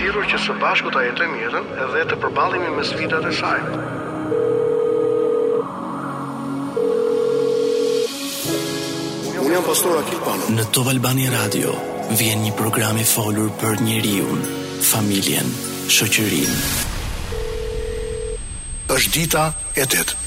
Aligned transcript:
sigur 0.00 0.24
që 0.32 0.38
së 0.46 0.54
bashku 0.60 0.88
ta 0.94 1.00
jetojmë 1.04 1.38
jetën 1.44 1.66
edhe 1.84 2.02
të 2.08 2.16
përballemi 2.22 2.68
me 2.76 2.84
sfidat 2.88 3.26
e 3.28 3.32
saj. 3.36 3.58
Unë 9.42 9.52
jam 9.58 9.66
pastor 9.66 9.98
Akil 10.00 10.22
Pano. 10.24 10.48
Në 10.56 10.64
Top 10.72 10.88
Albani 10.94 11.28
Radio 11.34 11.76
vjen 12.16 12.40
një 12.46 12.54
program 12.56 12.96
i 13.02 13.04
folur 13.12 13.52
për 13.60 13.84
njeriu, 13.84 14.24
familjen, 14.92 15.52
shoqërinë. 15.92 16.58
Është 18.96 19.12
dita 19.18 19.44
e 19.78 19.84
8. 19.86 20.20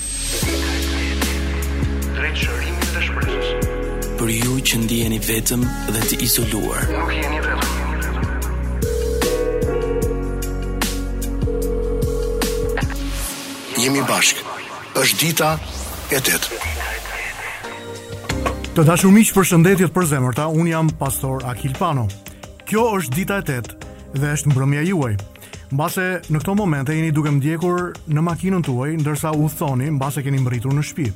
Drejtësimi 2.19 2.75
i 2.77 2.95
dëshpërisë. 2.95 3.77
Për 4.21 4.35
ju 4.39 4.59
që 4.71 4.81
ndiheni 4.85 5.19
vetëm 5.29 5.65
dhe 5.95 6.05
të 6.11 6.21
izoluar. 6.29 6.85
Nuk 6.93 7.15
jeni 7.19 7.39
vetëm. 7.43 7.72
jemi 13.83 13.99
bashk. 14.07 14.37
Është 14.95 15.17
dita 15.19 15.47
e 16.15 16.19
tetë. 16.23 16.59
Të 18.77 18.83
dashur 18.87 19.11
miq, 19.11 19.33
përshëndetje 19.35 19.89
për 19.93 20.05
zemërta. 20.07 20.45
Un 20.47 20.69
jam 20.71 20.91
pastor 20.99 21.43
Akil 21.49 21.73
Pano. 21.75 22.05
Kjo 22.69 22.85
është 22.99 23.17
dita 23.17 23.39
e 23.41 23.45
tetë 23.49 23.91
dhe 24.21 24.29
është 24.37 24.53
mbrëmja 24.53 24.85
juaj. 24.87 25.17
Mbase 25.73 26.05
në 26.31 26.39
këto 26.43 26.55
momente 26.61 26.95
jeni 26.95 27.11
duke 27.11 27.33
mdjekur 27.35 27.91
në 28.07 28.23
makinën 28.23 28.63
tuaj, 28.63 28.93
ndërsa 29.01 29.33
u 29.35 29.49
thoni 29.51 29.89
mbase 29.97 30.23
keni 30.23 30.39
mbritur 30.39 30.75
në 30.77 30.85
shtëpi. 30.85 31.09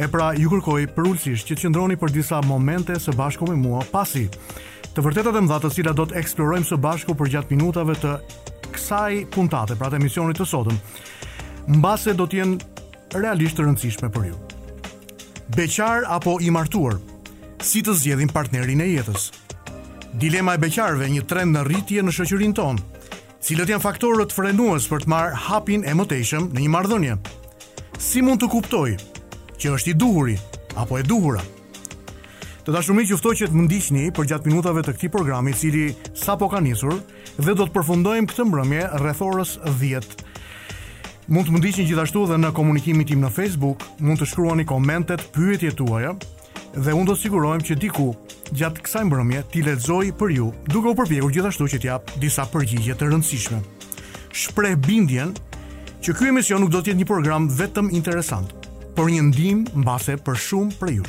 E 0.00 0.10
pra, 0.10 0.32
ju 0.34 0.50
kërkoj 0.50 0.88
përullësisht 0.96 1.46
që 1.46 1.56
të 1.60 1.66
qëndroni 1.66 1.98
për 2.00 2.16
disa 2.16 2.40
momente 2.46 2.96
së 2.98 3.14
bashku 3.14 3.46
me 3.52 3.58
mua 3.60 3.84
pasi. 3.92 4.26
Të 4.96 5.06
vërtetat 5.06 5.36
e 5.38 5.46
mdha 5.46 5.62
të 5.62 5.74
cilat 5.78 5.98
do 6.00 6.08
të 6.10 6.18
eksplorojmë 6.24 6.72
së 6.72 6.80
bashku 6.82 7.14
për 7.14 7.30
gjatë 7.36 7.54
minutave 7.54 7.94
të 8.02 8.16
kësaj 8.74 9.26
puntate, 9.36 9.76
pra 9.78 9.92
të 9.92 10.00
emisionit 10.02 10.40
të 10.40 10.48
sotëm 10.50 10.80
mbase 11.68 12.14
do 12.16 12.24
të 12.26 12.40
jenë 12.40 13.20
realisht 13.20 13.58
të 13.58 13.64
rëndësishme 13.66 14.08
për 14.14 14.28
ju. 14.30 14.38
Beqar 15.56 16.06
apo 16.08 16.36
i 16.40 16.50
martuar? 16.54 16.98
Si 17.60 17.82
të 17.84 17.96
zgjedhin 17.98 18.30
partnerin 18.32 18.80
e 18.80 18.86
jetës? 18.94 19.30
Dilema 20.20 20.56
e 20.56 20.62
beqarëve, 20.62 21.08
një 21.12 21.24
trend 21.28 21.54
në 21.54 21.64
rritje 21.68 22.02
në 22.02 22.14
shoqërinë 22.14 22.56
tonë, 22.58 23.00
cilët 23.44 23.70
janë 23.74 23.84
faktorët 23.84 24.32
frenues 24.34 24.88
për 24.90 25.04
të 25.04 25.12
marrë 25.12 25.40
hapin 25.48 25.84
e 25.86 25.94
mëtejshëm 25.96 26.48
në 26.54 26.64
një 26.64 26.72
marrëdhënie? 26.74 27.16
Si 28.00 28.22
mund 28.24 28.40
të 28.40 28.50
kuptoj 28.54 28.88
që 29.60 29.74
është 29.76 29.92
i 29.92 29.94
duhuri 30.00 30.36
apo 30.80 30.98
e 30.98 31.04
duhura? 31.04 31.42
Të 32.60 32.74
dashurmi 32.74 33.06
që 33.08 33.16
ftoj 33.16 33.32
që 33.40 33.46
të 33.48 33.56
më 33.56 33.62
ndiqni 33.66 34.02
për 34.18 34.26
gjatë 34.30 34.46
minutave 34.50 34.82
të 34.84 34.94
këtij 34.96 35.10
programi, 35.14 35.50
i 35.50 35.56
cili 35.58 35.86
sapo 36.14 36.48
ka 36.52 36.60
nisur 36.60 36.92
dhe 37.40 37.54
do 37.56 37.64
të 37.64 37.72
përfundojmë 37.76 38.28
këtë 38.30 38.44
mbrëmje 38.50 38.82
rreth 39.00 39.22
orës 39.24 39.54
10 39.64 40.29
Mund 41.30 41.46
të 41.46 41.52
më 41.54 41.58
ndiqni 41.62 41.84
gjithashtu 41.86 42.24
edhe 42.26 42.36
në 42.42 42.48
komunikimin 42.56 43.06
tim 43.06 43.20
në 43.22 43.28
Facebook, 43.30 43.84
mund 44.02 44.18
të 44.18 44.26
shkruani 44.32 44.64
komentet, 44.66 45.28
pyetjet 45.30 45.76
tuaja 45.78 46.16
dhe 46.74 46.90
unë 46.90 47.06
do 47.06 47.14
të 47.14 47.20
sigurojmë 47.20 47.66
që 47.68 47.76
diku 47.84 48.08
gjatë 48.58 48.82
kësaj 48.82 49.02
mbrëmje 49.06 49.44
ti 49.52 49.62
lexoj 49.62 50.08
për 50.18 50.32
ju, 50.34 50.48
duke 50.66 50.90
u 50.90 50.96
përpjekur 50.98 51.30
gjithashtu 51.30 51.68
që 51.70 51.78
të 51.84 51.88
jap 51.92 52.10
disa 52.18 52.48
përgjigje 52.50 52.96
të 52.98 53.10
rëndësishme. 53.12 53.60
Shpreh 54.40 54.74
bindjen 54.88 55.36
që 56.02 56.16
ky 56.18 56.32
emision 56.34 56.64
nuk 56.64 56.74
do 56.74 56.82
të 56.82 56.90
jetë 56.90 57.02
një 57.04 57.08
program 57.14 57.46
vetëm 57.60 57.92
interesant, 57.94 58.50
por 58.98 59.06
një 59.14 59.22
ndihmë 59.30 59.78
mbase 59.84 60.18
për 60.26 60.42
shumë 60.50 60.80
për 60.82 60.94
ju. 60.98 61.06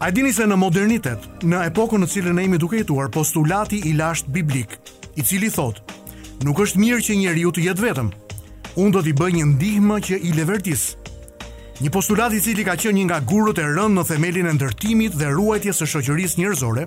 A 0.00 0.08
dini 0.10 0.32
se 0.32 0.48
në 0.48 0.56
modernitet, 0.64 1.28
në 1.44 1.60
epokën 1.74 2.00
në 2.06 2.14
cilën 2.14 2.32
ne 2.40 2.48
jemi 2.48 2.62
duke 2.64 2.80
jetuar, 2.80 3.12
postulati 3.12 3.84
i 3.84 3.98
lashtë 4.00 4.32
biblik, 4.32 4.78
i 5.16 5.20
cili 5.22 5.52
thotë, 5.52 5.84
nuk 6.48 6.64
është 6.64 6.80
mirë 6.80 7.04
që 7.04 7.20
njeriu 7.20 7.52
të 7.52 7.68
jetë 7.68 7.90
vetëm, 7.92 8.08
unë 8.76 8.92
do 8.92 9.00
t'i 9.04 9.12
bëj 9.16 9.30
një 9.36 9.44
ndihmë 9.54 9.96
që 10.04 10.18
i 10.28 10.32
levertis. 10.36 10.82
Një 11.80 11.90
postulat 11.92 12.34
i 12.36 12.40
cili 12.44 12.64
ka 12.64 12.74
qenë 12.76 12.98
një 12.98 13.04
nga 13.08 13.18
gurët 13.28 13.58
e 13.60 13.64
rënd 13.72 13.96
në 13.96 14.02
themelin 14.08 14.48
e 14.50 14.52
ndërtimit 14.56 15.16
dhe 15.16 15.30
ruajtjes 15.32 15.80
së 15.82 15.88
shoqërisë 15.94 16.40
njerëzore, 16.42 16.84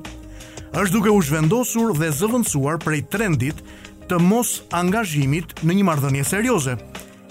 është 0.70 0.94
duke 0.94 1.14
u 1.14 1.22
zhvendosur 1.26 1.94
dhe 1.98 2.12
zëvendësuar 2.20 2.78
prej 2.84 3.02
trendit 3.14 3.64
të 4.10 4.22
mos 4.22 4.60
angazhimit 4.74 5.56
në 5.66 5.80
një 5.80 5.88
marrëdhënie 5.90 6.26
serioze, 6.30 6.78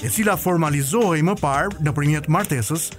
e 0.03 0.11
cila 0.11 0.35
formalizohej 0.39 1.23
më 1.27 1.37
parë 1.43 1.83
në 1.83 1.95
primjet 1.97 2.29
martesës. 2.31 2.91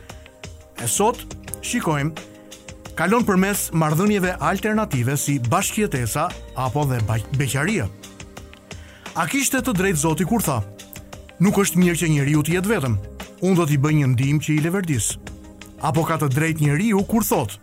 E 0.80 0.88
sot 0.88 1.20
shikojmë 1.64 2.96
kalon 3.00 3.28
përmes 3.28 3.68
marrëdhënieve 3.80 4.38
alternative 4.44 5.20
si 5.20 5.40
bashkjetesa 5.52 6.30
apo 6.59 6.86
dhe 6.88 7.03
beqaria. 7.40 7.90
A 9.20 9.28
kishte 9.28 9.59
të 9.59 9.76
drejtë 9.76 10.00
Zoti 10.06 10.28
kur 10.28 10.44
tha? 10.44 10.62
nuk 11.44 11.58
është 11.64 11.80
mirë 11.80 12.00
që 12.02 12.10
njeriu 12.14 12.42
të 12.44 12.54
jetë 12.58 12.72
vetëm. 12.74 12.96
Unë 13.44 13.58
do 13.60 13.66
t'i 13.68 13.78
bëj 13.80 13.94
një 14.00 14.08
ndim 14.14 14.40
që 14.44 14.56
i 14.58 14.62
leverdis. 14.66 15.14
Apo 15.86 16.04
ka 16.04 16.18
të 16.20 16.28
drejt 16.36 16.60
njeriu 16.60 17.00
kur 17.08 17.24
thotë, 17.24 17.60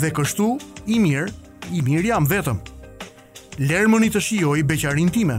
dhe 0.00 0.10
kështu, 0.12 0.48
i 0.92 0.98
mirë, 1.00 1.30
i 1.72 1.80
mirë 1.84 2.10
jam 2.10 2.26
vetëm. 2.28 2.58
Lermëni 3.62 4.10
të 4.12 4.22
shioj 4.26 4.60
beqarin 4.68 5.08
time. 5.12 5.38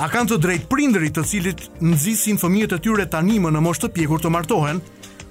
A 0.00 0.08
kanë 0.08 0.32
të 0.32 0.38
drejt 0.44 0.64
prindërit 0.72 1.12
të 1.16 1.24
cilit 1.28 1.62
nëzisin 1.84 2.40
fëmijët 2.40 2.76
e 2.76 2.80
tyre 2.84 3.04
tanime 3.12 3.52
në 3.52 3.60
moshtë 3.64 3.90
të 3.90 3.94
pjekur 3.98 4.24
të 4.24 4.32
martohen, 4.32 4.80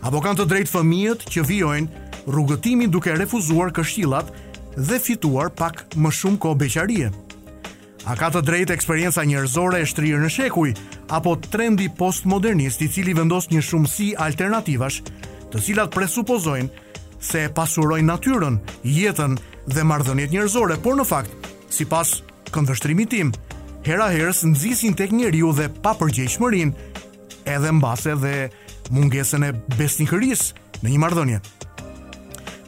apo 0.06 0.22
kanë 0.24 0.40
të 0.42 0.48
drejt 0.54 0.72
fëmijët 0.72 1.26
që 1.34 1.44
vijojnë 1.50 2.06
rrugëtimin 2.30 2.94
duke 2.94 3.18
refuzuar 3.18 3.74
kështilat 3.76 4.30
dhe 4.78 5.02
fituar 5.02 5.50
pak 5.50 5.88
më 5.98 6.14
shumë 6.20 6.42
kohë 6.46 6.62
Beqarie. 6.62 7.10
A 8.10 8.16
ka 8.18 8.32
të 8.34 8.42
drejt 8.42 8.72
eksperienca 8.74 9.22
njërzore 9.30 9.82
e 9.84 9.88
shtrirë 9.88 10.22
në 10.24 10.30
shekuj, 10.34 10.72
apo 11.14 11.36
trendi 11.52 11.86
postmodernist 11.98 12.82
i 12.82 12.90
cili 12.90 13.14
vendos 13.14 13.46
një 13.52 13.62
shumësi 13.68 14.10
alternativash, 14.26 15.02
të 15.52 15.62
cilat 15.68 15.94
presupozojnë 15.94 17.20
se 17.22 17.44
pasurojnë 17.56 18.08
natyrën, 18.10 18.58
jetën 18.82 19.38
dhe 19.70 19.86
mardhënjet 19.86 20.34
njërzore, 20.34 20.80
por 20.82 20.98
në 20.98 21.06
fakt, 21.12 21.46
si 21.70 21.86
pas 21.86 22.16
këndështrimi 22.52 23.06
tim, 23.12 23.30
hera 23.86 24.10
herës 24.10 24.42
nëzisin 24.50 24.98
tek 24.98 25.14
njëriu 25.14 25.54
dhe 25.60 25.70
pa 25.84 25.94
përgjeshmërin, 26.02 26.74
edhe 27.46 27.76
mbase 27.78 28.18
dhe 28.18 28.34
mungesën 28.90 29.46
e 29.46 29.54
besnikëris 29.78 30.48
në 30.82 30.90
një 30.90 31.02
mardhënje. 31.06 31.42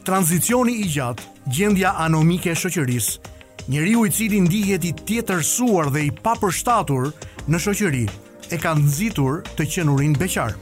Transicioni 0.06 0.78
i 0.84 0.88
gjatë, 0.94 1.26
gjendja 1.50 1.96
anomike 2.06 2.52
e 2.54 2.58
shoqërisë, 2.60 3.32
njeriu 3.68 4.06
i 4.06 4.10
cili 4.10 4.40
ndihet 4.40 4.84
i 4.84 4.92
tjetërsuar 5.06 5.88
dhe 5.94 6.04
i 6.06 6.12
papërshtatur 6.22 7.10
në 7.48 7.60
shoqëri 7.60 8.04
e 8.52 8.58
ka 8.60 8.74
nxitur 8.76 9.42
të 9.56 9.66
qenurin 9.74 10.16
beqar. 10.20 10.52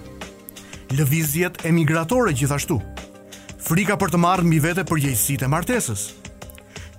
Lëvizjet 0.93 1.65
emigratore 1.67 2.35
gjithashtu. 2.37 2.79
Frika 3.63 3.97
për 3.99 4.13
të 4.13 4.21
marrë 4.23 4.47
mbi 4.47 4.61
vete 4.63 4.85
përgjegjësitë 4.87 5.47
e 5.47 5.51
martesës. 5.51 6.03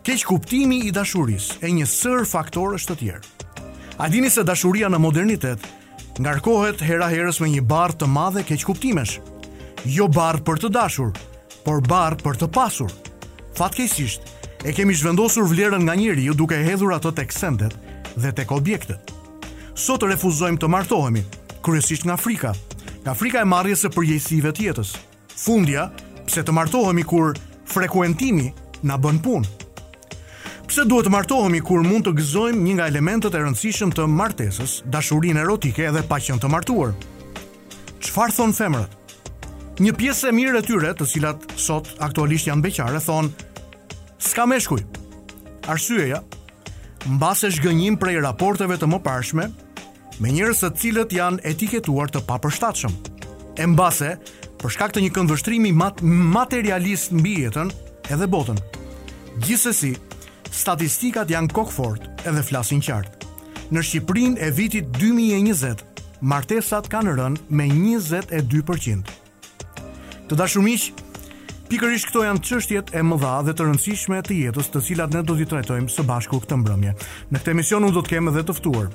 Keq 0.03 0.25
kuptimi 0.27 0.81
i 0.87 0.91
dashurisë 0.91 1.61
e 1.63 1.71
një 1.71 1.87
sër 1.87 2.27
faktorësh 2.27 2.87
të 2.89 2.95
tjerë. 2.99 3.31
A 4.03 4.09
dini 4.11 4.31
se 4.33 4.43
dashuria 4.43 4.89
në 4.91 4.99
modernitet 4.99 5.69
ngarkohet 6.19 6.81
hera 6.83 7.07
herës 7.11 7.39
me 7.43 7.51
një 7.53 7.63
barë 7.67 7.99
të 8.01 8.09
madhe 8.09 8.43
keq 8.47 8.65
kuptimesh? 8.67 9.21
Jo 9.85 10.07
barë 10.07 10.43
për 10.47 10.63
të 10.63 10.69
dashur, 10.73 11.11
por 11.63 11.79
barë 11.87 12.19
për 12.23 12.39
të 12.41 12.49
pasur. 12.55 12.91
Fatkesisht, 13.55 14.25
e 14.63 14.71
kemi 14.73 14.95
zhvendosur 14.95 15.43
vlerën 15.47 15.81
nga 15.83 15.95
njeri 15.95 16.23
ju 16.23 16.33
duke 16.33 16.55
hedhur 16.55 16.93
ato 16.93 17.11
tek 17.11 17.31
sendet 17.33 17.73
dhe 18.15 18.31
tek 18.31 18.51
objektet. 18.55 18.99
Sot 19.75 19.99
të 20.03 20.11
refuzojmë 20.13 20.59
të 20.61 20.69
martohemi, 20.69 21.23
kryesisht 21.65 22.05
nga 22.07 22.15
frika, 22.19 22.53
nga 23.03 23.13
frika 23.17 23.41
e 23.41 23.47
marrjes 23.49 23.83
së 23.83 23.91
përgjegjësive 23.93 24.51
të 24.55 24.65
jetës. 24.69 24.93
Fundja, 25.35 25.89
pse 26.27 26.43
të 26.45 26.55
martohemi 26.55 27.03
kur 27.09 27.33
frekuentimi 27.67 28.53
na 28.87 28.95
bën 28.97 29.19
punë? 29.25 29.51
Pse 30.69 30.85
duhet 30.87 31.09
të 31.09 31.11
martohemi 31.13 31.59
kur 31.61 31.83
mund 31.83 32.07
të 32.07 32.15
gëzojmë 32.21 32.63
një 32.67 32.75
nga 32.77 32.87
elementet 32.93 33.35
e 33.35 33.43
rëndësishëm 33.43 33.91
të 33.97 34.07
martesës, 34.19 34.77
dashurinë 34.85 35.43
erotike 35.43 35.89
pa 35.95 36.03
paqen 36.13 36.39
të 36.39 36.47
martuar? 36.53 36.93
Qfar 37.99 38.31
thon 38.31 38.53
femrat? 38.55 38.91
Një 39.81 39.91
pjesë 39.97 40.29
e 40.29 40.31
mirë 40.37 40.59
e 40.59 40.63
tyre, 40.69 40.93
të 40.95 41.05
cilat 41.09 41.57
sot 41.59 41.89
aktualisht 42.07 42.47
janë 42.47 42.61
beqare, 42.67 43.01
thonë 43.01 43.51
s'ka 44.23 44.45
meshkuj. 44.47 44.83
Arsyeja, 45.67 46.21
mbase 47.09 47.51
shgënjim 47.55 47.97
prej 47.99 48.19
raporteve 48.23 48.77
të 48.79 48.87
pashme, 49.03 49.49
me 50.19 50.29
njerëz 50.29 50.61
të 50.63 50.69
cilët 50.79 51.13
janë 51.17 51.43
etiketuar 51.49 52.11
të 52.11 52.23
papërshtatshëm. 52.27 52.93
E 53.57 53.65
mbase, 53.67 54.11
për 54.61 54.69
shkak 54.71 54.93
të 54.93 55.03
një 55.03 55.11
këndvështrimi 55.15 55.71
mat 55.75 56.01
materialist 56.03 57.11
mbi 57.11 57.41
jetën 57.43 57.71
edhe 58.13 58.27
botën. 58.27 58.57
Gjithsesi, 59.43 59.93
statistikat 60.51 61.29
janë 61.29 61.51
kokfort 61.53 62.07
edhe 62.27 62.43
flasin 62.45 62.81
qartë. 62.81 63.19
Në 63.73 63.81
Shqipërinë 63.81 64.39
e 64.45 64.51
vitit 64.53 64.91
2020, 64.93 65.81
martesat 66.21 66.87
kanë 66.93 67.15
rënë 67.17 67.41
me 67.49 67.65
22%. 67.69 69.09
Të 70.29 70.37
dashur 70.39 70.61
Pikërisht 71.73 72.05
këto 72.11 72.21
janë 72.21 72.41
çështjet 72.45 72.91
e 72.93 73.01
mëdha 73.01 73.29
dhe 73.47 73.53
të 73.57 73.65
rëndësishme 73.65 74.19
të 74.27 74.35
jetës, 74.37 74.67
të 74.69 74.81
cilat 74.85 75.15
ne 75.17 75.23
do 75.25 75.33
t'i 75.39 75.47
trajtojmë 75.49 75.89
së 75.89 76.03
bashku 76.05 76.37
këtë 76.43 76.57
mbrëmje. 76.61 76.91
Në 77.33 77.39
këtë 77.41 77.49
emision 77.55 77.87
unë 77.87 77.95
do 77.95 78.03
të 78.05 78.11
kem 78.11 78.27
edhe 78.29 78.43
të 78.45 78.53
ftuar. 78.59 78.91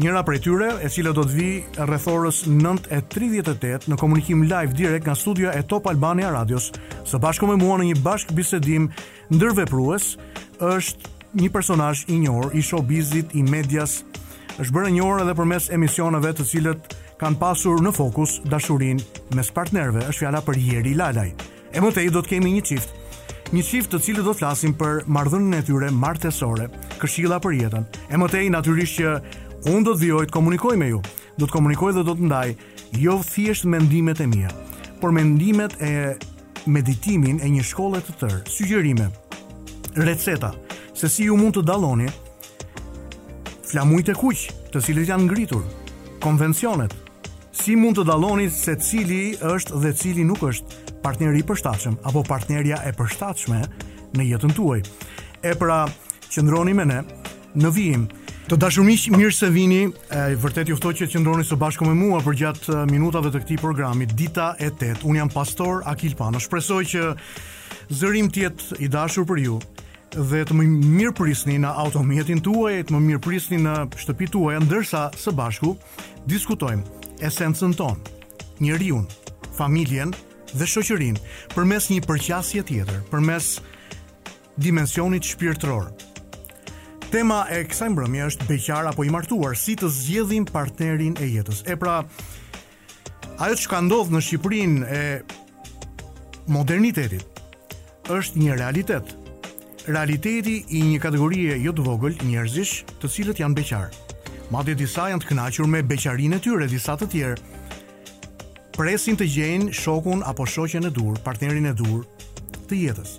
Njëra 0.00 0.22
prej 0.24 0.38
tyre, 0.46 0.70
e 0.80 0.88
cila 0.94 1.12
do 1.12 1.26
të 1.26 1.34
vi 1.36 1.48
rreth 1.76 2.06
orës 2.08 2.38
9:38 2.48 3.84
në 3.92 3.98
komunikim 4.00 4.46
live 4.48 4.72
direkt 4.78 5.04
nga 5.10 5.18
studioja 5.20 5.52
e 5.60 5.66
Top 5.68 5.90
Albania 5.92 6.32
Radios, 6.32 6.70
së 7.04 7.20
bashku 7.20 7.50
me 7.52 7.58
mua 7.60 7.76
në 7.82 7.90
një 7.90 8.00
bashk 8.06 8.32
bisedim 8.40 8.88
ndërveprues, 9.34 10.08
është 10.70 11.12
një 11.44 11.52
personazh 11.52 12.06
i 12.08 12.16
njohur 12.24 12.56
i 12.56 12.64
showbizit, 12.64 13.36
i 13.36 13.42
medias. 13.44 13.98
Është 14.56 14.72
bërë 14.72 14.96
njohur 14.96 15.20
edhe 15.26 15.34
përmes 15.42 15.68
emisioneve 15.76 16.32
të 16.32 16.48
cilët 16.54 16.94
kanë 17.20 17.38
pasur 17.44 17.84
në 17.84 17.92
fokus 18.00 18.38
dashurinë 18.48 19.36
mes 19.36 19.52
partnerëve. 19.52 20.08
Është 20.08 20.20
fjala 20.24 20.40
për 20.48 20.64
Jeri 20.72 20.94
Lalaj. 20.96 21.34
E 21.72 21.80
më 21.80 21.88
tej 21.96 22.10
do 22.12 22.20
të 22.20 22.34
kemi 22.34 22.50
një 22.58 22.62
çift, 22.68 22.90
një 23.56 23.62
çift 23.64 23.92
të 23.94 24.00
cilët 24.04 24.26
do 24.28 24.34
të 24.36 24.40
flasin 24.42 24.74
për 24.76 25.06
marrëdhënien 25.14 25.56
e 25.56 25.62
tyre 25.64 25.88
martësore, 26.02 26.66
këshilla 27.00 27.38
për 27.42 27.54
jetën. 27.60 27.86
E 28.12 28.20
më 28.20 28.28
tej 28.32 28.50
natyrisht 28.52 28.98
që 28.98 29.12
unë 29.72 29.84
do 29.86 29.94
të 29.96 30.00
vijoj 30.02 30.26
të 30.28 30.34
komunikoj 30.36 30.74
me 30.80 30.90
ju. 30.92 31.00
Do 31.40 31.46
të 31.48 31.54
komunikoj 31.56 31.94
dhe 31.96 32.04
do 32.04 32.14
të 32.18 32.28
ndaj 32.28 32.48
jo 33.00 33.14
thjesht 33.24 33.64
mendimet 33.72 34.20
e 34.20 34.28
mia, 34.28 34.50
por 35.00 35.14
mendimet 35.16 35.78
e 35.80 35.94
meditimin 36.68 37.40
e 37.40 37.48
një 37.56 37.64
shkolle 37.70 38.02
të 38.04 38.18
tërë, 38.20 38.40
sugjerime, 38.52 39.08
receta, 39.96 40.52
se 40.94 41.08
si 41.08 41.30
ju 41.30 41.38
mund 41.40 41.56
të 41.56 41.64
dalloni 41.72 42.10
flamujt 43.72 44.12
e 44.12 44.16
kuq, 44.20 44.44
të 44.76 44.84
cilët 44.84 45.08
janë 45.14 45.24
ngritur, 45.24 45.64
konvencionet, 46.22 46.92
Si 47.52 47.74
mund 47.76 47.98
të 47.98 48.06
dalloni 48.08 48.46
se 48.48 48.72
cili 48.80 49.34
është 49.44 49.76
dhe 49.82 49.90
cili 49.96 50.22
nuk 50.24 50.40
është 50.48 50.94
partneri 51.02 51.42
i 51.42 51.44
përshtatshëm 51.44 51.98
apo 52.08 52.22
partnerja 52.24 52.78
e 52.88 52.94
përshtatshme 52.96 53.58
në 54.16 54.24
jetën 54.30 54.54
tuaj? 54.56 54.78
E 55.44 55.52
pra, 55.60 55.82
qëndroni 56.32 56.72
me 56.74 56.86
ne 56.88 57.00
në 57.60 57.72
vijim. 57.76 58.06
Të 58.48 58.56
dashur 58.56 58.86
miq, 58.88 59.04
mirë 59.12 59.34
se 59.36 59.50
vini. 59.52 59.82
E 60.08 60.22
vërtet 60.40 60.72
ju 60.72 60.78
ftoj 60.80 60.94
që 60.96 61.10
të 61.10 61.12
qëndroni 61.12 61.44
së 61.44 61.58
bashku 61.60 61.84
me 61.84 61.92
mua 61.98 62.22
për 62.24 62.38
gjatë 62.40 62.80
minutave 62.90 63.34
të 63.34 63.44
këtij 63.44 63.60
programi 63.62 64.08
Dita 64.08 64.54
e 64.58 64.70
8. 64.72 65.04
Un 65.04 65.20
jam 65.20 65.28
pastor 65.30 65.84
Akil 65.92 66.16
Pano. 66.18 66.40
Shpresoj 66.40 66.82
që 66.94 67.04
zërim 67.92 68.32
të 68.32 68.44
jetë 68.46 68.80
i 68.86 68.88
dashur 68.90 69.28
për 69.28 69.44
ju 69.44 69.60
dhe 70.16 70.42
të 70.48 70.56
më 70.56 70.66
mirë 70.88 71.14
prisni 71.20 71.60
në 71.62 71.68
automjetin 71.84 72.40
tuaj, 72.44 72.80
të 72.88 72.96
më 72.96 73.04
mirë 73.10 73.22
prisni 73.24 73.60
në 73.64 73.76
shtëpi 74.00 74.28
tuaj, 74.34 74.58
ndërsa 74.64 75.04
së 75.16 75.32
bashku 75.36 75.76
diskutojmë 76.28 77.01
esencën 77.26 77.70
tonë, 77.76 78.02
njeriun, 78.62 79.04
familjen 79.54 80.12
dhe 80.52 80.66
shoqërinë 80.68 81.52
përmes 81.54 81.86
një 81.92 82.00
përqasje 82.08 82.64
tjetër, 82.68 83.02
përmes 83.12 83.52
dimensionit 84.60 85.26
shpirtëror. 85.30 85.90
Tema 87.12 87.42
e 87.52 87.60
kësaj 87.68 87.90
mbrëmje 87.92 88.26
është 88.30 88.48
beqar 88.48 88.88
apo 88.90 89.04
i 89.04 89.12
martuar, 89.12 89.56
si 89.56 89.74
të 89.76 89.90
zgjedhim 89.92 90.46
partnerin 90.48 91.14
e 91.20 91.26
jetës. 91.28 91.62
E 91.68 91.76
pra, 91.76 91.98
ajo 93.36 93.58
që 93.60 93.68
ka 93.68 93.80
ndodhur 93.84 94.16
në 94.16 94.22
Shqipërinë 94.24 94.86
e 94.96 95.02
modernitetit 96.52 97.42
është 98.16 98.40
një 98.44 98.56
realitet. 98.62 99.12
Realiteti 99.92 100.62
i 100.78 100.80
një 100.88 101.02
kategorie 101.04 101.60
jo 101.60 101.74
të 101.76 101.84
vogël 101.84 102.16
njerëzish, 102.24 102.80
të 103.02 103.12
cilët 103.12 103.44
janë 103.44 103.60
beqarë. 103.60 104.11
Madje 104.50 104.74
disa 104.76 105.06
janë 105.10 105.22
të 105.22 105.28
kënaqur 105.30 105.68
me 105.70 105.80
beqarinë 105.86 106.36
e 106.38 106.42
tyre, 106.42 106.66
disa 106.70 106.96
të 106.98 107.06
tjerë 107.14 107.60
presin 108.72 109.18
të 109.20 109.26
gjejnë 109.34 109.74
shokun 109.76 110.22
apo 110.26 110.46
shoqen 110.48 110.86
e 110.88 110.90
dur, 110.90 111.18
partnerin 111.24 111.68
e 111.68 111.74
dur 111.76 112.06
të 112.70 112.78
jetës. 112.80 113.18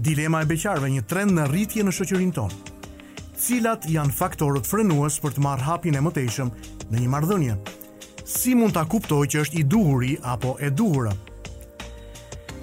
Dilema 0.00 0.40
e 0.42 0.48
beqarëve, 0.48 0.88
një 0.94 1.02
trend 1.10 1.34
në 1.36 1.44
rritje 1.50 1.84
në 1.84 1.92
shoqërinë 1.92 2.34
tonë. 2.38 2.76
Cilat 3.38 3.84
janë 3.92 4.14
faktorët 4.16 4.66
frenues 4.66 5.18
për 5.22 5.36
të 5.36 5.44
marrë 5.44 5.66
hapin 5.68 5.98
e 5.98 6.00
mëtejshëm 6.06 6.50
në 6.90 7.02
një 7.04 7.10
marrëdhënie? 7.12 7.58
Si 8.28 8.54
mund 8.56 8.74
ta 8.74 8.86
kuptoj 8.90 9.26
që 9.30 9.44
është 9.44 9.60
i 9.60 9.66
duhuri 9.68 10.14
apo 10.24 10.54
e 10.58 10.70
duhura? 10.72 11.12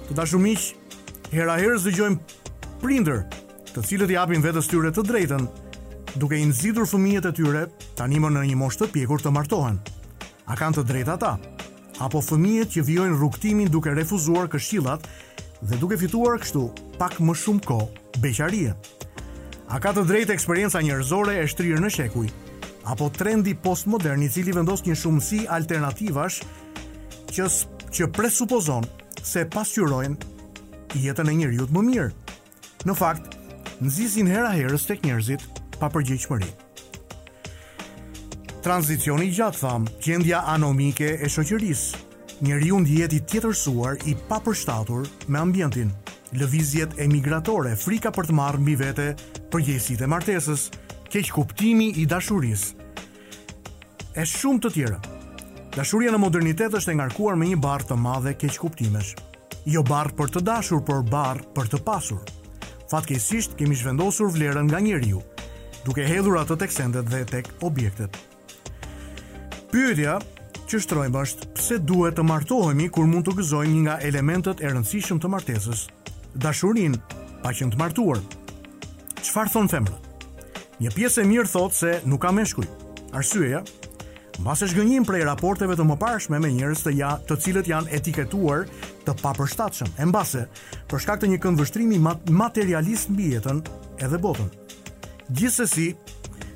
Të 0.08 0.18
dashur 0.18 0.42
miq, 0.42 0.66
hera 1.32 1.56
herë 1.62 1.78
dëgjojmë 1.86 2.78
prindër, 2.82 3.22
të 3.72 3.86
cilët 3.88 4.10
i 4.12 4.18
japin 4.18 4.42
vetës 4.44 4.68
tyre 4.72 4.90
të 4.94 5.06
drejtën 5.12 5.46
duke 6.16 6.36
i 6.40 6.44
nxitur 6.48 6.86
fëmijët 6.88 7.28
e 7.28 7.32
tyre 7.36 7.62
tani 7.98 8.18
më 8.22 8.30
në 8.32 8.42
një 8.48 8.56
moshë 8.56 8.82
të 8.82 8.88
pjekur 8.96 9.20
të 9.22 9.30
martohen. 9.36 9.76
A 10.46 10.54
kanë 10.56 10.78
të 10.78 10.84
drejtë 10.90 11.12
ata? 11.16 11.32
Apo 12.02 12.22
fëmijët 12.24 12.72
që 12.74 12.84
vijojnë 12.88 13.16
rrugtimin 13.18 13.70
duke 13.72 13.92
refuzuar 13.96 14.48
këshillat 14.52 15.06
dhe 15.64 15.78
duke 15.80 15.98
fituar 16.00 16.38
kështu 16.42 16.66
pak 16.98 17.18
më 17.20 17.36
shumë 17.42 17.64
kohë 17.68 18.20
beqarie? 18.24 18.72
A 19.68 19.80
ka 19.82 19.92
të 19.96 20.06
drejtë 20.08 20.36
eksperjenca 20.36 20.80
njerëzore 20.84 21.36
e 21.40 21.46
shtrirë 21.50 21.82
në 21.84 21.92
shekuj? 21.96 22.28
Apo 22.86 23.08
trendi 23.12 23.54
postmodern 23.58 24.22
i 24.22 24.30
cili 24.32 24.54
vendos 24.56 24.84
një 24.86 24.96
shumësi 25.00 25.42
alternativash 25.52 26.40
që 27.34 27.48
që 27.96 28.08
presupozon 28.14 28.86
se 29.26 29.44
pasqyrojnë 29.52 30.96
jetën 31.02 31.28
e 31.32 31.36
njerëzit 31.42 31.74
më 31.76 31.82
mirë? 31.90 32.12
Në 32.86 32.94
fakt, 32.96 33.34
nxisin 33.82 34.28
hera 34.30 34.52
herës 34.54 34.86
tek 34.88 35.02
njerëzit 35.06 35.42
pa 35.78 35.88
përgjithmëri. 35.92 36.48
Transicioni 38.66 39.28
gjatë 39.30 39.60
thamë, 39.62 39.92
gjendja 40.02 40.40
anomike 40.50 41.12
e 41.22 41.28
shoqërisë, 41.30 42.06
njeri 42.46 42.70
unë 42.74 42.88
djeti 42.88 43.20
tjetërsuar 43.30 44.00
i 44.10 44.16
papërshtatur 44.28 45.06
me 45.30 45.38
ambientin, 45.38 45.92
lëvizjet 46.34 46.96
e 47.00 47.06
migratore, 47.10 47.76
frika 47.78 48.10
për 48.12 48.28
të 48.30 48.36
marrë 48.40 48.62
mbi 48.64 48.74
vete 48.80 49.10
përgjesit 49.52 50.02
e 50.02 50.10
martesës, 50.10 50.64
keq 51.12 51.30
kuptimi 51.36 51.92
i 52.02 52.08
dashuris, 52.10 52.72
e 54.16 54.26
shumë 54.26 54.64
të 54.66 54.72
tjera. 54.74 54.98
Dashuria 55.76 56.08
në 56.10 56.18
modernitet 56.18 56.72
është 56.74 56.94
e 56.94 56.98
ngarkuar 56.98 57.36
me 57.38 57.50
një 57.52 57.58
barë 57.62 57.90
të 57.90 57.98
madhe 58.00 58.32
keq 58.40 58.56
kuptimesh. 58.64 59.14
Jo 59.66 59.82
barë 59.86 60.14
për 60.18 60.30
të 60.32 60.42
dashur, 60.46 60.80
por 60.86 61.02
barë 61.10 61.44
për 61.56 61.68
të 61.74 61.80
pasur. 61.86 62.22
Fatkesisht 62.90 63.56
kemi 63.58 63.76
shvendosur 63.76 64.30
vlerën 64.32 64.68
nga 64.70 64.78
njeriu, 64.80 65.20
duke 65.86 66.02
hedhur 66.02 66.36
ato 66.42 66.54
tek 66.58 66.72
sendet 66.74 67.06
dhe 67.12 67.20
tek 67.28 67.48
objektet. 67.66 68.16
Pyetja 69.70 70.16
që 70.66 70.80
shtrojmë 70.82 71.20
është 71.22 71.46
pse 71.54 71.76
duhet 71.86 72.16
të 72.18 72.24
martohemi 72.26 72.88
kur 72.90 73.06
mund 73.10 73.22
të 73.28 73.36
gëzojmë 73.38 73.74
një 73.76 73.82
nga 73.84 73.94
elementët 74.08 74.64
e 74.64 74.70
rëndësishëm 74.72 75.20
të 75.22 75.30
martesës, 75.30 75.84
dashurin, 76.42 76.98
pa 77.44 77.52
qenë 77.54 77.74
të 77.76 77.80
martuar. 77.82 78.18
Çfarë 79.22 79.54
thonë 79.54 79.72
femrë? 79.76 80.00
Një 80.82 80.94
pjesë 80.96 81.22
e 81.22 81.26
mirë 81.30 81.52
thotë 81.54 81.78
se 81.78 81.92
nuk 82.10 82.24
ka 82.26 82.34
meshkuj. 82.34 82.66
Arsyeja, 83.16 83.62
mbas 84.42 84.66
e 84.66 84.70
shgënjim 84.72 85.06
prej 85.08 85.22
raporteve 85.30 85.78
të 85.78 85.86
mëparshme 85.92 86.42
me 86.42 86.50
njërës 86.58 86.82
të, 86.84 86.96
ja, 86.98 87.12
të 87.30 87.38
cilët 87.46 87.70
janë 87.72 87.92
etiketuar 88.00 88.66
të 89.06 89.14
papërshtatshëm. 89.22 89.94
e 90.02 90.10
mbase, 90.10 90.48
përshkak 90.90 91.22
të 91.22 91.30
një 91.30 91.40
këndvështrimi 91.46 92.02
materialist 92.42 93.14
në 93.14 93.18
bjetën 93.22 93.62
edhe 94.02 94.18
botën. 94.26 94.50
Gjithsesi, 95.34 95.88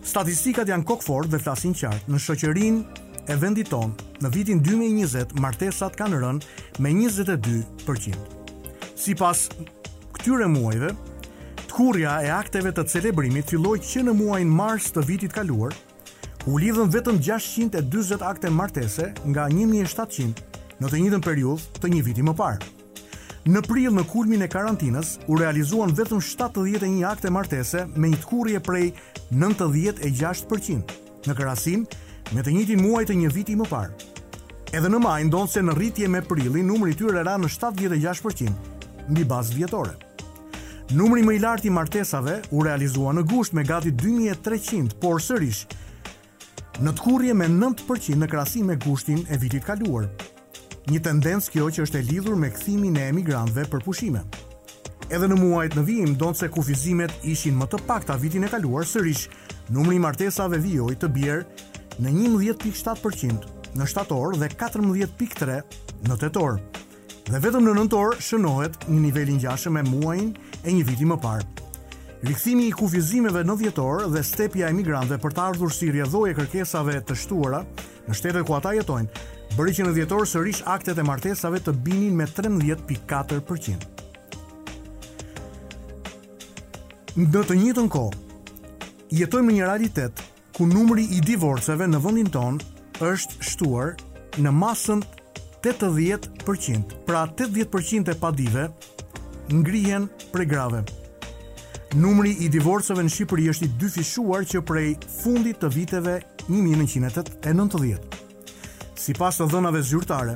statistikat 0.07 0.69
janë 0.71 0.87
kokëfort 0.87 1.27
dhe 1.33 1.41
flasin 1.43 1.73
qartë 1.75 2.07
në 2.15 2.19
shoqërinë 2.23 3.27
e 3.27 3.35
vendit 3.43 3.67
tonë. 3.73 4.05
Në 4.23 4.29
vitin 4.31 4.61
2020, 4.63 5.35
martesat 5.43 5.97
kanë 5.99 6.21
rënë 6.23 6.79
me 6.79 6.89
22%. 6.95 7.35
Sipas 8.95 9.49
këtyre 10.15 10.47
muajve, 10.55 10.93
tkurrja 11.67 12.19
e 12.23 12.31
akteve 12.31 12.71
të 12.71 12.87
celebrimit 12.95 13.51
filloi 13.51 13.83
që 13.83 14.07
në 14.07 14.15
muajin 14.21 14.51
mars 14.63 14.93
të 14.95 15.03
vitit 15.09 15.35
kaluar, 15.35 15.75
u 16.47 16.55
lidhën 16.63 16.87
vetëm 16.95 17.19
640 17.19 18.23
akte 18.23 18.47
martese 18.55 19.11
nga 19.27 19.49
1700 19.51 20.47
në 20.81 20.87
të 20.87 20.97
njëjtën 21.03 21.23
periudhë 21.27 21.67
të 21.83 21.87
një 21.91 22.01
viti 22.07 22.23
më 22.25 22.35
parë. 22.39 22.79
Në 23.49 23.61
prill 23.65 23.95
në 23.97 24.03
kulmin 24.05 24.43
e 24.45 24.49
karantinës 24.53 25.15
u 25.33 25.37
realizuan 25.41 25.95
vetëm 25.97 26.19
71 26.21 26.99
akte 27.09 27.31
martese 27.33 27.87
me 27.97 28.11
një 28.13 28.19
tkurrje 28.21 28.59
prej 28.61 28.91
96%. 29.33 30.93
Në 31.25 31.37
krahasim 31.39 31.87
me 32.37 32.43
të 32.45 32.53
njëjtin 32.53 32.83
muaj 32.85 33.07
të 33.09 33.15
një 33.17 33.31
viti 33.33 33.55
më 33.57 33.65
parë. 33.71 33.95
Edhe 34.77 34.91
në 34.93 35.01
maj 35.03 35.23
ndonse 35.31 35.63
në 35.65 35.73
rritje 35.79 36.11
me 36.13 36.21
prillin 36.23 36.69
numri 36.69 36.93
i 36.93 36.99
tyre 37.01 37.23
era 37.23 37.39
në 37.41 37.49
76% 37.51 38.53
mbi 39.09 39.25
bazë 39.27 39.57
vjetore. 39.57 39.95
Numri 40.95 41.25
më 41.25 41.39
i 41.39 41.41
lartë 41.43 41.71
i 41.71 41.73
martesave 41.73 42.43
u 42.51 42.63
realizua 42.67 43.15
në 43.17 43.25
gusht 43.31 43.57
me 43.57 43.65
gati 43.65 43.91
2300, 43.93 44.99
por 45.01 45.17
sërish 45.23 45.65
në 46.85 46.93
tkurrje 46.99 47.33
me 47.35 47.49
9% 47.49 48.21
në 48.21 48.29
krahasim 48.29 48.69
me 48.69 48.77
gushtin 48.85 49.25
e 49.31 49.39
vitit 49.41 49.65
kaluar 49.65 50.11
një 50.91 51.01
tendencë 51.07 51.53
kjo 51.55 51.69
që 51.71 51.85
është 51.85 51.99
e 52.01 52.05
lidhur 52.11 52.37
me 52.39 52.49
kthimin 52.51 52.97
e 52.99 53.05
emigrantëve 53.13 53.67
për 53.71 53.85
pushime. 53.87 54.23
Edhe 55.11 55.29
në 55.31 55.37
muajt 55.39 55.77
në 55.79 55.85
vijim 55.87 56.17
donte 56.19 56.43
se 56.43 56.49
kufizimet 56.53 57.13
ishin 57.27 57.57
më 57.59 57.69
të 57.73 57.81
pakta 57.87 58.17
vitin 58.19 58.47
e 58.47 58.51
kaluar 58.51 58.87
sërish. 58.87 59.29
Numri 59.75 59.97
i 59.99 60.03
martesave 60.03 60.59
vijoj 60.63 60.97
të 60.99 61.11
bjerë 61.15 62.03
në 62.03 62.15
11.7% 62.27 63.79
në 63.79 63.87
shtator 63.93 64.37
dhe 64.41 64.51
14.3 64.55 65.63
në 66.09 66.19
tetor. 66.25 66.59
Dhe 67.31 67.39
vetëm 67.39 67.67
në 67.69 67.77
nëntor 67.79 68.17
shënohet 68.19 68.87
një 68.91 69.01
nivel 69.05 69.31
i 69.35 69.39
ngjashëm 69.39 69.77
me 69.79 69.85
muajin 69.87 70.31
e 70.65 70.75
një 70.75 70.87
viti 70.89 71.07
më 71.07 71.19
parë. 71.23 71.67
Rikthimi 72.27 72.67
i 72.69 72.75
kufizimeve 72.77 73.45
në 73.47 73.55
dhjetor 73.63 74.09
dhe 74.13 74.23
stepja 74.27 74.67
e 74.69 74.75
emigrantëve 74.75 75.21
për 75.23 75.37
të 75.39 75.45
ardhur 75.47 75.71
si 75.73 75.89
rrjedhë 75.95 76.25
e 76.29 76.35
kërkesave 76.37 76.99
të 77.09 77.17
shtuara 77.17 77.63
në 78.11 78.17
shtetet 78.19 78.45
ku 78.45 78.57
ata 78.59 78.75
jetojnë, 78.77 79.39
bëri 79.57 79.73
që 79.75 79.85
në 79.87 79.93
dhjetor 79.97 80.27
sërish 80.31 80.61
aktet 80.71 80.99
e 80.99 81.05
martesave 81.07 81.59
të 81.65 81.73
binin 81.85 82.15
me 82.19 82.27
13.4%. 82.27 83.89
Në 87.19 87.43
të 87.49 87.55
njëtën 87.59 87.89
kohë, 87.91 88.19
jetojmë 89.19 89.51
në 89.51 89.57
një 89.57 89.65
realitet 89.67 90.23
ku 90.57 90.69
numri 90.71 91.09
i 91.17 91.19
divorceve 91.25 91.89
në 91.91 91.99
vendin 92.05 92.31
tonë 92.31 92.85
është 93.03 93.49
shtuar 93.51 93.91
në 94.41 94.53
masën 94.55 95.03
80%, 95.61 96.95
pra 97.09 97.25
80% 97.27 98.13
e 98.15 98.21
padive 98.21 98.69
ngrihen 99.51 100.07
prej 100.31 100.47
grave. 100.49 100.85
Numri 101.99 102.37
i 102.39 102.49
divorceve 102.55 103.03
në 103.03 103.11
Shqipëri 103.11 103.49
është 103.51 103.67
i 103.67 103.75
dyfishuar 103.83 104.47
që 104.47 104.63
prej 104.63 104.89
fundit 105.25 105.59
të 105.59 105.73
viteve 105.75 106.17
1990. 106.47 108.30
Si 109.01 109.15
pas 109.17 109.33
të 109.33 109.47
dhënave 109.49 109.81
zyrtare, 109.87 110.35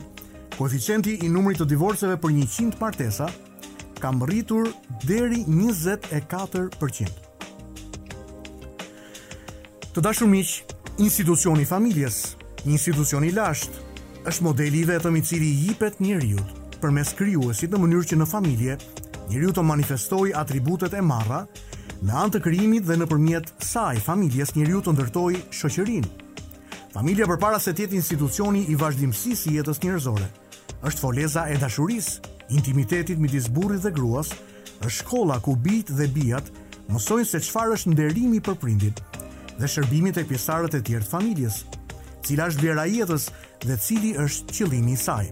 koeficienti 0.57 1.19
i 1.27 1.29
numrit 1.29 1.59
të 1.61 1.67
divorceve 1.75 2.15
për 2.21 2.33
100 2.49 2.79
martesa 2.81 3.27
kam 4.01 4.23
rritur 4.25 4.71
deri 5.05 5.43
24%. 5.45 7.11
Të 9.95 10.03
dashur 10.07 10.31
miq, 10.33 10.55
institucioni 10.97 11.69
familjes, 11.69 12.23
institucioni 12.65 13.35
lasht, 13.37 13.77
është 14.25 14.47
modeli 14.49 14.81
i 14.81 14.89
vetëm 14.89 15.21
i 15.21 15.23
cili 15.23 15.51
i 15.53 15.67
jepet 15.69 16.01
njeriu 16.01 16.41
përmes 16.81 17.13
krijuesit 17.21 17.73
në 17.77 17.81
mënyrë 17.85 18.09
që 18.15 18.21
në 18.23 18.29
familje 18.33 18.79
njeriu 19.29 19.53
të 19.53 19.63
manifestojë 19.75 20.35
atributet 20.41 20.97
e 20.97 21.05
marra 21.05 21.45
në 22.01 22.19
anë 22.25 22.35
të 22.39 22.43
krijimit 22.49 22.89
dhe 22.89 22.97
nëpërmjet 23.05 23.53
saj 23.65 24.01
familjes 24.09 24.57
njeriu 24.57 24.81
të 24.85 24.97
ndërtojë 24.97 25.45
shoqërinë 25.61 26.15
Familja 26.95 27.27
përpara 27.27 27.59
se 27.59 27.73
të 27.75 27.89
jetë 27.89 27.97
institucioni 27.99 28.61
i 28.71 28.77
vazhdimësisë 28.79 29.49
i 29.51 29.55
jetës 29.57 29.81
njerëzore. 29.83 30.27
Është 30.87 31.03
foleza 31.03 31.43
e 31.51 31.57
dashurisë, 31.59 32.21
intimitetit 32.55 33.19
midis 33.19 33.49
burrit 33.57 33.83
dhe 33.83 33.91
gruas, 33.97 34.31
është 34.79 35.01
shkolla 35.01 35.41
ku 35.43 35.57
bijt 35.59 35.91
dhe 35.99 36.07
bijat 36.15 36.53
mësojnë 36.95 37.27
se 37.27 37.41
çfarë 37.49 37.75
është 37.75 37.95
nderimi 37.97 38.39
për 38.47 38.59
prindin 38.63 38.95
dhe 39.59 39.71
shërbimi 39.73 40.13
tek 40.15 40.29
pjesarët 40.31 40.75
e 40.75 40.81
tjerë 40.87 41.05
të 41.05 41.11
familjes, 41.17 41.57
cila 42.27 42.47
është 42.53 42.63
vlera 42.63 42.85
jetës 42.91 43.27
dhe 43.67 43.77
cili 43.89 44.13
është 44.19 44.55
qëllimi 44.61 44.95
i 44.95 44.97
saj. 45.03 45.27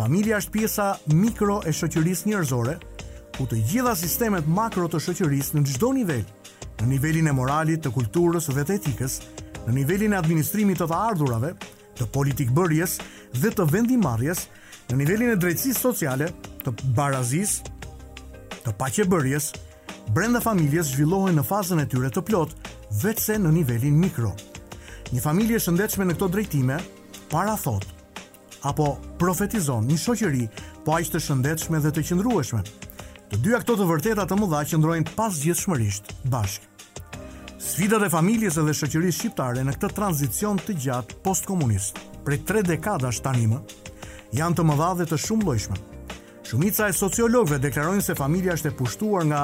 Familja 0.00 0.38
është 0.40 0.54
pjesa 0.56 0.88
mikro 1.12 1.58
e 1.68 1.72
shoqërisë 1.76 2.28
njerëzore, 2.32 2.74
ku 3.36 3.44
të 3.48 3.60
gjitha 3.70 3.92
sistemet 4.00 4.48
makro 4.48 4.88
të 4.92 5.00
shoqërisë 5.08 5.56
në 5.60 5.64
çdo 5.74 5.92
nivel, 6.00 6.24
në 6.80 6.88
nivelin 6.94 7.28
e 7.32 7.36
moralit, 7.36 7.82
të 7.84 7.92
kulturës 7.96 8.48
dhe 8.56 8.64
të 8.64 8.76
etikës, 8.80 9.20
në 9.70 9.76
nivelin 9.78 10.14
e 10.14 10.18
administrimit 10.18 10.80
të 10.82 10.86
të 10.90 10.96
ardhurave, 10.98 11.52
të 11.98 12.06
politikë 12.14 12.52
bërjes 12.56 12.96
dhe 13.38 13.50
të 13.54 13.66
vendimarjes, 13.70 14.46
në 14.90 14.98
nivelin 14.98 15.34
e 15.34 15.38
drejtsis 15.38 15.78
sociale, 15.78 16.26
të 16.64 16.74
barazis, 16.96 17.58
të 18.64 18.74
pache 18.80 19.06
bërjes, 19.10 19.52
brenda 20.14 20.42
familjes 20.42 20.90
zhvillohen 20.94 21.38
në 21.38 21.44
fazën 21.46 21.82
e 21.84 21.86
tyre 21.90 22.10
të 22.12 22.24
plot, 22.28 22.56
vetëse 23.02 23.38
në 23.44 23.52
nivelin 23.60 23.94
mikro. 24.02 24.32
Një 25.14 25.22
familje 25.24 25.60
shëndetshme 25.62 26.08
në 26.08 26.16
këto 26.18 26.30
drejtime, 26.34 26.78
para 27.30 27.54
thot, 27.58 27.86
apo 28.66 28.96
profetizon 29.22 29.86
një 29.86 30.00
shoqëri 30.02 30.48
po 30.84 30.98
aq 30.98 31.12
të 31.14 31.22
shëndetshme 31.22 31.78
dhe 31.84 31.94
të 31.94 32.04
qëndrueshme. 32.10 32.64
Të 33.30 33.38
dyja 33.44 33.62
këto 33.62 33.78
të 33.78 33.86
vërteta 33.92 34.26
të 34.26 34.40
mëdha 34.40 34.64
qëndrojnë 34.72 35.14
pas 35.14 35.38
shmërisht 35.54 36.10
bashkë. 36.26 36.69
Sfidat 37.60 38.00
e 38.06 38.08
familjes 38.08 38.56
edhe 38.56 38.72
shoqërisë 38.72 39.16
shqiptare 39.18 39.60
në 39.68 39.74
këtë 39.74 39.88
tranzicion 39.98 40.56
të 40.64 40.76
gjatë 40.80 41.16
postkomunist, 41.26 41.98
prej 42.24 42.38
tre 42.48 42.62
dekadash 42.64 43.18
tani 43.20 43.50
më, 43.50 43.58
janë 44.32 44.56
të 44.56 44.64
mëdha 44.64 44.86
dhe 44.96 45.04
të 45.10 45.18
shumë 45.26 45.44
lojshme. 45.48 45.76
Shumica 46.48 46.88
e 46.88 46.94
sociologëve 46.96 47.58
deklarojnë 47.60 48.06
se 48.06 48.16
familja 48.16 48.56
është 48.56 48.72
e 48.72 48.76
pushtuar 48.78 49.26
nga 49.28 49.42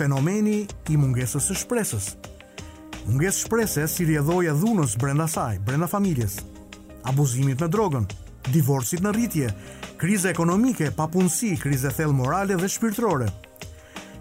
fenomeni 0.00 0.56
i 0.90 0.98
mungesës 0.98 1.46
së 1.52 1.60
shpresës. 1.62 2.10
Mungesë 3.06 3.46
shpresës 3.46 3.94
si 4.00 4.08
rjedhoja 4.10 4.56
dhunës 4.58 4.98
brenda 4.98 5.30
saj, 5.30 5.60
brenda 5.62 5.86
familjes, 5.86 6.40
abuzimit 7.06 7.62
me 7.62 7.70
drogën, 7.70 8.10
divorcit 8.50 8.98
në 9.06 9.14
rritje, 9.14 9.54
krize 10.02 10.34
ekonomike, 10.34 10.90
papunësi, 10.98 11.54
krize 11.62 11.94
thellë 11.94 12.18
morale 12.18 12.58
dhe 12.58 12.66
shpirtërore 12.80 13.30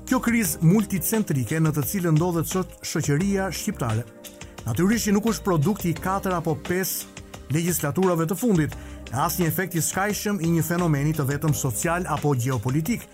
kjo 0.09 0.19
kriz 0.23 0.57
multicentrike 0.63 1.59
në 1.63 1.71
të 1.77 1.83
cilën 1.89 2.15
ndodhet 2.17 2.49
sot 2.49 2.73
shoqëria 2.87 3.45
shqiptare. 3.55 4.03
Natyrisht 4.65 5.11
nuk 5.15 5.27
është 5.31 5.45
produkti 5.45 5.91
i 5.93 5.97
4 5.97 6.33
apo 6.41 6.55
5 6.69 7.51
legislaturave 7.53 8.27
të 8.27 8.37
fundit, 8.39 8.75
e 9.13 9.15
as 9.21 9.37
një 9.39 9.47
efekt 9.47 9.75
i 9.79 9.83
skajshëm 9.83 10.39
i 10.43 10.51
një 10.57 10.63
fenomeni 10.65 11.13
të 11.15 11.27
vetëm 11.29 11.53
social 11.55 12.07
apo 12.15 12.33
geopolitik. 12.39 13.05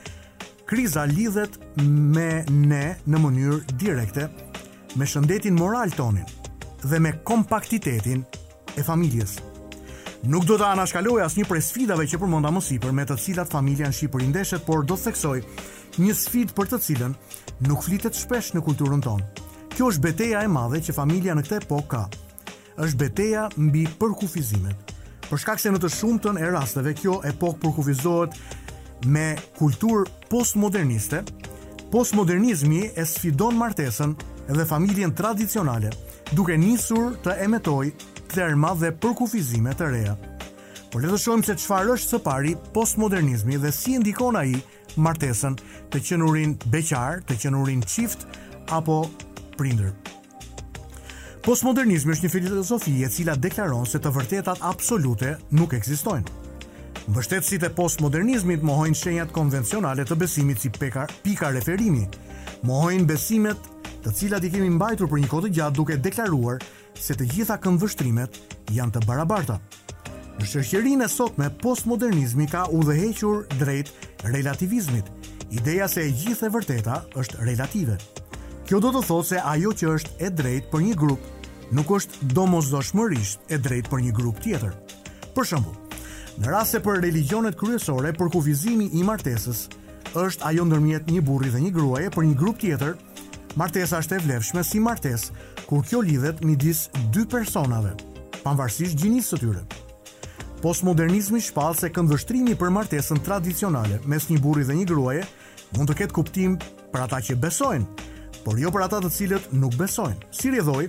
Kriza 0.69 1.03
lidhet 1.09 1.57
me 1.81 2.45
ne 2.49 2.85
në 3.05 3.21
mënyrë 3.25 3.61
direkte, 3.83 4.29
me 4.95 5.05
shëndetin 5.05 5.57
moral 5.57 5.93
tonin 5.97 6.25
dhe 6.85 7.01
me 7.01 7.13
kompaktitetin 7.27 8.23
e 8.77 8.85
familjesë. 8.85 9.48
Nuk 10.27 10.43
do 10.43 10.57
të 10.59 10.65
anashkaloj 10.75 11.21
asnjë 11.23 11.45
prej 11.47 11.61
sfidave 11.63 12.03
që 12.09 12.17
përmenda 12.19 12.49
më 12.51 12.59
sipër, 12.63 12.91
me 12.91 13.05
të 13.07 13.15
cilat 13.23 13.47
familja 13.53 13.87
në 13.87 13.95
Shqipëri 13.95 14.25
ndeshet, 14.27 14.65
por 14.67 14.81
do 14.83 14.97
të 14.99 15.05
theksoj 15.05 15.37
një 16.03 16.15
sfidë 16.21 16.55
për 16.57 16.67
të 16.73 16.79
cilën 16.85 17.13
nuk 17.69 17.85
flitet 17.85 18.19
shpesh 18.19 18.49
në 18.55 18.59
kulturën 18.65 18.99
tonë. 19.05 19.27
Kjo 19.77 19.87
është 19.93 20.03
beteja 20.03 20.41
e 20.43 20.49
madhe 20.51 20.81
që 20.83 20.95
familja 20.97 21.37
në 21.39 21.45
këtë 21.47 21.61
epokë 21.63 21.89
ka. 21.95 22.01
Është 22.83 22.99
beteja 22.99 23.45
mbi 23.55 23.85
përkufizimet. 24.01 24.91
Për 25.29 25.39
shkak 25.45 25.63
se 25.63 25.71
në 25.71 25.79
të 25.85 25.93
shumtën 25.95 26.41
e 26.43 26.51
rasteve 26.51 26.93
kjo 26.99 27.21
epokë 27.31 27.61
përkufizohet 27.63 28.35
me 29.07 29.29
kulturë 29.55 30.03
postmoderniste, 30.27 31.23
postmodernizmi 31.95 32.89
e 32.91 33.07
sfidon 33.07 33.55
martesën 33.59 34.17
dhe 34.51 34.67
familjen 34.67 35.15
tradicionale, 35.15 35.95
duke 36.35 36.59
nisur 36.59 37.15
të 37.23 37.39
emetojë 37.47 38.17
terma 38.33 38.73
dhe 38.77 38.89
përkufizime 39.01 39.73
të 39.77 39.87
reja. 39.93 40.15
Por 40.91 41.03
le 41.03 41.11
të 41.11 41.19
shohim 41.21 41.43
se 41.45 41.55
çfarë 41.59 41.95
është 41.95 42.11
së 42.13 42.19
pari 42.25 42.53
postmodernizmi 42.73 43.57
dhe 43.61 43.71
si 43.73 43.97
ndikon 44.01 44.37
ai 44.39 44.55
martesën 44.97 45.57
të 45.93 46.01
qenurin 46.07 46.55
beqar, 46.73 47.21
të 47.27 47.37
qenurin 47.43 47.83
çift 47.85 48.23
apo 48.73 49.01
prindër. 49.57 49.93
Postmodernizmi 51.45 52.15
është 52.15 52.25
një 52.27 52.33
filozofi 52.33 52.95
e 53.05 53.09
cila 53.13 53.35
deklaron 53.39 53.85
se 53.87 54.01
të 54.01 54.11
vërtetat 54.17 54.61
absolute 54.65 55.35
nuk 55.55 55.73
ekzistojnë. 55.77 56.29
Mbështetësit 57.09 57.63
e 57.65 57.69
postmodernizmit 57.73 58.61
mohojnë 58.65 58.97
shenjat 58.99 59.31
konvencionale 59.33 60.03
të 60.05 60.17
besimit 60.21 60.61
si 60.61 60.69
pika, 60.73 61.07
pika 61.23 61.49
referimi, 61.55 62.03
mohojnë 62.69 63.07
besimet 63.09 63.69
të 64.03 64.13
cilat 64.15 64.45
i 64.45 64.51
kemi 64.53 64.69
mbajtur 64.75 65.09
për 65.09 65.21
një 65.23 65.29
kohë 65.31 65.47
të 65.47 65.53
gjatë 65.57 65.79
duke 65.79 65.97
deklaruar 66.09 66.59
Se 66.99 67.15
të 67.15 67.29
gjitha 67.31 67.55
këndvështrimet 67.63 68.35
janë 68.75 68.97
të 68.97 69.05
barabarta. 69.07 69.55
Në 70.39 70.47
shoqërinë 70.51 71.05
e 71.05 71.11
sotme 71.11 71.47
postmodernizmi 71.61 72.45
ka 72.51 72.65
udhëhequr 72.75 73.45
drejt 73.59 73.91
relativizmit, 74.27 75.07
ideja 75.55 75.87
se 75.87 76.03
e 76.05 76.11
gjithë 76.11 76.47
e 76.49 76.53
vërteta 76.55 76.97
është 77.21 77.39
relative. 77.47 77.95
Kjo 78.67 78.81
do 78.83 78.91
të 78.97 79.03
thotë 79.07 79.27
se 79.31 79.39
ajo 79.53 79.71
që 79.81 79.91
është 79.95 80.17
e 80.27 80.31
drejtë 80.41 80.71
për 80.73 80.85
një 80.89 80.95
grup, 80.99 81.23
nuk 81.71 81.91
është 81.99 82.33
domosdoshmërisht 82.35 83.47
e 83.49 83.57
drejtë 83.63 83.91
për 83.93 84.01
një 84.09 84.15
grup 84.19 84.39
tjetër. 84.43 84.75
Për 85.37 85.47
shembull, 85.51 85.79
në 86.41 86.51
rase 86.53 86.79
për 86.83 86.99
religionet 87.05 87.57
kryesore, 87.59 88.11
për 88.13 88.31
kufizimin 88.35 88.91
i 88.99 89.05
martesës, 89.07 89.67
është 90.19 90.45
ajo 90.51 90.65
ndërmjet 90.67 91.07
një 91.09 91.23
burri 91.25 91.51
dhe 91.55 91.61
një 91.65 91.71
gruaje, 91.79 92.11
për 92.13 92.27
një 92.29 92.37
grup 92.39 92.59
tjetër, 92.61 92.95
martesa 93.57 93.99
është 94.03 94.15
e 94.19 94.23
vlefshme 94.27 94.63
si 94.67 94.83
martesë 94.83 95.39
kur 95.69 95.83
kjo 95.85 95.99
lidhet 96.01 96.39
midis 96.41 96.87
dy 97.13 97.27
personave, 97.29 97.91
pavarësisht 98.41 98.97
gjinisë 98.97 99.35
së 99.35 99.37
tyre. 99.43 99.59
Postmodernizmi 100.63 101.37
shpall 101.45 101.75
se 101.77 101.91
këndvështrimi 101.93 102.55
për 102.57 102.73
martesën 102.73 103.21
tradicionale 103.23 103.99
mes 104.09 104.25
një 104.33 104.39
burri 104.41 104.65
dhe 104.65 104.79
një 104.79 104.87
gruaje 104.89 105.27
mund 105.77 105.91
të 105.91 105.97
ketë 105.99 106.15
kuptim 106.17 106.57
për 106.89 107.03
ata 107.05 107.21
që 107.29 107.37
besojnë, 107.45 108.07
por 108.47 108.57
jo 108.57 108.73
për 108.73 108.87
ata 108.87 108.97
të 109.05 109.13
cilët 109.17 109.53
nuk 109.61 109.77
besojnë. 109.77 110.31
Si 110.33 110.49
redhoj, 110.55 110.87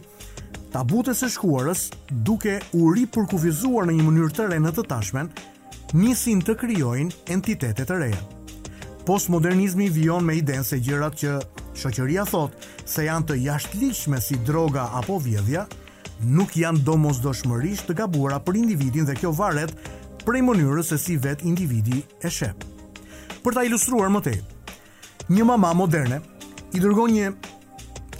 tabute 0.73 1.13
e 1.13 1.31
shkuarës, 1.37 1.87
duke 2.25 2.57
u 2.73 2.89
përkuvizuar 3.19 3.85
në 3.87 3.99
një 3.99 4.09
mënyrë 4.09 4.37
të 4.39 4.49
re 4.55 4.59
në 4.65 4.73
të 4.79 4.89
tashmen, 4.95 5.29
njësin 5.93 6.41
të 6.41 6.57
krijojnë 6.57 7.23
entitete 7.37 7.85
të 7.85 8.01
reja. 8.01 8.23
Postmodernizmi 9.05 9.91
vijon 9.93 10.25
me 10.25 10.41
idenë 10.41 10.65
se 10.73 10.81
gjërat 10.81 11.15
që 11.21 11.39
Shoqëria 11.81 12.27
thot 12.29 12.57
se 12.85 13.07
janë 13.07 13.25
të 13.31 13.37
jashtëligjshme 13.41 14.19
si 14.21 14.37
droga 14.45 14.83
apo 14.99 15.17
vjedhja, 15.25 15.63
nuk 16.29 16.53
janë 16.61 16.83
domosdoshmërisht 16.85 17.87
të 17.89 17.95
gabuara 18.03 18.37
për 18.45 18.59
individin 18.61 19.09
dhe 19.09 19.15
kjo 19.17 19.31
varet 19.39 19.73
prej 20.27 20.43
mënyrës 20.45 20.91
se 20.93 20.99
si 21.01 21.17
vet 21.25 21.41
individi 21.49 22.03
e 22.21 22.29
shep. 22.41 22.67
Për 23.41 23.57
ta 23.57 23.65
ilustruar 23.65 24.13
më 24.13 24.21
tej, 24.27 24.37
një 25.33 25.47
mama 25.49 25.71
moderne 25.79 26.21
i 26.77 26.83
dërgon 26.85 27.17
një 27.17 27.31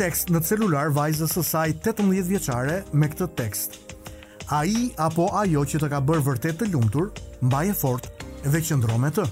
tekst 0.01 0.33
në 0.33 0.41
celular 0.49 0.89
vajzës 0.97 1.37
së 1.37 1.45
saj 1.51 1.67
18 1.85 2.25
vjeçare 2.33 2.79
me 2.97 3.11
këtë 3.13 3.29
tekst. 3.43 3.77
Ai 4.49 4.89
apo 5.05 5.29
ajo 5.45 5.67
që 5.69 5.85
të 5.85 5.93
ka 5.93 6.01
bërë 6.09 6.25
vërtet 6.31 6.63
të 6.63 6.73
lumtur, 6.73 7.13
mbaje 7.45 7.77
fort 7.83 8.09
dhe 8.47 8.65
qëndron 8.65 9.05
me 9.05 9.13
të. 9.13 9.29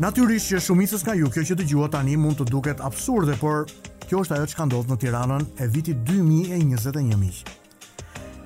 Natyrisht 0.00 0.48
që 0.54 0.60
shumicës 0.64 1.02
nga 1.04 1.12
ju 1.18 1.26
kjo 1.32 1.42
që 1.48 1.56
dëgjuat 1.60 1.92
tani 1.92 2.14
mund 2.16 2.38
të 2.40 2.46
duket 2.48 2.78
absurde, 2.84 3.34
por 3.40 3.66
kjo 4.08 4.22
është 4.24 4.38
ajo 4.38 4.46
që 4.48 4.56
ka 4.56 4.64
ndodhur 4.68 4.94
në 4.94 5.02
Tiranën 5.02 5.44
e 5.60 5.66
vitit 5.68 5.98
2021. 6.08 7.18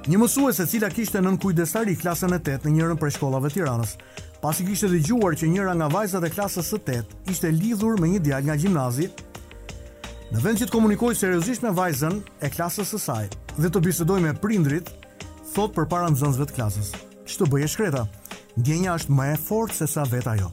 Një 0.06 0.20
mësuese 0.22 0.66
e 0.66 0.70
cila 0.70 0.90
kishte 0.90 1.22
nën 1.22 1.38
kujdestari 1.42 1.94
klasën 1.98 2.34
e 2.34 2.40
8 2.40 2.66
në 2.66 2.74
njërin 2.80 2.98
prej 2.98 3.14
shkollave 3.16 3.50
të 3.52 3.60
Tiranës, 3.60 3.94
pasi 4.42 4.66
kishte 4.66 4.90
dëgjuar 4.90 5.38
që 5.38 5.52
njëra 5.54 5.76
nga 5.78 5.88
vajzat 5.94 6.26
e 6.28 6.32
klasës 6.34 6.72
së 6.74 6.80
8 6.82 7.16
ishte 7.32 7.50
lidhur 7.54 7.98
me 8.02 8.10
një 8.16 8.24
djalë 8.26 8.48
nga 8.50 8.58
gjimnazi, 8.64 9.08
në 10.34 10.42
vend 10.42 10.60
që 10.60 10.66
të 10.66 10.74
komunikojë 10.74 11.20
seriozisht 11.22 11.62
me 11.62 11.70
vajzën 11.78 12.20
e 12.42 12.50
klasës 12.54 12.90
së 12.96 13.00
saj 13.06 13.26
dhe 13.56 13.70
të 13.70 13.84
bisedoj 13.86 14.20
me 14.22 14.34
prindrit, 14.42 14.90
thot 15.54 15.74
përpara 15.78 16.10
nxënësve 16.10 16.48
të 16.50 16.58
klasës. 16.58 16.92
Ç'të 17.26 17.48
bëje 17.50 17.70
shkreta? 17.72 18.06
Gjenia 18.56 18.98
është 18.98 19.12
më 19.14 19.32
e 19.34 19.40
fortë 19.46 19.80
se 19.82 19.90
sa 19.94 20.02
vet 20.10 20.26
ajo. 20.30 20.50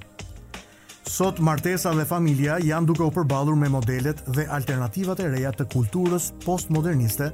Sot 1.13 1.37
martesa 1.45 1.91
dhe 1.93 2.07
familja 2.09 2.55
janë 2.63 2.87
duke 2.89 3.03
u 3.05 3.11
përballur 3.13 3.53
me 3.59 3.67
modelet 3.69 4.17
dhe 4.33 4.47
alternativat 4.55 5.19
e 5.21 5.27
reja 5.29 5.51
të 5.53 5.67
kulturës 5.69 6.31
postmoderniste, 6.41 7.27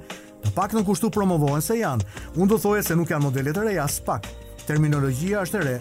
të 0.44 0.52
pak 0.58 0.74
në 0.76 0.82
kushtu 0.84 1.08
promovohen 1.16 1.64
se 1.64 1.78
janë. 1.80 2.04
Unë 2.36 2.50
do 2.52 2.58
thoje 2.60 2.84
se 2.84 2.98
nuk 3.00 3.08
janë 3.14 3.30
modelet 3.30 3.56
e 3.56 3.64
reja, 3.70 3.86
s'pak. 3.88 4.28
Terminologjia 4.66 5.46
është 5.48 5.60
e 5.62 5.64
re, 5.70 5.78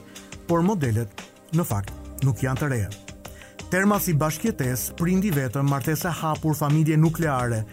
por 0.47 0.63
modelet 0.63 1.25
në 1.59 1.67
fakt 1.67 2.23
nuk 2.23 2.39
janë 2.47 2.63
të 2.63 2.69
reja. 2.71 2.93
Terma 3.73 3.99
si 4.01 4.15
bashkjetes, 4.15 4.93
prindi 5.01 5.35
vetëm, 5.35 5.67
martesa 5.67 6.15
hapur, 6.21 6.55
familje 6.57 6.95
nukleare, 7.03 7.65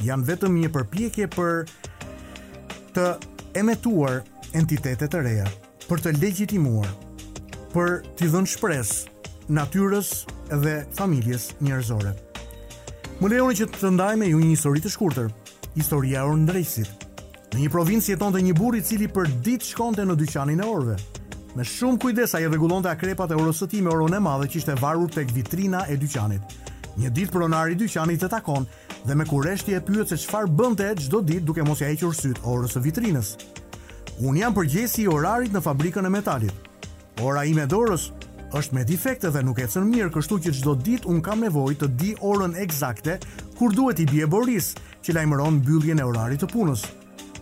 janë 0.00 0.30
vetëm 0.32 0.60
një 0.64 0.72
përpjekje 0.80 1.28
për 1.36 1.64
të 2.96 3.10
emetuar 3.60 4.22
entitetet 4.56 5.12
e 5.20 5.26
reja, 5.28 5.50
për 5.90 6.06
të 6.06 6.16
legjitimuar, 6.22 6.94
për 7.76 7.98
t'i 8.14 8.32
dhënë 8.32 8.56
shpresë 8.56 9.10
natyrës 9.50 10.24
dhe 10.48 10.74
familjes 10.96 11.50
njerëzore. 11.60 12.12
Më 13.20 13.28
lejoni 13.34 13.56
që 13.58 13.66
të 13.74 13.90
ndaj 13.94 14.14
me 14.18 14.28
ju 14.30 14.38
një 14.40 14.52
histori 14.54 14.80
të 14.82 14.90
shkurtër, 14.94 15.30
historia 15.76 16.22
e 16.24 16.30
Ondresit. 16.32 16.88
Në 17.52 17.60
një 17.64 17.70
provincë 17.70 18.14
jetonte 18.14 18.40
një 18.42 18.54
burr 18.58 18.78
i 18.78 18.82
cili 18.82 19.06
për 19.08 19.28
ditë 19.44 19.68
shkonte 19.72 20.02
në 20.08 20.16
dyqanin 20.18 20.62
e 20.62 20.66
orëve. 20.66 20.96
Me 21.54 21.62
shumë 21.62 22.00
kujdes 22.02 22.34
ai 22.34 22.46
rregullonte 22.50 22.90
akrepat 22.90 23.30
e 23.30 23.38
orës 23.38 23.60
së 23.62 23.68
tij 23.70 23.84
me 23.86 23.92
orën 23.94 24.16
e 24.18 24.22
madhe 24.24 24.48
që 24.50 24.58
ishte 24.64 24.74
varur 24.82 25.12
tek 25.14 25.30
vitrina 25.30 25.84
e 25.86 25.94
dyqanit. 26.00 26.56
Një 26.98 27.12
ditë 27.14 27.34
pronari 27.34 27.76
i 27.76 27.78
dyqanit 27.78 28.24
e 28.26 28.30
takon 28.30 28.66
dhe 29.04 29.14
me 29.14 29.26
kureshti 29.28 29.76
e 29.76 29.80
pyet 29.84 30.10
se 30.10 30.18
çfarë 30.24 30.50
bënte 30.50 30.88
çdo 31.04 31.20
ditë 31.26 31.46
duke 31.46 31.62
mos 31.66 31.82
ja 31.82 31.92
hequr 31.92 32.14
syt 32.16 32.42
orës 32.42 32.74
së 32.74 32.82
vitrinës. 32.88 33.34
Unë 34.24 34.40
jam 34.42 34.54
përgjesi 34.56 35.04
i 35.04 35.08
orarit 35.10 35.54
në 35.54 35.62
fabrikën 35.66 36.06
e 36.06 36.10
metalit. 36.10 36.70
Ora 37.22 37.44
ime 37.46 37.64
dorës, 37.70 38.08
është 38.54 38.76
me 38.76 38.82
defekte 38.86 39.30
dhe 39.34 39.40
nuk 39.42 39.58
ecën 39.64 39.86
mirë, 39.90 40.10
kështu 40.14 40.36
që 40.44 40.52
çdo 40.60 40.74
ditë 40.86 41.08
un 41.10 41.20
kam 41.26 41.40
nevojë 41.42 41.78
të 41.80 41.88
di 41.98 42.10
orën 42.22 42.54
eksakte 42.62 43.16
kur 43.58 43.72
duhet 43.74 44.00
i 44.04 44.06
bie 44.10 44.28
Boris, 44.30 44.72
që 45.02 45.16
lajmëron 45.16 45.56
mbylljen 45.58 45.98
e 46.02 46.06
orarit 46.06 46.42
të 46.44 46.48
punës. 46.52 46.84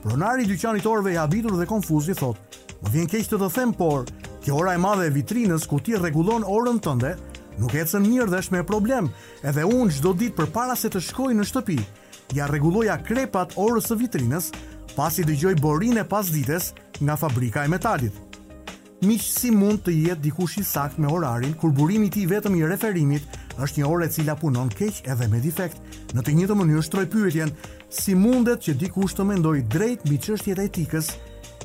Pronari 0.02 0.46
i 0.46 0.48
dyqanit 0.48 0.88
orëve 0.88 1.12
i 1.14 1.18
habitur 1.20 1.58
dhe 1.60 1.68
konfuz 1.70 2.08
i 2.10 2.16
thotë: 2.16 2.40
"Më 2.82 2.94
vjen 2.94 3.10
keq 3.12 3.28
të 3.28 3.40
të 3.42 3.50
them, 3.56 3.74
por 3.76 4.06
kjo 4.44 4.56
ora 4.60 4.74
e 4.74 4.78
madhe 4.80 5.06
e 5.10 5.14
vitrinës 5.18 5.68
ku 5.68 5.80
ti 5.84 5.94
rregullon 6.00 6.48
orën 6.56 6.80
tënde, 6.82 7.12
nuk 7.60 7.76
ecën 7.82 8.00
mirë 8.08 8.30
dhe 8.32 8.40
është 8.40 8.52
me 8.56 8.64
problem. 8.72 9.10
Edhe 9.44 9.64
un 9.68 9.90
çdo 9.92 10.16
ditë 10.16 10.36
përpara 10.40 10.76
se 10.80 10.88
të 10.90 11.00
shkoj 11.10 11.34
në 11.36 11.44
shtëpi, 11.50 11.78
ja 12.32 12.46
rregulloja 12.48 12.96
krepat 13.04 13.54
orës 13.60 13.92
së 13.92 13.98
vitrinës, 14.00 14.48
pasi 14.96 15.24
dëgjoj 15.28 15.58
borin 15.60 15.98
e 16.00 16.04
pas 16.08 16.26
nga 17.02 17.16
fabrika 17.16 17.64
e 17.64 17.68
metalit 17.68 18.12
miq 19.02 19.22
si 19.26 19.50
mund 19.50 19.80
të 19.82 19.92
jetë 20.06 20.22
dikush 20.28 20.54
i 20.60 20.62
sakt 20.62 20.98
me 21.02 21.08
orarin 21.10 21.54
kur 21.60 21.72
burimi 21.74 22.06
i 22.06 22.10
tij 22.14 22.26
vetëm 22.30 22.54
i 22.60 22.66
referimit 22.70 23.24
është 23.64 23.80
një 23.82 23.88
orë 23.90 24.06
e 24.06 24.12
cila 24.14 24.36
punon 24.38 24.70
keq 24.70 25.00
edhe 25.10 25.26
me 25.32 25.40
defekt. 25.42 25.80
Në 26.14 26.22
të 26.22 26.34
njëjtën 26.38 26.60
mënyrë 26.60 26.82
shtroj 26.86 27.06
pyetjen 27.10 27.50
si 27.90 28.14
mundet 28.14 28.62
që 28.62 28.76
dikush 28.84 29.16
të 29.18 29.26
mendoj 29.32 29.56
drejt 29.74 30.06
mbi 30.06 30.20
çështjet 30.26 30.62
e 30.62 30.68
etikës, 30.68 31.10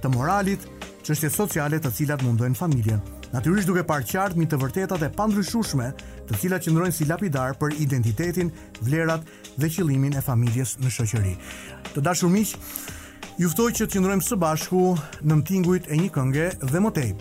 të 0.02 0.14
moralit, 0.16 0.66
çështjet 1.06 1.36
sociale 1.38 1.78
të 1.80 1.94
cilat 2.00 2.26
mundojnë 2.26 2.58
familjen. 2.58 3.04
Natyrisht 3.36 3.68
duke 3.70 3.84
parë 3.86 4.08
qartë 4.10 4.38
mi 4.40 4.48
të 4.50 4.58
vërtetat 4.62 5.04
e 5.06 5.12
pandryshueshme, 5.14 5.92
të 6.30 6.42
cilat 6.42 6.66
qëndrojnë 6.66 6.96
si 6.96 7.06
lapidar 7.10 7.58
për 7.62 7.78
identitetin, 7.86 8.50
vlerat 8.88 9.28
dhe 9.60 9.70
qëllimin 9.78 10.18
e 10.18 10.26
familjes 10.26 10.78
në 10.82 10.90
shoqëri. 11.00 11.36
Të 11.94 12.06
dashur 12.08 12.32
miq, 12.34 12.56
Juftoj 13.38 13.70
që 13.78 13.86
të 13.86 13.92
qëndrojmë 13.94 14.26
së 14.26 14.36
bashku 14.42 14.80
në 15.30 15.36
mtinguit 15.44 15.86
e 15.94 16.00
një 16.00 16.08
kënge 16.16 16.48
dhe 16.72 16.82
më 16.82 16.92
tej. 16.98 17.12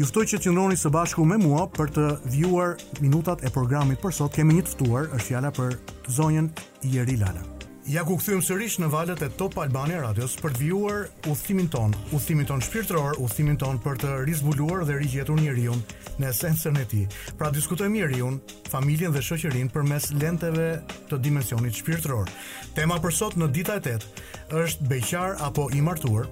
Juftoj 0.00 0.24
që 0.30 0.38
të 0.38 0.42
qëndroni 0.46 0.78
së 0.80 0.92
bashku 0.94 1.26
me 1.28 1.36
mua 1.42 1.66
për 1.76 1.92
të 1.98 2.06
vjuar 2.32 2.80
minutat 3.04 3.44
e 3.44 3.52
programit 3.52 4.00
për 4.00 4.16
sot. 4.16 4.32
Kemi 4.38 4.56
një 4.56 4.64
tëftuar, 4.70 5.12
ftuar, 5.12 5.20
është 5.20 5.36
jala 5.36 5.52
për 5.60 5.76
zonjën 6.16 6.48
Jeri 6.94 7.20
Lala. 7.20 7.44
Ja 7.88 8.02
ku 8.04 8.18
kthyem 8.20 8.42
sërish 8.44 8.74
në 8.82 8.88
valët 8.92 9.22
e 9.24 9.30
Top 9.40 9.54
Albania 9.62 10.02
Radios 10.02 10.34
për 10.36 10.52
të 10.52 10.60
vjuar 10.60 11.06
udhimin 11.32 11.70
ton, 11.72 11.94
udhimin 12.12 12.44
ton 12.44 12.60
shpirtëror, 12.60 13.16
udhimin 13.24 13.56
ton 13.56 13.78
për 13.80 13.96
të 14.02 14.10
rizbuluar 14.28 14.82
dhe 14.84 14.98
rigjetur 15.00 15.38
njeriu 15.40 15.72
në 16.20 16.28
esencën 16.28 16.76
e 16.76 16.84
tij. 16.90 17.06
Pra 17.40 17.48
diskutojmë 17.54 17.96
njeriu, 18.02 18.28
familjen 18.68 19.14
dhe 19.14 19.22
shoqërinë 19.24 19.72
përmes 19.72 20.10
lenteve 20.20 20.66
të 21.08 21.22
dimensionit 21.24 21.80
shpirtëror. 21.80 22.28
Tema 22.76 23.00
për 23.00 23.16
sot 23.22 23.38
në 23.40 23.48
dita 23.56 23.78
e 23.78 23.80
8 23.80 24.52
është 24.66 24.90
beqar 24.92 25.38
apo 25.48 25.70
i 25.72 25.80
martuar? 25.80 26.28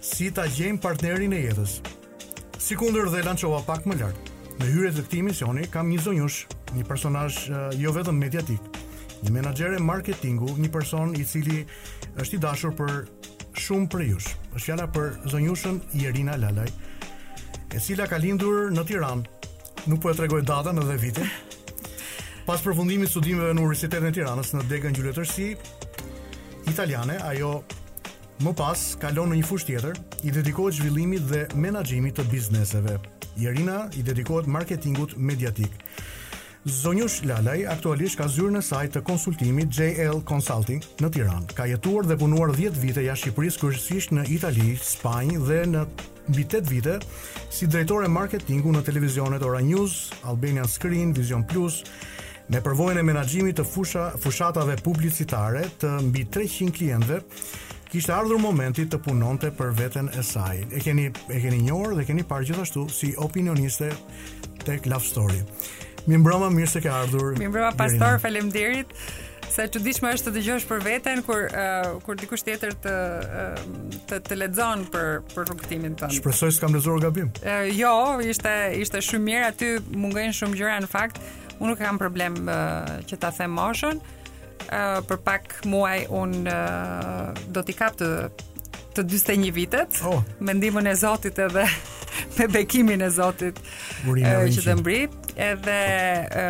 Si 0.00 0.30
ta 0.32 0.48
gjejmë 0.56 0.80
partnerin 0.80 1.36
e 1.36 1.44
jetës? 1.50 1.76
kunder 2.80 3.12
dhe 3.12 3.20
lançova 3.28 3.60
pak 3.68 3.84
më 3.84 4.00
lart. 4.00 4.32
Në 4.58 4.72
hyret 4.72 4.98
e 4.98 5.02
këtij 5.04 5.22
misioni 5.28 5.68
kam 5.68 5.90
një 5.92 6.00
zonjush, 6.00 6.46
një 6.72 6.84
personazh 6.88 7.44
eh, 7.52 7.76
jo 7.76 7.92
vetëm 7.92 8.16
mediatik, 8.16 8.85
një 9.24 9.32
menaxher 9.32 9.72
e 9.76 9.80
marketingu, 9.82 10.50
një 10.60 10.70
person 10.72 11.14
i 11.16 11.24
cili 11.24 11.62
është 12.20 12.36
i 12.36 12.40
dashur 12.42 12.74
për 12.76 12.92
shumë 13.66 13.88
për 13.92 14.04
jush. 14.10 14.32
Është 14.54 14.64
fjala 14.70 14.88
për 14.92 15.14
zonjushën 15.32 15.80
Irina 16.02 16.36
Lalaj, 16.40 16.68
e 17.72 17.80
cila 17.80 18.08
ka 18.10 18.20
lindur 18.20 18.70
në 18.74 18.86
Tiranë. 18.90 19.34
Nuk 19.86 20.02
po 20.02 20.10
e 20.10 20.16
tregoj 20.18 20.42
datën 20.48 20.82
edhe 20.82 20.98
vitin. 20.98 21.30
Pas 22.46 22.62
përfundimit 22.62 23.10
studimeve 23.10 23.52
në 23.54 23.60
Universitetin 23.62 24.08
e 24.10 24.14
Tiranës 24.14 24.52
në 24.54 24.62
degën 24.70 24.94
gjyletërsi 24.98 25.48
italiane, 26.70 27.16
ajo 27.30 27.60
më 28.44 28.52
pas 28.58 28.82
kalon 29.00 29.30
në 29.32 29.38
një 29.40 29.46
fush 29.48 29.64
tjetër, 29.66 29.96
i 30.28 30.32
dedikohet 30.34 30.76
zhvillimit 30.80 31.24
dhe 31.30 31.46
menaxhimit 31.56 32.16
të 32.18 32.26
bizneseve. 32.30 32.98
Irina 33.36 33.86
i 33.96 34.02
dedikohet 34.04 34.46
marketingut 34.48 35.16
mediatik. 35.16 35.72
Zonjush 36.66 37.20
Lalaj 37.22 37.60
aktualisht 37.70 38.18
ka 38.18 38.24
zyrën 38.26 38.58
e 38.58 38.60
saj 38.68 38.88
të 38.96 39.00
konsultimit 39.06 39.70
JL 39.70 40.18
Consulting 40.26 40.82
në 40.98 41.10
Tiranë. 41.14 41.52
Ka 41.54 41.62
jetuar 41.70 42.08
dhe 42.08 42.16
punuar 42.18 42.50
10 42.56 42.80
vite 42.82 43.04
jashtë 43.04 43.30
Shqipëris 43.30 43.58
kryesisht 43.60 44.10
në 44.16 44.24
Itali, 44.34 44.72
Spanjë 44.82 45.44
dhe 45.46 45.60
në 45.70 45.84
mbi 46.32 46.42
8 46.42 46.66
vite 46.66 46.96
si 47.54 47.68
drejtore 47.70 48.08
marketingu 48.10 48.74
në 48.74 48.82
televizionet 48.88 49.46
Ora 49.46 49.62
News, 49.62 50.10
Albanian 50.26 50.66
Screen, 50.66 51.14
Vision 51.14 51.46
Plus, 51.46 51.84
me 52.50 52.58
përvojën 52.66 52.98
e 52.98 53.06
menaxhimit 53.12 53.60
të 53.60 53.68
fusha, 53.70 54.08
fushatave 54.18 54.74
publicitare 54.82 55.68
të 55.78 55.92
mbi 56.10 56.26
300 56.34 56.74
klientëve, 56.82 57.20
kishte 57.94 58.16
ardhur 58.18 58.42
momenti 58.42 58.88
të 58.90 58.98
punonte 59.06 59.54
për 59.54 59.70
veten 59.84 60.10
e 60.18 60.26
saj. 60.34 60.64
E 60.74 60.82
keni 60.82 61.12
e 61.30 61.40
keni 61.46 61.62
njohur 61.68 61.94
dhe 62.00 62.10
keni 62.10 62.26
parë 62.26 62.50
gjithashtu 62.50 62.88
si 62.90 63.14
opinioniste 63.28 63.94
tek 64.66 64.90
Love 64.90 65.06
Story. 65.14 65.44
Mi 66.06 66.16
mbroma, 66.22 66.48
mirë 66.54 66.68
se 66.70 66.80
ke 66.84 66.90
ardhur. 66.90 67.34
Mi 67.40 67.48
mbroma, 67.50 67.72
pastor, 67.76 68.20
faleminderit. 68.22 68.92
dirit. 68.92 69.24
Sa 69.50 69.64
që 69.70 69.78
është 69.80 70.26
të 70.26 70.32
dëgjosh 70.36 70.66
për 70.68 70.82
veten, 70.84 71.20
kur, 71.26 71.46
uh, 71.54 71.96
kur 72.04 72.18
dikush 72.18 72.42
tjetër 72.46 72.74
të, 72.82 72.94
uh, 72.94 73.60
të, 74.10 74.18
të 74.28 74.38
ledzon 74.40 74.82
për, 74.90 75.20
për 75.32 75.46
rukëtimin 75.52 75.94
të 76.00 76.08
Shpresoj 76.18 76.50
s'kam 76.58 76.74
kam 76.74 76.98
gabim. 77.02 77.30
Uh, 77.42 77.64
jo, 77.78 77.92
ishte, 78.26 78.52
ishte 78.84 79.02
shumë 79.02 79.30
mirë, 79.30 79.50
aty 79.52 79.72
mungën 80.02 80.34
shumë 80.34 80.58
gjëra 80.60 80.78
në 80.84 80.90
fakt. 80.92 81.22
Unë 81.58 81.70
nuk 81.72 81.80
kam 81.82 81.98
problem 81.98 82.36
uh, 82.46 82.96
që 83.08 83.20
ta 83.22 83.30
them 83.34 83.54
moshën. 83.58 84.02
Uh, 84.66 84.98
për 85.06 85.22
pak 85.24 85.54
muaj 85.66 86.04
unë 86.10 86.42
uh, 86.50 87.46
do 87.54 87.62
t'i 87.66 87.74
kap 87.76 87.96
të 88.00 88.10
të 88.96 89.04
41 89.04 89.50
vitet 89.52 89.98
oh. 90.08 90.20
me 90.40 90.54
ndihmën 90.56 90.88
e 90.90 90.94
Zotit 90.96 91.38
edhe 91.42 91.66
me 92.38 92.46
bekimin 92.52 93.02
e 93.04 93.10
Zotit 93.12 93.60
e, 93.60 94.36
që 94.56 94.66
të 94.66 94.76
mbri 94.80 95.00
edhe 95.50 95.78
e, 96.42 96.46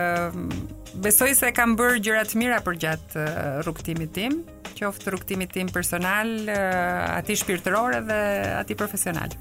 besoj 1.02 1.32
se 1.38 1.50
kam 1.56 1.74
bërë 1.78 2.02
gjëra 2.06 2.24
të 2.30 2.40
mira 2.42 2.60
përgjatë 2.66 3.26
rrugtimit 3.66 4.14
tim 4.16 4.40
qoftë 4.76 5.08
rrugtimit 5.08 5.54
tim 5.56 5.70
personal, 5.72 6.34
aty 7.16 7.32
shpirtëror 7.40 7.94
edhe 8.02 8.16
aty 8.58 8.76
profesional. 8.76 9.32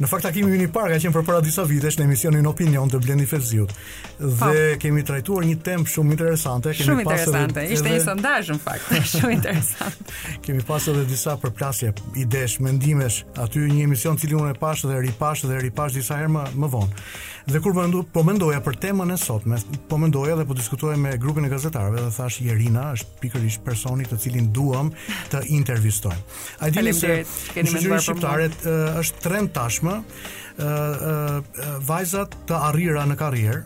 Në 0.00 0.08
fakt 0.08 0.24
takimi 0.24 0.56
i 0.56 0.66
parë 0.72 0.94
ka 0.94 0.98
qenë 1.02 1.12
përpara 1.12 1.42
disa 1.44 1.60
vitesh 1.68 1.98
në 2.00 2.06
emisionin 2.06 2.46
Opinion 2.48 2.88
të 2.88 3.02
Blendi 3.04 3.26
Fevziut. 3.28 3.72
Dhe 4.16 4.28
pa. 4.38 4.46
Po. 4.48 4.60
kemi 4.80 5.02
trajtuar 5.04 5.44
një 5.44 5.58
temp 5.64 5.88
shumë 5.92 6.14
interesante, 6.16 6.72
kemi 6.72 6.86
shumë 6.88 7.04
pasur 7.04 7.26
interesante. 7.28 7.64
Edhe... 7.66 7.74
Ishte 7.76 7.92
një 7.92 8.00
sondazh 8.06 8.50
në 8.54 8.58
fakt, 8.64 8.94
shumë 9.12 9.32
interesante. 9.34 10.14
kemi 10.46 10.64
pasur 10.70 10.96
edhe 10.96 11.04
disa 11.10 11.34
përplasje 11.42 11.92
idesh, 12.22 12.56
mendimesh 12.64 13.20
aty 13.44 13.66
një 13.66 13.84
emision 13.90 14.16
cili 14.20 14.38
unë 14.40 14.54
e 14.54 14.58
pash 14.62 14.86
dhe 14.88 15.02
ripash 15.04 15.44
dhe 15.50 15.60
ripash 15.66 16.00
disa 16.00 16.16
herë 16.22 16.32
më 16.38 16.46
më 16.64 16.72
vonë. 16.78 17.04
Dhe 17.50 17.58
kur 17.64 17.72
më 17.74 17.86
ndoja, 17.90 18.04
po 18.14 18.22
mendoja 18.22 18.58
për 18.62 18.74
temën 18.82 19.12
e 19.14 19.16
sotme, 19.18 19.56
po 19.88 19.96
mendoja 19.98 20.36
dhe 20.38 20.44
po 20.46 20.52
diskutoja 20.54 20.96
me 21.00 21.14
grupin 21.20 21.46
e 21.48 21.50
gazetarëve 21.50 22.02
dhe 22.04 22.10
thash 22.16 22.38
Jerina 22.44 22.84
është 22.96 23.16
pikërisht 23.22 23.62
personi 23.64 24.04
të 24.06 24.18
cilin 24.22 24.50
duam 24.54 24.92
të 25.32 25.40
intervistojmë. 25.56 26.20
Ai 26.62 26.70
dini 26.76 26.92
se 26.94 27.14
keni 27.56 27.72
menduar 27.72 27.98
për 27.98 28.04
shqiptarët 28.08 28.68
është 29.00 29.24
trend 29.24 29.54
tash 29.56 29.82
më 29.90 30.70
ë 30.70 31.76
vajzat 31.88 32.34
të 32.50 32.58
arrira 32.70 33.04
në 33.08 33.16
karrierë, 33.20 33.62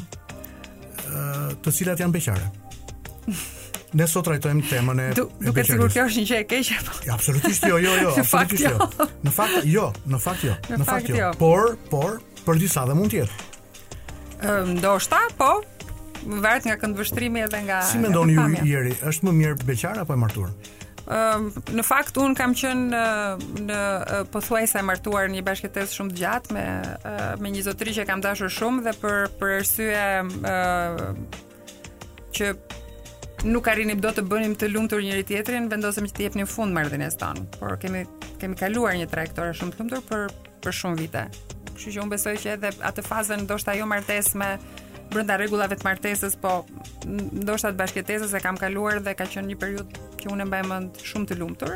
ë 1.08 1.14
uh, 1.14 1.50
të 1.64 1.74
cilat 1.80 2.04
janë 2.04 2.16
beqare. 2.18 2.52
Ne 3.90 4.06
sot 4.06 4.22
trajtojmë 4.22 4.68
temën 4.70 5.00
e 5.02 5.04
du, 5.18 5.24
duke 5.42 5.64
sigur 5.66 5.88
kjo 5.90 6.04
është 6.06 6.20
një 6.22 6.26
gjë 6.30 6.36
e 6.36 6.44
keqe. 6.46 6.76
Jo, 7.08 7.14
absolutisht 7.16 7.64
jo, 7.66 7.80
jo, 7.82 7.96
jo, 7.98 8.12
jo, 8.20 8.20
jo. 8.20 8.82
Në 9.26 9.32
fakt 9.34 9.64
jo, 9.66 9.88
në 10.06 10.12
fakt 10.20 10.44
jo, 10.46 10.52
në, 10.76 10.84
fakt, 10.86 11.10
jo. 11.10 11.16
jo. 11.18 11.30
Por, 11.42 11.72
por 11.90 12.20
për 12.46 12.60
disa 12.62 12.84
dhe 12.86 12.94
mund 12.94 13.10
të 13.10 13.24
jetë. 13.24 13.48
Ëm, 14.38 14.46
um, 14.46 14.70
ndoshta, 14.78 15.18
po, 15.40 15.48
varet 16.26 16.64
nga 16.64 16.76
vështrimi 16.76 17.42
edhe 17.44 17.60
nga 17.64 17.80
Si 17.84 17.98
mendoni 17.98 18.36
ju 18.36 18.44
ieri, 18.66 18.92
është 19.06 19.26
më 19.28 19.32
mirë 19.38 19.64
beqar 19.68 20.00
apo 20.02 20.14
e 20.14 20.18
martuar? 20.20 20.52
Um, 21.10 21.48
në 21.74 21.82
fakt 21.86 22.18
un 22.22 22.34
kam 22.38 22.52
qenë 22.54 22.86
në, 22.92 23.62
në 23.66 23.78
pothuajse 24.34 24.78
e 24.78 24.84
martuar 24.86 25.30
një 25.32 25.40
bashkëtesë 25.46 25.96
shumë 25.96 26.12
të 26.14 26.20
gjatë 26.22 26.54
me 26.56 26.64
me 27.40 27.50
një 27.54 27.64
zotëri 27.66 27.94
që 27.98 28.04
kam 28.10 28.20
dashur 28.24 28.52
shumë 28.56 28.84
dhe 28.86 28.92
për 29.00 29.24
për 29.40 29.54
arsye 29.56 30.02
uh, 30.52 31.06
që 32.36 32.52
nuk 33.48 33.70
arrinim 33.72 34.00
do 34.04 34.10
të 34.14 34.26
bënim 34.28 34.54
të 34.60 34.68
lumtur 34.70 35.00
njëri 35.02 35.24
tjetrin, 35.30 35.70
vendosëm 35.72 36.06
që 36.10 36.16
të 36.18 36.24
jepnim 36.26 36.46
fund 36.56 36.76
marrëdhënies 36.76 37.16
tan, 37.18 37.46
Por 37.56 37.74
kemi 37.80 38.04
kemi 38.40 38.56
kaluar 38.56 38.94
një 38.96 39.08
trajektorë 39.10 39.56
shumë 39.56 39.72
të 39.78 39.82
lumtur 39.82 40.04
për 40.10 40.28
për 40.60 40.74
shumë 40.82 41.00
vite. 41.00 41.24
Kështu 41.72 41.94
që 41.96 42.02
un 42.04 42.10
besoj 42.12 42.34
që 42.36 42.54
edhe 42.54 42.70
atë 42.84 43.02
fazën 43.06 43.40
ndoshta 43.48 43.72
jo 43.76 43.86
martesme, 43.88 44.48
me 44.60 44.86
brenda 45.10 45.36
rregullave 45.38 45.76
të 45.78 45.86
martesës, 45.86 46.36
po 46.40 46.52
ndoshta 47.10 47.72
të 47.72 47.78
bashkëtesës 47.80 48.34
e 48.38 48.42
kam 48.44 48.58
kaluar 48.60 49.00
dhe 49.04 49.16
ka 49.18 49.26
qenë 49.30 49.50
një 49.50 49.58
periudhë 49.62 50.10
që 50.22 50.32
unë 50.34 50.46
mbaj 50.50 50.62
mend 50.70 51.02
shumë 51.10 51.30
të 51.32 51.40
lumtur. 51.42 51.74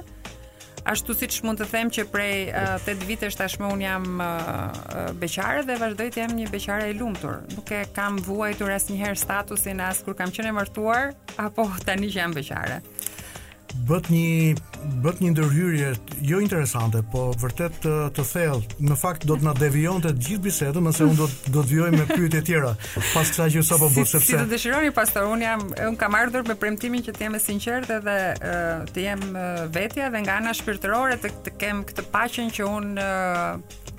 Ashtu 0.92 1.14
siç 1.16 1.38
mund 1.46 1.56
të 1.62 1.66
them 1.72 1.90
që 1.96 2.02
prej 2.12 2.34
8 2.60 2.88
vite 2.90 3.06
vitesh 3.08 3.38
tashmë 3.40 3.70
un 3.72 3.80
jam 3.80 4.18
uh, 4.20 5.14
beqare 5.22 5.62
dhe 5.64 5.78
vazhdoj 5.80 6.10
të 6.12 6.20
jem 6.20 6.34
një 6.38 6.50
beqare 6.52 6.90
e 6.92 6.96
lumtur. 6.98 7.40
Nuk 7.54 7.72
e 7.78 7.82
kam 7.96 8.18
vuajtur 8.26 8.72
asnjëherë 8.76 9.20
statusin 9.22 9.80
as 9.86 10.02
kur 10.04 10.16
kam 10.18 10.32
qenë 10.36 10.52
martuar 10.58 11.14
apo 11.40 11.64
tani 11.88 12.12
që 12.12 12.20
jam 12.20 12.36
beqare 12.36 12.82
bët 13.88 14.08
një 14.12 14.54
bët 15.04 15.20
një 15.24 15.30
ndërhyrje 15.34 15.88
jo 16.28 16.40
interesante, 16.44 17.00
po 17.12 17.26
vërtet 17.40 17.76
të, 17.84 17.92
të 18.16 18.24
thellë. 18.28 18.80
Në 18.90 18.96
fakt 19.00 19.24
do 19.28 19.36
të 19.40 19.46
na 19.48 19.54
devijonte 19.56 20.12
të 20.12 20.24
gjithë 20.28 20.44
bisedën, 20.46 20.80
nëse 20.88 21.06
unë 21.08 21.16
do 21.20 21.28
do 21.54 21.62
të 21.62 21.68
vijoj 21.70 21.90
me 21.94 22.06
pyetje 22.10 22.42
tjera 22.48 22.72
pas 22.96 23.32
kësaj 23.32 23.46
që 23.56 23.62
sapo 23.68 23.88
bëj 23.94 24.04
sepse 24.08 24.26
si, 24.26 24.36
të 24.36 24.46
dëshironi 24.50 24.92
pastor, 24.96 25.26
unë 25.32 25.46
jam 25.46 25.64
un 25.88 25.96
kam 26.00 26.16
ardhur 26.18 26.44
me 26.48 26.56
premtimin 26.58 27.04
që 27.06 27.14
të 27.16 27.26
jem 27.26 27.38
e 27.38 27.42
sinqertë 27.44 28.00
dhe 28.06 28.18
të 28.92 29.06
jem 29.06 29.24
vetja 29.74 30.10
dhe 30.14 30.22
nga 30.24 30.38
ana 30.42 30.54
shpirtërore 30.58 31.18
të, 31.22 31.32
të 31.48 31.56
kem 31.62 31.82
këtë 31.90 32.06
paqen 32.14 32.52
që 32.56 32.68
unë 32.70 33.08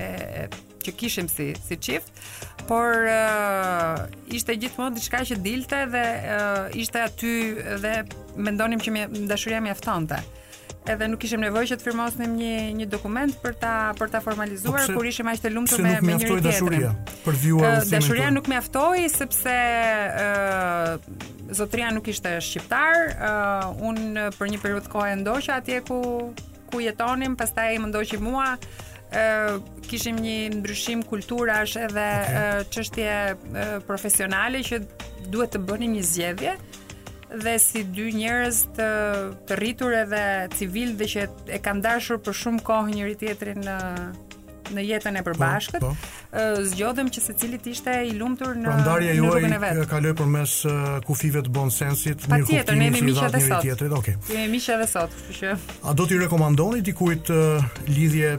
e 0.00 0.46
që 0.86 0.92
kishim 0.98 1.28
si 1.30 1.52
si 1.68 1.76
çift 1.76 2.24
por 2.66 2.92
uh, 3.08 4.06
ishte 4.36 4.54
gjithmonë 4.58 4.96
diçka 4.98 5.22
që 5.28 5.38
dilte 5.44 5.82
dhe 5.92 6.04
uh, 6.06 6.80
ishte 6.82 7.02
aty 7.04 7.30
dhe 7.82 7.94
mendonim 8.36 8.82
që 8.82 8.94
dashuria 9.30 9.60
mjaftonte. 9.64 10.18
Edhe 10.86 11.08
nuk 11.10 11.18
kishim 11.18 11.40
nevojë 11.42 11.68
që 11.72 11.76
të 11.78 11.82
firmosnim 11.88 12.34
një 12.38 12.50
një 12.78 12.86
dokument 12.90 13.34
për 13.42 13.56
ta 13.62 13.72
për 13.98 14.10
ta 14.12 14.20
formalizuar 14.22 14.78
po 14.78 14.84
pse, 14.86 14.94
kur 14.94 15.08
ishim 15.10 15.30
aq 15.32 15.40
të 15.42 15.50
lumtur 15.50 15.82
me 15.82 15.96
me 16.02 16.14
njëri 16.14 16.30
tjetrin. 16.30 16.44
Dashuria, 16.46 16.90
për 17.24 17.38
vjuar, 17.42 17.70
uh, 17.80 17.88
dashuria 17.90 18.28
nuk 18.34 18.50
mjaftoi 18.52 19.06
sepse 19.10 19.54
ë 19.54 20.26
uh, 20.26 21.54
zotria 21.58 21.90
nuk 21.96 22.10
ishte 22.12 22.36
shqiptar, 22.48 23.00
uh, 23.30 23.86
un 23.88 23.98
për 24.38 24.52
një 24.54 24.62
periudhë 24.62 24.92
kohë 24.94 25.16
ndoqa 25.24 25.58
atje 25.62 25.80
ku 25.88 26.00
ku 26.66 26.80
jetonim, 26.82 27.34
pastaj 27.38 27.76
më 27.78 27.92
ndoqi 27.92 28.18
mua 28.18 28.56
kishim 29.88 30.18
një 30.18 30.50
ndryshim 30.60 31.02
kulturash 31.06 31.76
edhe 31.78 32.06
okay. 32.24 32.64
çështje 32.70 33.82
profesionale 33.86 34.62
që 34.66 34.82
duhet 35.30 35.54
të 35.54 35.60
bënim 35.68 35.94
një 35.96 36.02
zgjedhje 36.08 36.56
dhe 37.36 37.56
si 37.58 37.82
dy 37.94 38.08
njerëz 38.16 38.58
të 38.78 38.88
të 39.46 39.56
rritur 39.60 39.92
edhe 40.04 40.24
civil 40.58 40.94
dhe 40.98 41.06
që 41.10 41.26
e 41.54 41.58
kanë 41.58 41.82
dashur 41.86 42.18
për 42.26 42.34
shumë 42.42 42.62
kohë 42.66 42.94
njëri 42.98 43.16
tjetrin 43.24 43.62
në 43.66 43.78
në 44.66 44.82
jetën 44.82 45.14
e 45.14 45.20
përbashkët. 45.22 45.78
Po, 45.84 45.92
po. 46.32 46.40
Zgjodhëm 46.66 47.06
që 47.14 47.20
secili 47.22 47.58
të 47.62 47.70
ishte 47.70 47.92
i 48.08 48.16
lumtur 48.18 48.56
në 48.58 48.66
pra, 48.80 48.96
rrugën 49.14 49.52
e 49.54 49.60
vet. 49.62 49.76
juaj 49.78 49.86
kaloj 49.92 50.10
përmes 50.18 50.54
kufive 51.06 51.42
të 51.46 51.52
bon 51.54 51.70
sensit, 51.70 52.26
mirë 52.26 52.42
kuptoj 52.42 52.56
Patjetër, 52.56 52.80
ne 52.80 52.88
jemi 52.88 53.14
edhe 53.14 53.44
sot. 53.46 53.84
okay. 54.00 54.16
Jemi 54.34 54.58
edhe 54.78 54.88
sot, 54.90 55.14
kështu 55.14 55.38
që. 55.38 55.54
A 55.86 55.94
do 55.94 56.08
t'i 56.10 56.18
rekomandoni 56.18 56.82
dikujt 56.88 57.30
lidhje 57.92 58.34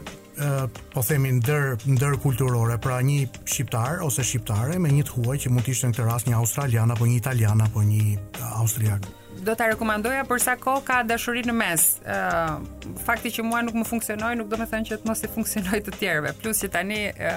po 0.94 1.02
themi 1.02 1.32
ndër 1.32 1.76
ndër 1.90 2.14
kulturore, 2.22 2.78
pra 2.78 2.98
një 3.02 3.26
shqiptar 3.44 4.02
ose 4.06 4.22
shqiptare 4.22 4.78
me 4.78 4.90
një 4.94 5.04
të 5.08 5.12
huaj 5.16 5.36
që 5.44 5.50
mund 5.50 5.64
të 5.66 5.70
ishte 5.74 5.86
në 5.90 5.94
këtë 5.96 6.04
rast 6.08 6.26
një 6.30 6.36
australian 6.38 6.90
apo 6.94 7.06
një 7.10 7.16
italian 7.18 7.60
apo 7.64 7.82
një 7.82 8.18
austriak. 8.60 9.02
Do 9.42 9.54
ta 9.54 9.68
rekomandoja 9.70 10.24
për 10.28 10.40
sa 10.42 10.54
kohë 10.58 10.84
ka 10.86 11.00
dashuri 11.06 11.42
në 11.46 11.54
mes. 11.54 11.82
Ë 12.04 12.58
fakti 13.06 13.30
që 13.36 13.42
mua 13.46 13.62
nuk 13.66 13.78
më 13.80 13.86
funksionoi 13.88 14.34
nuk 14.38 14.48
do 14.52 14.58
të 14.60 14.68
thënë 14.72 14.90
që 14.92 14.96
të 15.02 15.10
mos 15.10 15.22
i 15.26 15.30
funksionojë 15.34 15.86
të 15.88 15.96
tjerëve. 15.98 16.34
Plus 16.42 16.62
që 16.62 16.72
tani 16.74 17.00
ë 17.12 17.34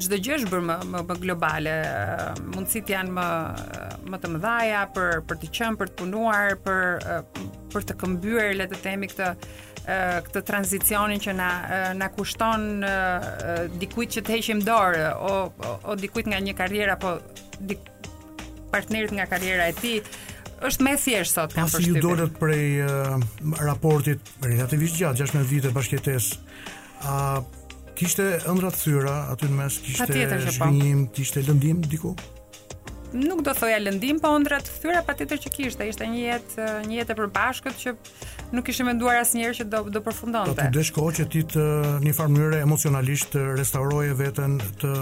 çdo 0.00 0.16
gjë 0.20 0.38
është 0.40 0.50
bërë 0.52 0.66
më 0.68 0.76
më, 0.92 1.04
më 1.08 1.16
globale. 1.22 1.76
Mundësit 2.54 2.92
janë 2.92 3.14
më 3.16 3.28
më 4.12 4.20
të 4.22 4.32
mëdha 4.34 4.82
për 4.96 5.22
për 5.30 5.40
të 5.44 5.52
qenë, 5.58 5.80
për 5.82 5.92
të 5.94 6.00
punuar, 6.02 6.56
për 6.64 7.24
për 7.74 7.88
të 7.90 7.96
këmbyer, 8.02 8.52
le 8.60 8.68
të 8.72 8.84
themi 8.84 9.08
këtë 9.12 9.32
këtë 9.86 10.40
tranzicionin 10.48 11.20
që 11.22 11.32
na 11.38 11.48
na 11.94 12.08
kushton 12.14 12.82
dikujt 13.78 14.16
që 14.16 14.22
të 14.26 14.34
heqim 14.36 14.62
dorë 14.66 15.04
o 15.14 15.34
o 15.92 15.96
dikujt 16.00 16.30
nga 16.32 16.40
një 16.42 16.54
karrierë 16.58 16.96
apo 16.96 17.12
partnerit 18.72 19.14
nga 19.14 19.28
karriera 19.30 19.68
e 19.70 19.76
tij 19.80 20.00
është 20.66 20.86
më 20.88 20.94
thjesht 21.04 21.36
sot 21.36 21.54
kanë 21.54 21.68
përshtypur. 21.70 21.84
Si 21.84 21.90
ju 21.92 22.02
dolët 22.02 22.38
prej 22.40 22.68
raportit 23.66 24.30
relativisht 24.44 24.96
gjatë 24.98 25.22
16 25.26 25.46
vite 25.50 25.70
bashkëtesë. 25.72 26.40
a 27.12 27.44
Kishte 27.96 28.24
ëndra 28.50 28.68
thyra 28.76 29.14
aty 29.32 29.46
në 29.48 29.54
mes, 29.56 29.78
kishte 29.86 30.06
po. 30.06 30.50
zhvillim, 30.52 31.06
kishte 31.16 31.40
lëndim 31.46 31.78
diku? 31.86 32.12
nuk 33.14 33.42
do 33.44 33.52
thoja 33.54 33.78
lëndim, 33.80 34.18
po 34.22 34.30
ndra 34.40 34.58
të 34.64 34.78
thyra 34.82 35.02
pa 35.06 35.14
që 35.16 35.38
kishte, 35.52 35.86
ishte 35.90 36.06
një 36.08 36.20
jetë 36.26 36.66
një 36.90 36.96
jetë 37.00 37.14
e 37.14 37.18
përbashkët 37.20 37.82
që 37.82 37.92
nuk 38.56 38.68
ishe 38.72 38.84
me 38.86 38.94
nduar 38.96 39.20
asë 39.22 39.38
njerë 39.38 39.54
që 39.60 39.64
do, 39.70 39.80
do 39.94 40.00
përfundon 40.02 40.48
po 40.50 40.54
të. 40.54 40.56
Do 40.56 40.66
të 40.66 40.78
deshko 40.78 41.06
që 41.18 41.26
ti 41.32 41.42
të 41.54 41.66
një 42.06 42.14
farë 42.18 42.62
emocionalisht 42.62 43.30
të 43.36 43.44
restauroje 43.60 44.16
vetën 44.18 44.56
të 44.82 44.94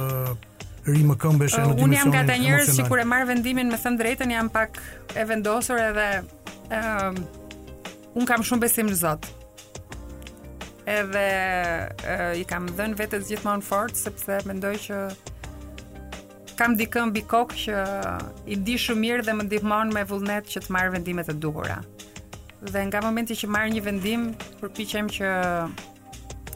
ri 0.85 1.05
më 1.09 1.17
këmbesh 1.21 1.57
në 1.57 1.71
dimisionin 1.71 1.87
Unë 1.87 2.01
jam 2.01 2.13
ka 2.13 2.25
të 2.29 2.39
njerës 2.43 2.75
që 2.77 3.01
e 3.01 3.07
marë 3.15 3.29
vendimin 3.33 3.73
me 3.73 3.79
thëmë 3.81 4.03
drejtën, 4.03 4.35
jam 4.37 4.51
pak 4.53 4.81
e 5.17 5.25
vendosur 5.29 5.81
edhe 5.81 6.09
um, 6.21 6.27
ehm, 6.77 7.23
unë 8.21 8.29
kam 8.29 8.45
shumë 8.45 8.67
besim 8.67 8.91
në 8.93 9.01
zotë 9.01 9.41
edhe 10.93 11.25
i 12.37 12.43
kam 12.45 12.67
dhënë 12.77 12.99
vetes 12.99 13.25
gjithmonë 13.31 13.65
fort 13.65 13.97
sepse 13.97 14.43
mendoj 14.45 14.75
që 14.85 14.99
kam 16.55 16.75
dikën 16.79 17.11
mbi 17.11 17.23
kokë 17.31 17.59
që 17.65 17.79
i 18.51 18.57
di 18.65 18.77
shumë 18.79 19.01
mirë 19.05 19.25
dhe 19.27 19.35
më 19.39 19.47
ndihmon 19.49 19.93
me 19.95 20.05
vullnet 20.09 20.49
që 20.51 20.63
të 20.67 20.75
marr 20.75 20.93
vendime 20.95 21.25
të 21.27 21.35
duhura. 21.43 21.81
Dhe 22.65 22.85
nga 22.89 23.01
momenti 23.05 23.37
që 23.39 23.49
marr 23.51 23.71
një 23.75 23.83
vendim, 23.87 24.27
përpiqem 24.63 25.11
që 25.17 25.33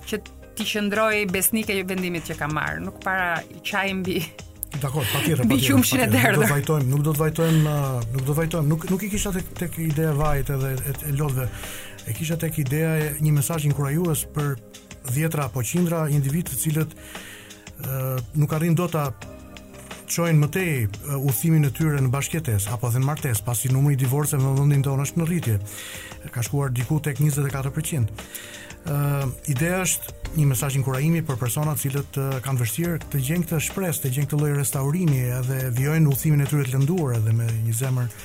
që 0.08 0.20
ti 0.58 0.66
qëndroj 0.66 1.24
besnike 1.32 1.76
i 1.78 1.84
vendimit 1.86 2.28
që 2.30 2.38
kam 2.40 2.54
marr, 2.56 2.80
nuk 2.86 3.00
para 3.04 3.38
qaj 3.68 3.88
mbi 4.00 4.18
Dakor, 4.78 5.02
patjetër, 5.12 5.46
patjetër. 5.48 6.36
Nuk 6.86 7.00
do 7.02 7.06
të 7.06 7.06
nuk 7.06 7.06
do 7.06 7.14
të 7.14 7.20
vajtojm, 7.20 7.56
uh, 7.66 7.96
nuk 8.12 8.20
do 8.20 8.26
të 8.28 8.36
vajtojm, 8.38 8.66
Nuk 8.68 8.84
nuk 8.90 9.02
i 9.02 9.08
kisha 9.10 9.32
tek 9.34 9.48
tek 9.58 9.78
ideja 9.82 10.12
vajit 10.14 10.52
edhe 10.54 10.68
e, 10.76 10.92
e 11.08 11.14
lodhve. 11.18 11.46
E 12.06 12.14
kisha 12.14 12.36
tek 12.38 12.60
ideja 12.62 12.92
e 13.00 13.08
një 13.24 13.32
mesazh 13.40 13.66
inkurajues 13.66 14.22
për 14.36 14.52
dhjetra 15.08 15.48
apo 15.48 15.64
qindra 15.66 16.04
individ 16.12 16.52
të 16.52 16.60
cilët 16.62 16.94
ë 16.94 17.00
uh, 17.00 18.38
nuk 18.38 18.54
arrin 18.58 18.76
dot 18.78 18.94
ta 18.94 19.08
çojnë 20.08 20.40
më 20.42 20.48
tej 20.52 20.68
udhimin 21.20 21.68
e 21.68 21.72
tyre 21.74 22.00
në 22.02 22.10
bashkëtesë 22.12 22.72
apo 22.74 22.90
dhe 22.92 23.00
në 23.02 23.08
martesë, 23.10 23.44
pasi 23.46 23.70
numri 23.72 23.94
i 23.96 24.00
divorceve 24.00 24.40
në 24.42 24.54
vendin 24.58 24.84
tonë 24.86 25.04
është 25.06 25.20
në 25.20 25.26
rritje. 25.28 25.56
Ka 26.34 26.44
shkuar 26.46 26.72
diku 26.74 26.98
tek 27.04 27.20
24%. 27.20 28.12
Ëh, 28.78 28.94
uh, 28.94 29.26
ideja 29.52 29.82
është 29.84 30.14
një 30.38 30.46
mesazh 30.52 30.78
inkurajimi 30.80 31.22
për 31.28 31.38
persona 31.40 31.74
të 31.76 31.82
cilët 31.84 32.20
uh, 32.20 32.38
kanë 32.44 32.62
vështirë 32.62 32.98
të 33.12 33.22
gjejnë 33.26 33.48
këtë 33.48 33.60
shpresë, 33.68 34.04
të 34.06 34.14
gjejnë 34.14 34.30
këtë 34.30 34.40
lloj 34.42 34.52
restaurimi 34.56 35.20
edhe 35.40 35.60
vjojnë 35.76 36.12
udhimin 36.14 36.44
e 36.44 36.48
tyre 36.48 36.64
të 36.68 36.76
lënduar 36.76 37.18
edhe 37.20 37.34
me 37.36 37.50
një 37.66 37.76
zemër 37.82 38.16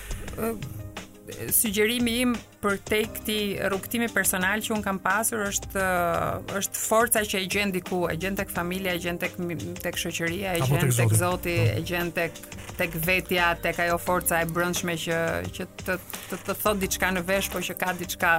sugjerimi 1.52 2.13
im 2.24 2.34
për 2.63 2.78
te 2.88 3.00
këti 3.15 3.38
rukëtimi 3.72 4.10
personal 4.13 4.62
që 4.63 4.74
unë 4.76 4.86
kam 4.86 5.00
pasur 5.04 5.41
është 5.50 5.80
uh, 5.80 6.52
është 6.60 6.82
forca 6.88 7.24
që 7.28 7.41
e 7.43 7.48
gjendë 7.54 7.78
diku, 7.78 8.02
e 8.12 8.17
gjendë 8.22 8.41
tek 8.43 8.54
familja, 8.56 8.93
e 8.96 9.02
gjendë 9.04 9.26
tek, 9.26 9.63
tek 9.84 10.00
shëqëria, 10.02 10.54
e 10.60 10.63
gjendë 10.67 10.93
tek, 11.02 11.15
zoti, 11.19 11.56
po. 11.58 11.80
e 11.82 11.86
gjendë 11.89 12.15
tek, 12.19 12.60
tek 12.82 13.00
vetja, 13.08 13.50
tek 13.63 13.82
ajo 13.88 13.98
forca 14.02 14.41
e 14.43 14.50
brëndshme 14.52 14.96
që, 15.06 15.19
që 15.58 15.67
të, 15.86 15.98
të, 15.98 16.41
të 16.50 16.58
thot 16.65 16.84
diçka 16.86 17.12
në 17.17 17.26
vesh, 17.32 17.52
po 17.54 17.63
që 17.67 17.78
ka 17.84 17.93
diçka 18.00 18.36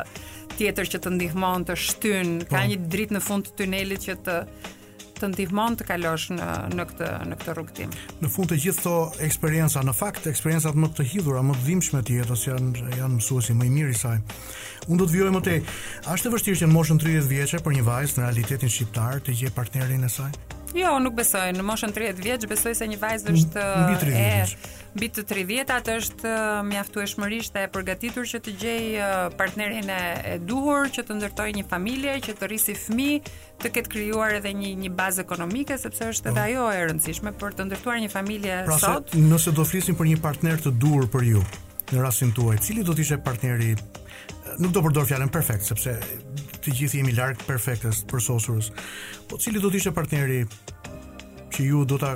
tjetër 0.54 0.92
që 0.94 1.02
të 1.04 1.14
ndihmon, 1.18 1.66
të 1.68 1.78
shtyn, 1.88 2.36
ka 2.48 2.62
po. 2.62 2.66
një 2.72 2.82
dritë 2.94 3.18
në 3.18 3.24
fund 3.28 3.50
të 3.50 3.58
tunelit 3.62 4.08
që 4.08 4.18
të, 4.24 4.40
të 5.24 5.30
ndihmon 5.32 5.76
të 5.80 5.86
kalosh 5.88 6.26
në 6.36 6.48
në 6.76 6.84
këtë 6.90 7.10
në 7.32 7.38
këtë 7.40 7.54
rrugtim. 7.56 7.94
Në 8.20 8.30
fund 8.34 8.50
të 8.52 8.58
gjithë 8.60 8.80
këto 8.82 9.26
eksperienca, 9.26 9.82
në 9.88 9.94
fakt 9.96 10.26
eksperiencat 10.30 10.76
më 10.76 10.90
të 10.98 11.06
hidhura, 11.14 11.44
më 11.48 11.56
të 11.56 11.64
dhimbshme 11.68 12.02
të 12.04 12.18
jetës 12.18 12.44
janë 12.50 12.84
janë 13.00 13.12
mësuesi 13.16 13.56
më 13.56 13.68
i 13.70 13.74
miri 13.78 13.94
i 13.96 14.00
saj. 14.00 14.18
Unë 14.88 15.00
do 15.00 15.06
të 15.08 15.16
vijoj 15.16 15.30
më 15.32 15.44
tej. 15.46 15.58
A 16.04 16.16
është 16.18 16.28
e 16.28 16.34
vështirë 16.34 16.62
që 16.62 16.68
në 16.68 16.76
moshën 16.76 17.00
30 17.00 17.30
vjeçë 17.32 17.62
për 17.64 17.76
një 17.78 17.86
vajzë 17.88 18.18
në 18.18 18.26
realitetin 18.26 18.74
shqiptar 18.76 19.22
të 19.24 19.38
gjej 19.40 19.54
partnerin 19.56 20.04
e 20.04 20.12
saj? 20.12 20.34
Jo, 20.74 20.96
nuk 20.98 21.14
besoj. 21.16 21.52
Në 21.54 21.62
moshën 21.64 21.92
30 21.94 22.18
vjeç 22.20 22.48
besoj 22.50 22.72
se 22.74 22.88
një 22.90 22.96
vajzë 23.00 23.32
është 23.38 23.66
mbi 23.80 24.00
30 24.04 24.24
vjeç. 24.24 24.56
të 25.16 25.22
30 25.30 25.90
është 25.94 26.32
mjaftueshmërisht 26.68 27.56
e 27.62 27.64
përgatitur 27.74 28.26
që 28.26 28.40
të 28.44 28.54
gjej 28.58 29.08
partnerin 29.38 29.90
e, 29.94 30.00
e 30.34 30.38
duhur, 30.38 30.90
që 30.90 31.06
të 31.06 31.18
ndërtojë 31.20 31.54
një 31.60 31.64
familje, 31.70 32.16
që 32.26 32.34
të 32.40 32.50
rrisë 32.50 32.74
fëmijë, 32.88 33.22
të 33.62 33.70
ketë 33.78 33.90
krijuar 33.92 34.34
edhe 34.38 34.50
një 34.56 34.70
një 34.82 34.90
bazë 34.98 35.22
ekonomike 35.24 35.76
sepse 35.80 36.08
është 36.12 36.32
edhe 36.32 36.38
mm. 36.38 36.46
ajo 36.46 36.66
e 36.70 36.80
rëndësishme 36.90 37.32
për 37.40 37.56
të 37.58 37.66
ndërtuar 37.70 38.00
një 38.02 38.10
familje 38.12 38.58
pra 38.68 38.78
sot. 38.82 39.10
Pra 39.12 39.22
nëse 39.30 39.54
do 39.56 39.64
flisim 39.68 39.96
për 39.98 40.10
një 40.12 40.18
partner 40.24 40.60
të 40.64 40.74
dur 40.82 41.06
për 41.14 41.28
ju 41.30 41.42
në 41.94 42.00
rastin 42.02 42.32
tuaj, 42.34 42.58
cili 42.64 42.82
do 42.84 42.94
të 42.96 43.04
ishte 43.04 43.18
partneri 43.22 43.74
nuk 44.62 44.72
do 44.72 44.82
përdor 44.82 45.06
fjalën 45.06 45.30
perfekt 45.34 45.66
sepse 45.68 45.92
të 46.64 46.72
gjithë 46.78 47.00
jemi 47.02 47.12
larg 47.14 47.42
perfektës 47.44 48.02
për 48.08 48.22
sosurës. 48.24 48.70
Po 49.28 49.36
cili 49.42 49.60
do 49.60 49.70
të 49.70 49.80
ishte 49.82 49.92
partneri 49.98 50.42
që 51.54 51.66
ju 51.68 51.84
do 51.86 51.98
ta 52.00 52.14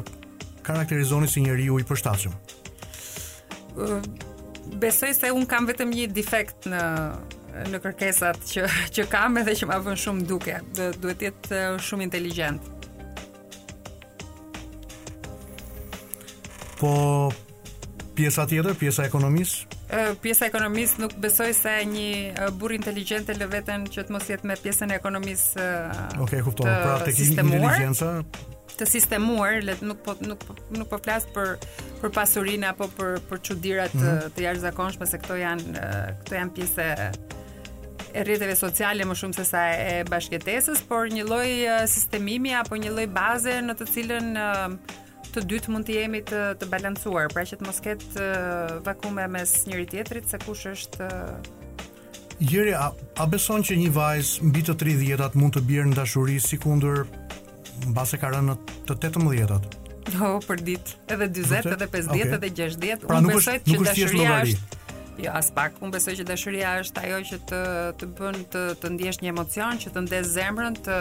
karakterizoni 0.67 1.29
si 1.29 1.43
njeriu 1.45 1.79
i 1.81 1.85
përshtatshëm? 1.89 2.33
Besoj 4.83 5.13
se 5.17 5.31
un 5.33 5.45
kam 5.49 5.69
vetëm 5.69 5.93
një 5.95 6.09
defekt 6.17 6.67
në 6.71 6.83
në 7.67 7.81
kërkesat 7.83 8.45
që 8.53 8.67
që 8.95 9.07
kam 9.11 9.39
edhe 9.43 9.55
që 9.59 9.69
ma 9.71 9.79
vën 9.83 9.99
shumë 9.99 10.27
duke. 10.29 10.59
Dhe, 10.77 10.91
duhet 11.03 11.19
të 11.23 11.29
jetë 11.31 11.63
shumë 11.85 12.07
inteligjent. 12.07 12.75
Po 16.79 16.93
pjesa 18.19 18.45
tjetër, 18.51 18.77
pjesa 18.79 19.07
ekonomisë? 19.09 19.65
Pjesa 20.23 20.47
ekonomisë 20.51 21.01
nuk 21.01 21.15
besoj 21.23 21.51
se 21.57 21.73
një 21.89 22.51
burr 22.61 22.77
inteligjent 22.77 23.31
e 23.33 23.39
lë 23.41 23.49
veten 23.55 23.87
që 23.89 24.05
të 24.05 24.15
mos 24.15 24.29
jetë 24.31 24.51
me 24.51 24.59
pjesën 24.61 24.93
e 24.95 24.99
ekonomisë. 25.01 25.65
Okej, 25.65 26.23
okay, 26.27 26.43
kuptoj. 26.45 26.71
Pra 26.85 27.01
tek 27.03 27.17
të 28.79 28.87
sistemuar, 28.87 29.57
le 29.67 29.75
të 29.75 29.89
nuk 29.89 30.05
po 30.07 30.13
nuk 30.23 30.45
po, 30.47 30.55
nuk 30.77 30.87
po 30.93 31.01
flas 31.03 31.25
për 31.35 31.57
për 31.99 32.13
pasurinë 32.15 32.69
apo 32.69 32.87
për 32.95 33.17
për 33.27 33.41
çuditërat 33.49 33.97
mm 33.97 34.03
-hmm. 34.05 34.21
të, 34.29 34.31
të 34.37 34.43
jashtëzakonshme 34.47 35.07
se 35.11 35.19
këto 35.19 35.35
janë 35.41 35.81
këto 36.21 36.35
janë 36.39 36.55
pjesë 36.61 36.87
e 38.19 38.25
rrjeteve 38.27 38.57
sociale 38.59 39.05
më 39.07 39.15
shumë 39.21 39.37
se 39.39 39.45
sa 39.47 39.61
e 39.79 39.93
bashkëtesës, 40.11 40.81
por 40.91 41.11
një 41.15 41.25
lloj 41.29 41.51
sistemimi 41.91 42.51
apo 42.59 42.75
një 42.79 42.91
lloj 42.97 43.07
baze 43.15 43.59
në 43.63 43.77
të 43.79 43.87
cilën 43.95 44.33
të 45.33 45.45
dy 45.47 45.59
mund 45.73 45.87
të 45.87 45.95
jemi 45.99 46.23
të, 46.27 46.41
të 46.59 46.69
balancuar, 46.73 47.29
pra 47.33 47.45
që 47.47 47.59
të 47.61 47.69
mos 47.69 47.79
ketë 47.85 48.27
vakume 48.87 49.27
mes 49.35 49.53
njëri 49.69 49.87
tjetrit 49.95 50.31
se 50.33 50.41
kush 50.45 50.67
është 50.75 51.11
Gjeri, 52.39 52.71
a, 52.79 52.85
a 53.19 53.25
beson 53.27 53.65
që 53.67 53.75
një 53.81 53.89
vajzë 53.97 54.47
mbi 54.47 54.61
të 54.67 54.77
30 54.79 55.09
jetat 55.11 55.35
mund 55.35 55.57
të 55.57 55.63
bjerë 55.67 55.91
në 55.91 55.97
dashuri 55.99 56.37
si 56.43 56.55
kundër 56.63 57.01
mbase 57.91 58.19
ka 58.23 58.31
rënë 58.31 58.47
në 58.47 58.57
të 58.87 58.95
18 58.95 59.31
vjetat? 59.33 59.75
No, 60.15 60.37
për 60.47 60.63
ditë, 60.69 60.95
edhe 61.17 61.27
20, 61.27 61.73
edhe 61.75 61.89
50, 61.97 62.37
edhe 62.39 62.53
60, 62.63 63.09
pra 63.11 63.19
unë 63.21 63.33
besoj 63.35 63.59
që 63.67 63.81
dashuria 63.89 64.37
është 64.47 64.77
Jo, 65.19 65.33
as 65.35 65.49
pak, 65.51 65.75
unë 65.83 65.97
besoj 65.97 66.13
që 66.21 66.25
dashuria 66.29 66.77
është 66.85 67.01
ajo 67.03 67.17
që 67.27 67.39
të 67.51 67.59
të 67.99 68.07
bën 68.21 68.37
të 68.53 68.61
të 68.79 68.91
ndjesh 68.95 69.19
një 69.25 69.33
emocion, 69.33 69.79
që 69.83 69.91
të 69.97 70.03
ndez 70.07 70.29
zemrën, 70.37 70.77
të 70.87 70.97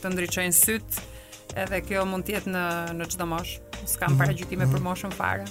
të 0.00 0.12
ndriçojnë 0.14 0.54
syt. 0.56 0.96
Edhe 1.56 1.82
kjo 1.84 2.06
mund 2.08 2.24
të 2.24 2.32
jetë 2.38 2.54
në 2.54 2.62
në 2.96 3.08
çdo 3.12 3.26
mosh. 3.28 3.58
S'kam 3.84 4.12
mm 4.12 4.14
-hmm. 4.14 4.20
paraqitime 4.24 4.66
për 4.72 4.80
mhm. 4.80 4.86
moshën 4.88 5.12
fare. 5.18 5.44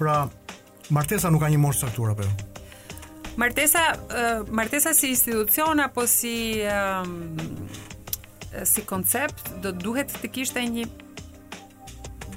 Pra, 0.00 0.16
martesa 0.96 1.28
nuk 1.30 1.42
ka 1.44 1.48
një 1.52 1.60
moshë 1.66 1.80
saktuar 1.84 2.10
apo 2.14 2.22
jo? 2.28 2.32
Martesa, 3.36 3.84
uh, 3.92 4.48
martesa 4.58 4.94
si 4.94 5.08
institucion 5.08 5.80
apo 5.80 6.06
si 6.06 6.62
um, 6.78 7.36
si 8.70 8.80
koncept 8.92 9.40
do 9.62 9.72
duhet 9.72 10.08
të 10.22 10.26
kishte 10.30 10.60
një 10.76 10.86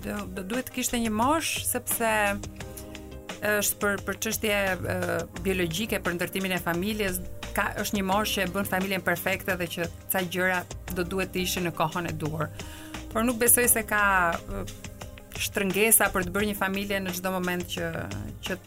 do, 0.04 0.14
do 0.36 0.42
duhet 0.50 0.66
të 0.70 0.72
kishte 0.76 0.96
një 1.04 1.12
moshë 1.22 1.64
sepse 1.74 2.12
është 3.48 3.78
për 3.82 4.02
për 4.06 4.18
çështje 4.22 4.58
biologjike, 5.46 6.00
për 6.06 6.18
ndërtimin 6.18 6.54
e 6.58 6.62
familjes, 6.62 7.18
ka 7.56 7.70
është 7.82 7.98
një 7.98 8.04
moshë 8.12 8.36
që 8.38 8.44
e 8.46 8.52
bën 8.54 8.70
familjen 8.70 9.06
perfekte 9.08 9.56
dhe 9.60 9.68
që 9.76 9.88
ca 10.14 10.24
gjëra 10.36 10.60
do 10.94 11.04
duhet 11.14 11.34
të 11.34 11.44
ishin 11.48 11.66
në 11.68 11.74
kohën 11.80 12.10
e 12.10 12.14
duhur. 12.22 12.52
Por 13.12 13.26
nuk 13.26 13.42
besoj 13.42 13.66
se 13.74 13.84
ka 13.92 14.04
shtrëngesa 15.42 16.12
për 16.14 16.28
të 16.30 16.36
bërë 16.36 16.52
një 16.54 16.60
familje 16.62 17.02
në 17.08 17.16
çdo 17.18 17.34
moment 17.40 17.66
që 17.74 17.94
që 18.46 18.58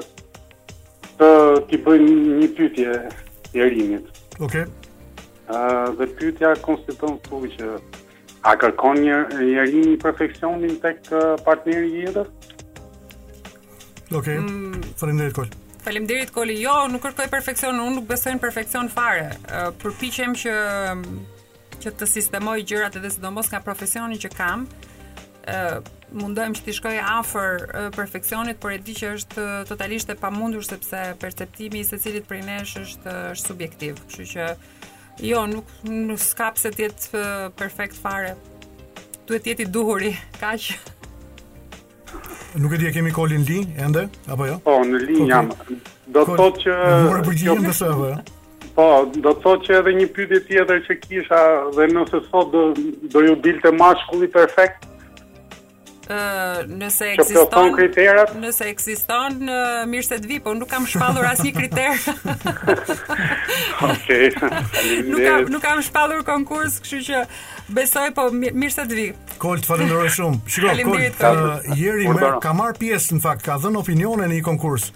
të 1.70 1.76
bëj 1.84 1.98
një 2.06 2.46
pyetje 2.56 2.94
lirimit. 3.54 4.08
Okej. 4.38 4.46
Okay. 4.60 4.64
Uh, 5.50 5.96
dhe 5.98 6.06
pyetja 6.18 6.52
konsiston 6.64 7.16
këtu 7.18 7.40
që 7.56 7.70
a 8.46 8.52
kërkon 8.56 9.00
një 9.04 9.16
lirim 9.40 9.90
i 9.94 9.96
perfeksionin 10.00 10.76
tek 10.84 11.08
partneri 11.46 11.90
i 11.96 12.04
jetës? 12.06 12.30
Okej. 14.12 14.16
Okay. 14.20 14.38
Mm. 14.38 14.82
Faleminderit 15.00 15.34
Kol. 15.34 15.50
Faleminderit 15.84 16.32
Koli. 16.34 16.58
Jo, 16.62 16.76
nuk 16.92 17.02
kërkoj 17.06 17.30
perfeksion, 17.32 17.78
unë 17.82 17.98
nuk 17.98 18.08
besoj 18.10 18.34
në 18.36 18.40
perfeksion 18.42 18.90
fare. 18.92 19.30
Uh, 19.48 19.70
Përpiqem 19.82 20.36
që 20.44 20.56
që 21.80 21.94
të 21.96 22.04
sistemoj 22.06 22.58
gjërat 22.68 22.98
edhe 23.00 23.08
sidomos 23.14 23.46
nga 23.48 23.62
profesioni 23.64 24.18
që 24.20 24.30
kam. 24.34 24.66
ë 25.48 25.54
uh, 25.56 25.78
mundojmë 26.18 26.56
që 26.58 26.62
t'i 26.66 26.74
shkoj 26.76 26.94
afer 27.00 27.66
perfekcionit, 27.96 28.58
por 28.60 28.74
e 28.74 28.78
di 28.82 28.94
që 28.96 29.10
është 29.18 29.46
totalisht 29.68 30.12
e 30.12 30.16
pamundur 30.18 30.64
sepse 30.66 31.14
perceptimi 31.20 31.82
i 31.82 31.86
secilit 31.86 32.26
prej 32.28 32.40
nesh 32.46 32.78
është 32.82 33.16
është 33.36 33.46
subjektiv. 33.46 34.00
Kështu 34.08 34.28
që 34.32 34.48
jo, 35.30 35.44
nuk 35.50 35.74
nuk 35.90 36.20
ska 36.22 36.50
pse 36.56 36.72
të 36.74 36.86
jetë 36.86 37.22
perfekt 37.58 37.98
fare. 38.00 38.34
Duhet 39.28 39.44
të 39.46 39.52
jetë 39.54 39.66
i 39.66 39.70
duhuri, 39.74 40.12
kaq. 40.40 40.70
Nuk 42.58 42.74
e 42.74 42.80
di 42.82 42.88
a 42.90 42.94
kemi 42.94 43.12
kolin 43.14 43.44
li 43.46 43.60
ende 43.78 44.08
apo 44.26 44.48
jo? 44.48 44.58
Po, 44.66 44.80
në 44.88 45.02
linjë 45.06 45.30
jam. 45.30 45.52
Do 46.10 46.24
të 46.26 46.36
thotë 46.40 46.62
që 46.64 46.78
jo? 47.44 48.14
Po, 48.74 48.88
do 49.14 49.30
të 49.30 49.38
thotë 49.44 49.66
që 49.66 49.76
edhe 49.80 49.92
një, 49.92 49.92
po, 49.92 50.02
një 50.02 50.12
pyetje 50.16 50.40
tjetër 50.48 50.82
që 50.88 50.96
kisha 51.04 51.40
dhe 51.76 51.90
nëse 51.94 52.24
sot 52.30 52.50
do 52.54 52.64
do 53.14 53.26
ju 53.28 53.36
dilte 53.46 53.70
mashkulli 53.78 54.28
perfekt 54.34 54.89
nëse 56.78 57.10
ekziston 57.14 57.72
kriterat. 57.76 58.32
Nëse 58.40 58.66
ekziston, 58.70 59.38
uh, 59.46 59.80
mirë 59.90 60.06
se 60.06 60.18
të 60.22 60.28
vi, 60.30 60.38
por 60.44 60.56
nuk 60.58 60.70
kam 60.72 60.86
shpallur 60.90 61.26
asnjë 61.30 61.52
kriter. 61.58 62.02
Okej. 63.86 64.28
Okay. 64.34 64.90
nuk 65.10 65.22
kam 65.26 65.50
nuk 65.56 65.64
kam 65.64 65.82
shpallur 65.86 66.24
konkurs, 66.26 66.80
kështu 66.82 67.02
që 67.10 67.24
Besoj 67.70 68.10
po 68.14 68.26
mirë 68.34 68.70
se 68.74 68.84
të 68.90 68.96
vi. 68.98 69.04
Kolt, 69.40 69.66
falenderoj 69.68 70.08
shumë. 70.16 70.38
Shikoj 70.50 70.86
Kolt, 70.86 71.18
uh, 71.18 71.18
ka 71.70 71.76
ieri 71.78 72.08
më 72.10 72.30
ka 72.42 72.54
marr 72.58 72.74
pjesë 72.80 73.18
në 73.18 73.24
fakt, 73.24 73.44
ka 73.46 73.58
dhënë 73.62 73.78
opinione 73.82 74.26
në 74.26 74.38
një 74.40 74.46
konkurs. 74.48 74.88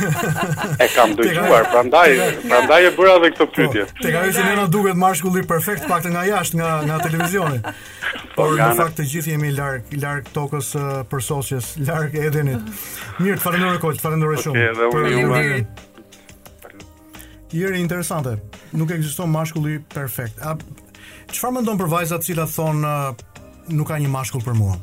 e 0.00 0.86
kam 0.96 1.12
dëgjuar, 1.18 1.66
prandaj 1.74 2.12
prandaj 2.48 2.78
e 2.88 2.92
bëra 2.96 3.16
edhe 3.18 3.30
këtë 3.34 3.44
po, 3.44 3.50
pyetje. 3.54 3.86
Te 4.00 4.14
ju 4.14 4.44
ne 4.46 4.54
na 4.56 4.66
duket 4.66 4.96
mashkulli 4.96 5.42
perfekt 5.46 5.84
pak 5.90 6.06
nga 6.08 6.22
jashtë 6.24 6.58
nga 6.58 6.70
nga 6.88 6.98
televizioni. 7.04 7.60
Por 8.36 8.54
në 8.56 8.58
po, 8.70 8.78
fakt 8.82 8.96
të 8.98 9.06
gjithë 9.12 9.34
jemi 9.34 9.52
larg 9.54 9.94
larg 10.02 10.28
tokës 10.34 10.74
uh, 10.80 10.90
për 11.10 11.22
sosjes, 11.28 11.72
larg 11.86 12.14
Edenit. 12.14 12.74
Mirë, 13.20 13.38
falenderoj 13.44 13.80
Kolt, 13.86 14.02
falenderoj 14.02 14.38
shumë. 14.48 14.66
Faleminderit. 14.82 15.88
Jeri 17.54 17.80
interesante. 17.82 18.36
Nuk 18.72 18.90
ekziston 18.94 19.30
mashkulli 19.30 19.78
perfekt. 19.94 20.38
Çfarë 21.30 21.54
mendon 21.60 21.78
për 21.78 21.86
vajzat 21.90 22.24
të 22.24 22.28
cilat 22.32 22.50
thon 22.56 22.80
nuk 23.70 23.88
ka 23.90 23.98
një 24.02 24.08
mashkull 24.10 24.42
për 24.42 24.56
mua? 24.58 24.74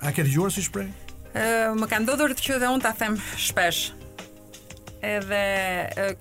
A 0.00 0.12
ke 0.16 0.24
dëgjuar 0.24 0.52
si 0.54 0.62
shpreh? 0.64 0.88
Ëh, 1.36 1.74
më 1.76 1.88
kanë 1.90 2.06
ndodhur 2.06 2.32
të 2.36 2.46
që 2.46 2.56
dhe 2.62 2.70
unë 2.76 2.84
ta 2.84 2.94
them 3.02 3.18
shpesh. 3.40 3.82
Edhe 5.04 5.42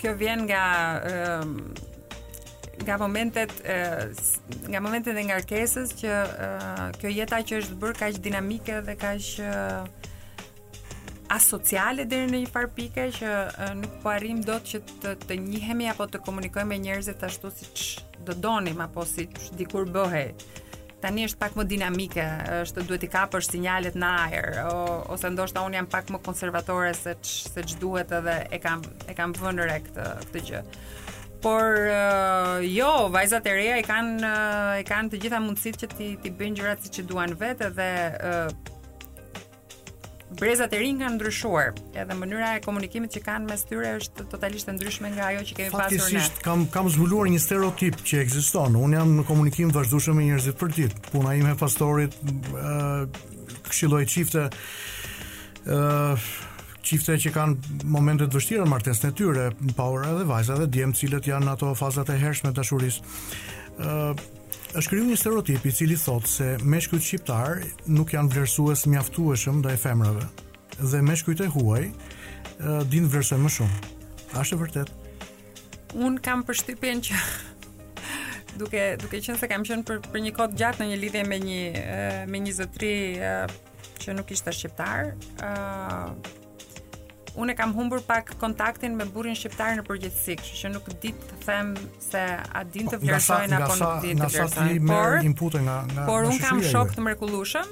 kjo 0.01 0.13
vjen 0.19 0.43
nga 0.49 0.63
e, 1.07 1.13
nga 2.84 2.97
momentet 3.01 3.53
nga 4.71 4.81
momentet 4.84 5.17
e 5.21 5.25
ngarkesës 5.29 5.95
që 6.01 6.19
kjo 6.99 7.15
jeta 7.15 7.41
që 7.47 7.60
është 7.63 7.79
bërë 7.84 7.99
kaq 8.01 8.19
dinamike 8.27 8.79
dhe 8.89 8.95
kaq 9.01 9.27
asociale 11.32 12.04
deri 12.10 12.28
në 12.32 12.41
një 12.44 12.50
far 12.52 12.67
që 12.76 13.34
nuk 13.80 13.94
po 14.04 14.12
arrim 14.12 14.41
dot 14.44 14.65
që 14.67 14.82
të 15.04 15.12
të 15.26 15.38
njihemi 15.46 15.88
apo 15.89 16.08
të 16.12 16.20
komunikojmë 16.26 16.70
me 16.74 16.80
njerëzit 16.84 17.22
ashtu 17.24 17.52
siç 17.56 17.84
do 18.26 18.34
donim 18.34 18.82
apo 18.84 19.06
si 19.08 19.28
dikur 19.60 19.88
bëhej. 19.96 20.34
Tani 21.02 21.24
është 21.26 21.39
pak 21.41 21.56
më 21.58 21.63
dinamike, 21.65 22.24
është 22.67 22.84
duhet 22.86 23.04
i 23.04 23.10
kapësh 23.10 23.48
sinjalet 23.50 23.96
në 23.98 24.10
ajër 24.28 24.50
ose 25.15 25.30
ndoshta 25.34 25.63
un 25.65 25.74
jam 25.80 25.88
pak 25.89 26.12
më 26.13 26.20
konservatore 26.22 26.91
se 26.94 27.15
ç, 27.22 27.48
se 27.56 27.63
ç'duhet 27.72 28.12
edhe 28.20 28.36
e 28.54 28.60
kam 28.62 28.84
e 29.10 29.15
kam 29.17 29.34
vënë 29.34 29.70
re 29.72 29.80
këtë 29.88 30.10
këtë 30.28 30.44
gjë. 30.52 30.62
Por 31.41 31.88
uh, 31.89 32.60
jo, 32.70 32.91
vajzat 33.15 33.48
e 33.50 33.56
reja 33.58 33.80
i 33.82 33.88
kanë 33.88 34.17
uh, 34.20 34.84
kanë 34.86 35.15
të 35.15 35.24
gjitha 35.24 35.39
mundësit 35.41 35.80
që 35.82 35.89
ti, 35.96 36.12
ti 36.22 36.34
bëjnë 36.38 36.60
gjërat 36.62 36.86
si 36.86 36.94
që 37.00 37.08
duan 37.10 37.34
vetë 37.39 37.72
dhe 37.80 37.89
uh, 38.20 38.78
brezat 40.39 40.72
e 40.74 40.80
rinj 40.80 41.02
kanë 41.02 41.17
ndryshuar, 41.17 41.72
edhe 42.00 42.15
mënyra 42.15 42.52
e 42.58 42.62
komunikimit 42.63 43.13
që 43.15 43.22
kanë 43.26 43.50
mes 43.52 43.63
tyre 43.67 43.89
është 44.00 44.26
totalisht 44.32 44.70
e 44.72 44.76
ndryshme 44.78 45.10
nga 45.15 45.26
ajo 45.32 45.44
që 45.50 45.58
kemi 45.58 45.74
pasur 45.74 45.98
ne. 45.98 46.06
Faktikisht 46.06 46.39
kam 46.46 46.65
kam 46.72 46.88
zbuluar 46.94 47.30
një 47.34 47.41
stereotip 47.44 48.00
që 48.08 48.22
ekziston. 48.26 48.78
Un 48.80 48.96
jam 48.96 49.15
në 49.17 49.26
komunikim 49.28 49.74
vazhdueshëm 49.76 50.20
me 50.22 50.30
njerëzit 50.30 50.58
për 50.62 50.74
ditë. 50.78 51.02
Puna 51.12 51.36
ime 51.39 51.56
pastorit, 51.60 52.15
ë, 52.15 52.48
uh, 52.58 53.62
këshilloj 53.67 54.04
çifte 54.13 54.46
ë 55.65 55.80
uh, 55.80 56.34
çifte 56.88 57.20
që 57.24 57.34
kanë 57.36 57.86
momente 57.94 58.26
të 58.26 58.39
vështira 58.39 58.65
në 58.65 58.72
martesën 58.72 59.12
e 59.12 59.15
tyre, 59.17 59.50
pa 59.78 59.89
ora 59.94 60.13
edhe 60.15 60.26
vajza 60.32 60.56
dhe 60.62 60.70
djem, 60.74 60.96
të 60.96 61.04
cilët 61.04 61.28
janë 61.36 61.54
ato 61.56 61.74
fazat 61.78 62.10
e 62.15 62.20
hershme 62.24 62.54
të 62.54 62.62
dashurisë. 62.63 63.04
ë 63.80 63.98
uh, 64.12 64.30
është 64.71 64.88
krijuar 64.88 65.07
një 65.10 65.17
stereotip 65.19 65.65
i 65.67 65.71
cili 65.75 65.97
thotë 65.99 66.29
se 66.31 66.45
meshkujt 66.63 67.03
shqiptar 67.03 67.60
nuk 67.91 68.13
janë 68.15 68.31
vlerësues 68.31 68.86
mjaftueshëm 68.88 69.57
ndaj 69.60 69.75
femrave 69.84 70.23
dhe 70.79 71.01
meshkujt 71.07 71.41
e 71.43 71.47
huaj 71.51 71.89
dinë 72.91 73.10
vlerësojnë 73.12 73.43
më 73.43 73.51
shumë. 73.51 73.81
A 74.31 74.45
është 74.45 74.55
e 74.55 74.62
vërtet? 74.62 74.93
Un 76.05 76.15
kam 76.23 76.45
përshtypjen 76.47 77.03
që 77.03 77.19
duke 78.62 78.86
duke 79.03 79.19
qenë 79.19 79.41
se 79.43 79.49
kam 79.51 79.67
qenë 79.67 79.84
për, 79.89 79.99
për 80.07 80.23
një 80.29 80.36
kohë 80.39 80.60
gjatë 80.62 80.84
në 80.86 80.91
një 80.93 81.01
lidhje 81.03 81.25
me 81.34 81.41
një 81.49 81.84
me 82.31 82.45
një 82.47 83.36
që 84.01 84.15
nuk 84.17 84.31
ishte 84.34 84.49
shqiptar, 84.55 85.12
ë 85.43 86.40
unë 87.36 87.54
e 87.54 87.58
kam 87.58 87.74
humbur 87.76 88.02
pak 88.08 88.34
kontaktin 88.39 88.96
me 88.98 89.06
burin 89.06 89.36
shqiptar 89.38 89.78
në 89.80 89.86
përgjithësi, 89.88 90.36
kështu 90.41 90.58
që 90.62 90.72
nuk 90.76 90.89
di 91.04 91.12
të 91.20 91.39
them 91.46 91.72
se 92.04 92.20
a 92.60 92.63
din 92.74 92.89
të 92.91 92.98
po, 93.00 93.04
vlerësojnë 93.06 93.60
apo 93.60 93.78
nuk 93.80 93.96
din 94.06 94.20
të 94.22 94.28
vlerësojnë. 94.34 95.38
Por, 95.39 95.62
nga, 95.65 95.78
nga, 95.94 96.06
por 96.10 96.28
unë 96.30 96.39
kam 96.44 96.62
shok 96.65 96.94
të 96.98 97.06
mrekullueshëm 97.08 97.72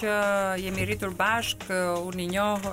që 0.00 0.12
jemi 0.64 0.84
rritur 0.88 1.12
bashk, 1.18 1.66
unë 1.68 2.22
i 2.24 2.28
njoh, 2.32 2.68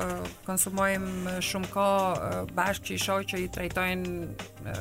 konsumojmë 0.47 1.33
shumë 1.43 1.71
kohë 1.73 2.45
bashk 2.55 2.87
që 2.89 2.95
i 2.95 3.01
shoh 3.05 3.25
që 3.31 3.41
i 3.43 3.49
trajtojnë 3.57 4.75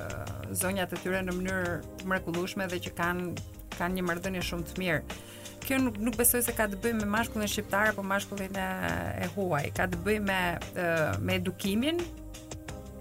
zonjat 0.62 0.94
e 0.94 1.03
tyre 1.03 1.25
në 1.27 1.35
mënyrë 1.40 1.75
të 2.03 2.12
mrekullueshme 2.14 2.68
dhe 2.70 2.79
që 2.87 2.94
kanë 3.01 3.51
kanë 3.75 3.99
një 3.99 4.05
marrëdhënie 4.07 4.44
shumë 4.47 4.68
të 4.70 4.77
mirë 4.85 5.23
kjo 5.64 5.79
nuk, 5.81 5.96
nuk 6.05 6.16
besoj 6.20 6.42
se 6.44 6.55
ka 6.57 6.66
të 6.68 6.79
bëjë 6.83 7.00
me 7.00 7.07
mashkullin 7.14 7.48
shqiptar 7.50 7.92
apo 7.92 8.05
mashkullin 8.07 8.55
e, 8.61 8.66
eh, 8.90 9.24
e 9.27 9.31
huaj. 9.35 9.70
Ka 9.79 9.87
të 9.90 10.00
bëjë 10.05 10.22
me 10.27 10.38
eh, 10.53 11.11
me 11.24 11.38
edukimin 11.40 12.00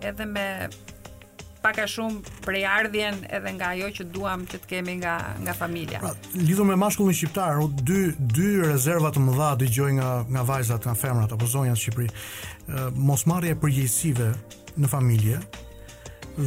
edhe 0.04 0.28
me 0.28 0.45
pak 1.63 1.78
a 1.80 1.86
shumë 1.88 2.32
prej 2.43 2.65
ardhjen 2.67 3.21
edhe 3.38 3.54
nga 3.56 3.69
ajo 3.71 3.89
që 3.99 4.06
duam 4.15 4.41
që 4.52 4.60
të 4.63 4.69
kemi 4.73 4.97
nga 5.02 5.13
nga 5.45 5.54
familja. 5.56 6.02
Pra, 6.04 6.12
lidhur 6.39 6.65
me 6.67 6.76
mashkullin 6.80 7.15
shqiptar, 7.17 7.60
u 7.63 7.69
dy 7.73 8.12
dy 8.34 8.49
rezerva 8.65 9.13
të 9.15 9.23
mëdha 9.28 9.52
dëgjoj 9.63 9.91
nga 9.99 10.10
nga 10.34 10.47
vajzat, 10.49 10.88
nga 10.89 10.97
femrat 11.04 11.36
apo 11.36 11.47
zonjat 11.56 11.78
në 11.80 11.84
Shqipëri. 11.84 12.10
Eh, 12.10 12.89
Mosmarrja 12.95 13.56
e 13.58 13.62
përgjegjësive 13.63 14.32
në 14.84 14.91
familje 14.91 15.39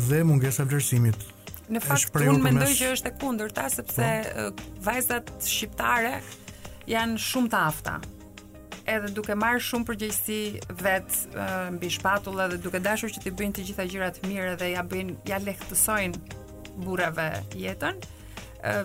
dhe 0.09 0.25
mungesa 0.27 0.65
vlerësimit 0.67 1.33
Në 1.67 1.81
fakt 1.83 2.17
unë 2.21 2.43
mendoj 2.45 2.69
që 2.79 2.89
është 2.95 3.11
e 3.11 3.15
kundërta 3.19 3.65
sepse 3.75 4.09
uh, 4.29 4.51
vajzat 4.87 5.33
shqiptare 5.43 6.13
janë 6.87 7.17
shumë 7.19 7.51
të 7.51 7.61
afta 7.73 7.97
edhe 8.87 9.09
duke 9.11 9.35
marrë 9.35 9.63
shumë 9.67 9.87
përgjegjësi 9.89 10.37
vet 10.85 11.17
mbi 11.75 11.89
shpatullë 11.91 12.45
dhe 12.53 12.59
duke 12.63 12.79
dashur 12.85 13.11
që 13.11 13.25
të 13.25 13.33
bëjnë 13.41 13.57
të 13.57 13.65
gjitha 13.67 13.87
gjërat 13.91 14.21
mirë 14.31 14.53
dhe 14.61 14.69
ja 14.77 14.85
bëjnë 14.87 15.17
ja 15.33 15.41
lehtësojnë 15.43 16.37
burrave 16.85 17.25
jetën, 17.59 17.99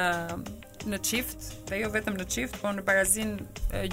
në 0.85 0.99
çift, 1.01 1.45
dhe 1.71 1.79
jo 1.81 1.89
vetëm 1.95 2.19
në 2.21 2.27
çift, 2.29 2.59
por 2.61 2.75
në 2.77 2.83
barazin 2.85 3.31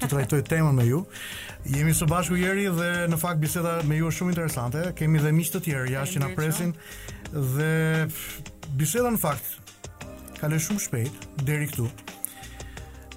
të 0.00 0.08
trajtoj 0.08 0.38
temën 0.48 0.72
me 0.78 0.86
ju. 0.88 1.02
Jemi 1.68 1.92
së 1.94 2.06
bashku 2.08 2.38
Jeri 2.40 2.64
dhe 2.72 2.86
në 3.12 3.18
fakt 3.20 3.42
biseda 3.42 3.74
me 3.84 3.98
ju 3.98 4.08
është 4.08 4.18
shumë 4.22 4.32
interesante. 4.32 4.84
Kemi 4.96 5.20
dhe 5.20 5.32
miq 5.36 5.50
të 5.52 5.60
tjerë 5.66 5.92
jashtë 5.92 6.16
që 6.16 6.22
na 6.24 6.30
presin 6.38 6.72
dhe 7.34 8.06
biseda 8.80 9.10
në 9.12 9.20
fakt 9.20 10.00
kaloi 10.40 10.60
shumë 10.66 10.84
shpejt 10.86 11.26
deri 11.50 11.68
këtu. 11.74 11.90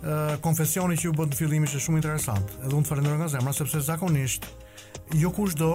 Ë 0.04 0.42
konfesioni 0.44 1.00
që 1.00 1.08
ju 1.08 1.14
bë 1.18 1.30
në 1.32 1.40
fillim 1.40 1.64
ishte 1.70 1.80
shumë 1.86 2.02
interesant. 2.04 2.58
Edhe 2.60 2.76
unë 2.76 2.90
të 2.90 2.92
falenderoj 2.92 3.22
nga 3.24 3.30
zemra 3.38 3.56
sepse 3.56 3.80
zakonisht 3.88 4.52
jo 5.16 5.32
kushdo 5.32 5.72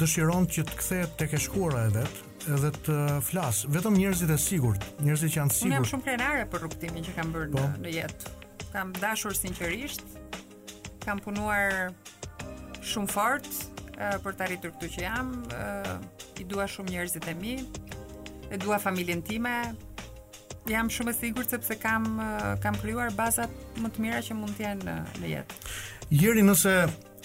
dëshiron 0.00 0.48
që 0.56 0.64
të 0.70 0.80
kthehet 0.80 1.18
tek 1.20 1.36
e 1.36 1.42
shkuara 1.44 1.84
e 2.00 2.06
edhe 2.46 2.70
të 2.86 2.96
flas, 3.26 3.64
vetëm 3.74 3.96
njerëzit 3.98 4.30
e 4.30 4.36
sigurt, 4.38 4.84
njerëzit 5.04 5.32
që 5.34 5.38
janë 5.40 5.54
sigurt. 5.54 5.70
Unë 5.70 5.78
jam 5.78 5.88
shumë 5.92 6.06
krenare 6.08 6.44
për 6.52 6.62
rrugtimin 6.64 7.06
që 7.06 7.14
kam 7.18 7.32
bërë 7.34 7.50
po? 7.54 7.62
në, 7.62 7.78
në 7.88 7.94
jetë. 7.94 8.32
Kam 8.72 8.92
dashur 9.02 9.34
sinqerisht, 9.34 10.04
kam 11.04 11.20
punuar 11.22 11.90
shumë 12.86 13.10
fort 13.10 13.48
e, 13.48 14.12
për 14.22 14.36
të 14.38 14.46
arritur 14.46 14.74
këtu 14.76 14.92
që 14.94 15.04
jam, 15.08 15.32
e, 15.50 15.98
i 16.42 16.46
dua 16.46 16.68
shumë 16.70 16.94
njerëzit 16.94 17.26
e 17.32 17.36
mi, 17.40 17.56
e 18.52 18.60
dua 18.62 18.78
familjen 18.82 19.24
time. 19.26 19.56
Jam 20.70 20.90
shumë 20.90 21.12
e 21.12 21.16
sigurt 21.22 21.50
sepse 21.54 21.76
kam 21.78 22.06
kam 22.64 22.74
krijuar 22.82 23.12
bazat 23.14 23.52
më 23.78 23.90
të 23.94 24.02
mira 24.02 24.18
që 24.28 24.34
mund 24.38 24.56
të 24.58 24.64
jenë 24.64 24.84
në, 24.88 24.96
në 25.22 25.30
jetë. 25.36 25.60
Jeri 26.18 26.42
nëse 26.46 26.74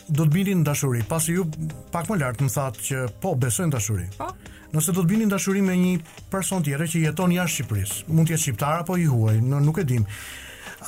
do 0.10 0.26
të 0.26 0.34
binin 0.34 0.62
dashuri, 0.66 1.04
pasi 1.08 1.36
ju 1.36 1.46
pak 1.92 2.10
më 2.10 2.18
lart 2.22 2.42
më 2.42 2.50
thatë 2.54 2.84
që 2.88 3.02
po 3.24 3.34
besojnë 3.40 3.76
dashuri. 3.76 4.08
Po. 4.18 4.30
Nëse 4.72 4.94
do 4.96 5.04
të 5.04 5.10
binin 5.14 5.32
dashuri 5.32 5.62
me 5.66 5.76
një 5.78 5.98
person 6.32 6.64
tjetër 6.64 6.88
që 6.90 7.02
jeton 7.06 7.34
jashtë 7.36 7.58
Shqipërisë, 7.58 8.08
mund 8.10 8.30
të 8.30 8.36
jetë 8.36 8.44
shqiptar 8.46 8.82
apo 8.86 8.98
i 9.02 9.08
huaj, 9.12 9.38
në, 9.44 9.60
nuk 9.66 9.82
e 9.82 9.88
dim. 9.88 10.06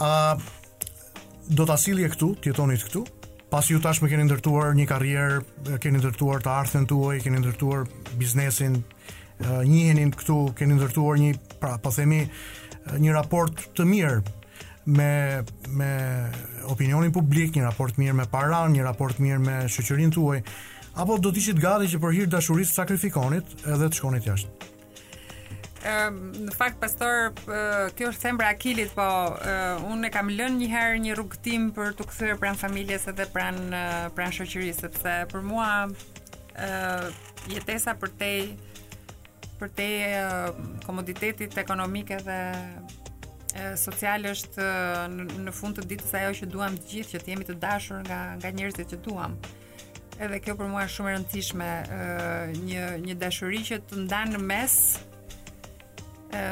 A 0.02 0.12
do 1.48 1.66
ta 1.68 1.76
sillje 1.78 2.08
këtu, 2.16 2.32
të 2.42 2.54
jetonit 2.54 2.86
këtu? 2.88 3.04
Pasi 3.54 3.76
ju 3.76 3.82
tashmë 3.84 4.10
keni 4.10 4.24
ndërtuar 4.26 4.72
një 4.78 4.86
karrierë, 4.90 5.42
keni 5.84 6.00
ndërtuar 6.02 6.42
të 6.42 6.54
ardhmen 6.54 6.88
tuaj, 6.90 7.18
keni 7.26 7.42
ndërtuar 7.44 7.84
biznesin, 8.18 8.80
njihenin 9.68 10.14
këtu, 10.16 10.38
keni 10.58 10.80
ndërtuar 10.80 11.20
një, 11.22 11.34
pra, 11.62 11.76
po 11.84 11.92
themi, 11.94 12.24
një 12.98 13.14
raport 13.20 13.68
të 13.78 13.86
mirë 13.92 14.18
me 14.86 15.44
me 15.76 16.30
opinionin 16.68 17.12
publik, 17.14 17.56
një 17.56 17.66
raport 17.68 17.98
mirë 18.00 18.16
me 18.16 18.26
paran, 18.30 18.74
një 18.76 18.86
raport 18.86 19.20
mirë 19.22 19.40
me 19.44 19.56
shoqërinë 19.72 20.14
tuaj, 20.16 20.40
apo 21.00 21.18
do 21.24 21.32
të 21.32 21.42
ishit 21.44 21.60
gati 21.64 21.90
që 21.92 22.00
për 22.04 22.16
hir 22.18 22.28
të 22.30 22.34
dashurisë 22.38 22.78
sakrifikonit 22.78 23.54
edhe 23.66 23.88
të 23.90 23.98
shkonit 23.98 24.28
jashtë? 24.30 24.70
Ëm 25.84 26.20
në 26.48 26.54
fakt 26.56 26.78
pastor, 26.80 27.32
kjo 27.44 28.10
është 28.14 28.22
thembra 28.24 28.52
Akilit, 28.56 28.94
po 28.96 29.08
unë 29.92 30.08
e 30.08 30.14
kam 30.16 30.30
lënë 30.32 30.60
një 30.62 30.70
herë 30.72 31.02
një 31.06 31.18
rrugëtim 31.18 31.66
për 31.76 31.92
të 32.00 32.06
kthyer 32.12 32.40
pranë 32.40 32.60
familjes 32.62 33.08
edhe 33.12 33.28
pranë 33.34 33.84
pranë 34.16 34.38
shoqërisë, 34.40 34.86
sepse 34.86 35.18
për 35.34 35.44
mua 35.48 35.70
ë 36.56 37.12
jetesa 37.58 37.98
përtej 38.00 38.54
përtej 39.60 40.84
komoditetit 40.88 41.58
ekonomik 41.62 42.10
edhe 42.20 42.40
social 43.78 44.26
është 44.26 44.68
në 45.44 45.54
fund 45.54 45.78
të 45.78 45.86
ditës 45.92 46.14
ajo 46.20 46.34
që 46.42 46.48
duam 46.50 46.78
të 46.80 46.88
gjithë, 46.92 47.10
që 47.14 47.22
të 47.24 47.32
jemi 47.34 47.48
të 47.48 47.56
dashur 47.62 48.02
nga 48.08 48.22
nga 48.40 48.52
njerëzit 48.52 48.92
që 48.96 49.02
duam. 49.06 49.36
Edhe 50.22 50.40
kjo 50.40 50.56
për 50.58 50.70
mua 50.70 50.84
është 50.86 50.98
shumë 50.98 51.10
e 51.12 51.16
rëndësishme, 51.18 51.70
një 52.68 52.86
një 53.08 53.16
dashuri 53.24 53.64
që 53.70 53.80
të 53.90 54.04
ndan 54.06 54.36
në 54.38 54.44
mes 54.44 54.78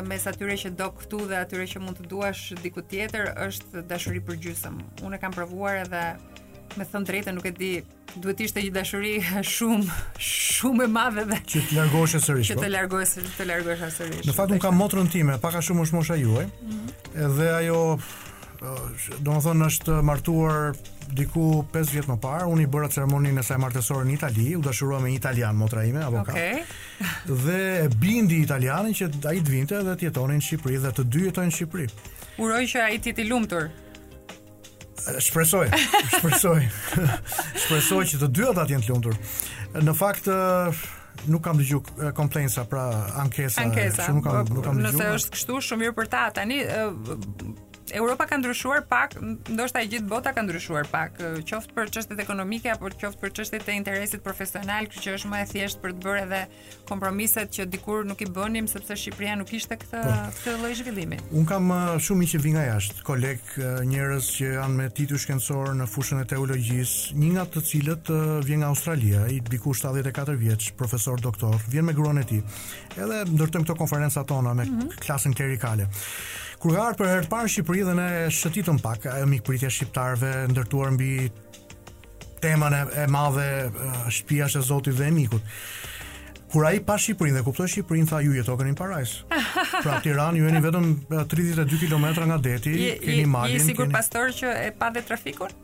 mes 0.05 0.25
atyre 0.29 0.55
që 0.61 0.69
do 0.77 0.91
këtu 0.93 1.23
dhe 1.31 1.37
atyre 1.41 1.63
që 1.71 1.79
mund 1.81 1.97
të 1.97 2.09
duash 2.11 2.41
diku 2.61 2.83
tjetër 2.85 3.31
është 3.47 3.81
dashuri 3.89 4.21
përgjysëm. 4.27 4.77
Unë 5.07 5.17
e 5.17 5.21
kam 5.23 5.33
provuar 5.33 5.79
edhe 5.87 6.03
me 6.79 6.85
thënë 6.87 7.07
drejtë 7.09 7.31
nuk 7.35 7.45
e 7.45 7.51
di 7.55 7.69
duhet 8.21 8.41
ishte 8.45 8.61
një 8.63 8.71
dashuri 8.75 9.13
shumë 9.43 9.99
shumë 10.27 10.87
e 10.87 10.91
madhe 10.91 11.25
dhe 11.31 11.39
që 11.53 11.63
të 11.67 11.77
largohesh 11.77 12.25
sërish. 12.25 12.51
Që 12.51 12.57
të 12.59 12.63
po? 12.67 12.71
largohesh, 12.75 13.15
të 13.39 13.47
largohesh 13.49 13.95
sërish. 13.97 14.25
Në 14.29 14.37
fakt 14.37 14.55
un 14.55 14.63
kam 14.63 14.79
motrën 14.79 15.09
time, 15.13 15.39
pak 15.43 15.59
a 15.59 15.63
shumë 15.65 15.87
është 15.87 15.99
mosha 15.99 16.19
juaj. 16.21 16.45
Mm 16.45 16.73
-hmm. 16.73 17.23
Edhe 17.27 17.49
ajo 17.59 17.81
do 19.25 19.31
të 19.31 19.39
thonë 19.47 19.65
është 19.67 20.01
martuar 20.05 20.75
diku 21.17 21.65
5 21.73 21.91
vjet 21.93 22.05
më 22.11 22.17
parë, 22.21 22.45
unë 22.53 22.61
i 22.63 22.67
bëra 22.73 22.89
ceremoninë 22.93 23.39
e 23.39 23.43
saj 23.43 23.57
martesore 23.57 24.05
në 24.05 24.13
Itali, 24.13 24.55
u 24.57 24.61
dashurua 24.61 24.99
me 24.99 25.09
një 25.09 25.15
italian 25.17 25.55
motra 25.55 25.83
ime, 25.83 26.03
avokat. 26.03 26.35
Okej. 26.35 26.53
Okay. 26.55 27.37
dhe 27.45 27.83
e 27.85 27.89
bindi 27.97 28.37
italianin 28.41 28.93
që 28.93 29.03
ai 29.29 29.39
të 29.41 29.49
vinte 29.49 29.75
dhe 29.85 29.93
të 29.97 30.03
jetonin 30.03 30.37
në 30.41 30.45
Shqipëri 30.47 30.77
dhe 30.83 30.91
të 30.97 31.03
dy 31.13 31.19
jetojnë 31.25 31.51
në 31.51 31.55
Shqipëri. 31.57 31.87
Uroj 32.37 32.63
që 32.71 32.77
ai 32.85 32.99
të 32.99 33.07
jetë 33.09 33.21
i 33.21 33.27
lumtur. 33.29 33.63
Shpresoj, 35.19 35.67
shpresoj. 36.17 36.59
shpresoj 37.55 38.05
që 38.11 38.19
të 38.21 38.27
dy 38.35 38.45
ata 38.49 38.65
të 38.67 38.75
jenë 38.75 38.87
të 38.87 38.93
lumtur. 38.93 39.17
Në 39.81 39.95
fakt 39.97 40.27
nuk 41.31 41.43
kam 41.45 41.57
dëgju 41.59 41.81
komplejnësa 42.17 42.65
pra 42.71 42.85
ankesa, 43.23 43.63
ankesa. 43.65 44.07
nuk 44.13 44.25
kam 44.27 44.45
po, 44.51 44.55
nuk 44.59 44.65
kam 44.67 44.79
dëgju. 44.81 44.97
Nëse 44.99 45.09
është 45.17 45.35
kështu 45.37 45.59
shumë 45.69 45.85
mirë 45.87 45.97
për 46.01 46.11
ta 46.15 46.25
tani 46.37 46.61
Europa 47.93 48.25
ka 48.25 48.37
ndryshuar 48.37 48.83
pak, 48.87 49.11
ndoshta 49.51 49.81
e 49.83 49.87
gjithë 49.91 50.07
bota 50.07 50.31
ka 50.33 50.41
ndryshuar 50.45 50.87
pak, 50.87 51.17
qoftë 51.49 51.73
për 51.75 51.89
çështet 51.91 52.19
ekonomike 52.23 52.71
apo 52.71 52.87
qoftë 52.87 53.19
për 53.19 53.31
çështet 53.37 53.67
e 53.67 53.75
interesit 53.75 54.23
profesional, 54.23 54.87
kjo 54.87 55.01
që 55.03 55.15
është 55.17 55.31
më 55.31 55.39
e 55.39 55.47
thjeshtë 55.49 55.81
për 55.83 55.95
të 55.97 56.05
bërë 56.05 56.21
edhe 56.25 56.39
kompromiset 56.87 57.51
që 57.57 57.65
dikur 57.73 58.05
nuk 58.07 58.21
i 58.23 58.27
bënim 58.37 58.69
sepse 58.71 58.95
Shqipëria 59.01 59.35
nuk 59.41 59.51
ishte 59.59 59.75
këtë 59.81 59.91
po, 60.05 60.15
këtë 60.37 60.53
lloj 60.61 60.71
zhvillimi. 60.79 61.19
Un 61.41 61.47
kam 61.51 61.67
shumë 62.05 62.29
që 62.31 62.41
vinë 62.45 62.57
nga 62.57 62.63
jashtë, 62.69 63.03
koleg 63.07 63.55
njerëz 63.91 64.29
që 64.37 64.51
janë 64.57 64.79
me 64.79 64.87
titull 65.01 65.19
shkencor 65.25 65.73
në 65.81 65.89
fushën 65.91 66.21
e 66.23 66.29
teologjisë, 66.31 67.17
një 67.19 67.31
nga 67.35 67.45
të 67.57 67.65
cilët 67.71 68.13
vjen 68.47 68.63
nga 68.63 68.71
Australia, 68.71 69.25
i 69.35 69.41
diku 69.51 69.75
74 69.75 70.39
vjeç, 70.39 70.71
profesor 70.79 71.19
doktor, 71.19 71.59
vjen 71.67 71.87
me 71.89 71.97
gruan 71.97 72.23
e 72.23 72.27
tij. 72.27 72.41
Edhe 72.95 73.23
ndërtojmë 73.33 73.67
këto 73.67 73.75
konferenca 73.79 74.23
tona 74.27 74.53
me 74.55 74.63
mm 74.63 74.79
-hmm. 74.79 75.01
klasën 75.03 75.35
klerikale. 75.35 75.87
Kur 76.61 76.75
ka 76.77 76.91
për 76.93 77.07
herë 77.09 77.25
të 77.25 77.29
parë 77.31 77.49
Shqipëri 77.49 77.81
dhe 77.87 77.93
ne 77.97 78.07
shëtitëm 78.37 78.77
pak 78.83 79.07
ajo 79.09 79.23
eh, 79.25 79.29
mikpritje 79.31 79.69
e 79.71 79.73
shqiptarëve 79.73 80.29
ndërtuar 80.51 80.91
mbi 80.93 81.07
temën 82.43 82.75
e, 82.77 82.81
e 83.01 83.05
madhe 83.09 83.45
eh, 83.45 83.95
shtëpia 84.13 84.45
e 84.45 84.61
Zotit 84.67 84.93
dhe 84.99 85.07
e 85.09 85.15
mikut. 85.15 85.49
Kur 86.53 86.67
ai 86.69 86.77
pa 86.85 86.99
Shqipërinë 87.01 87.39
dhe 87.39 87.43
kuptoi 87.47 87.65
Shqipërinë 87.71 88.11
tha 88.13 88.21
ju 88.27 88.37
jetokën 88.37 88.69
në 88.69 88.77
parajsë. 88.77 89.41
Pra 89.83 89.97
Tiranë 90.05 90.37
ju 90.43 90.47
jeni 90.51 90.61
vetëm 90.67 90.87
32 91.09 91.65
eh, 91.65 91.81
kilometra 91.87 92.29
nga 92.29 92.37
deti, 92.51 92.77
keni 93.07 93.25
malin. 93.33 93.73
Je 93.73 93.89
pastor 93.97 94.29
që 94.43 94.53
e 94.67 94.71
pa 94.77 94.93
vetë 94.93 95.15
trafikun? 95.15 95.61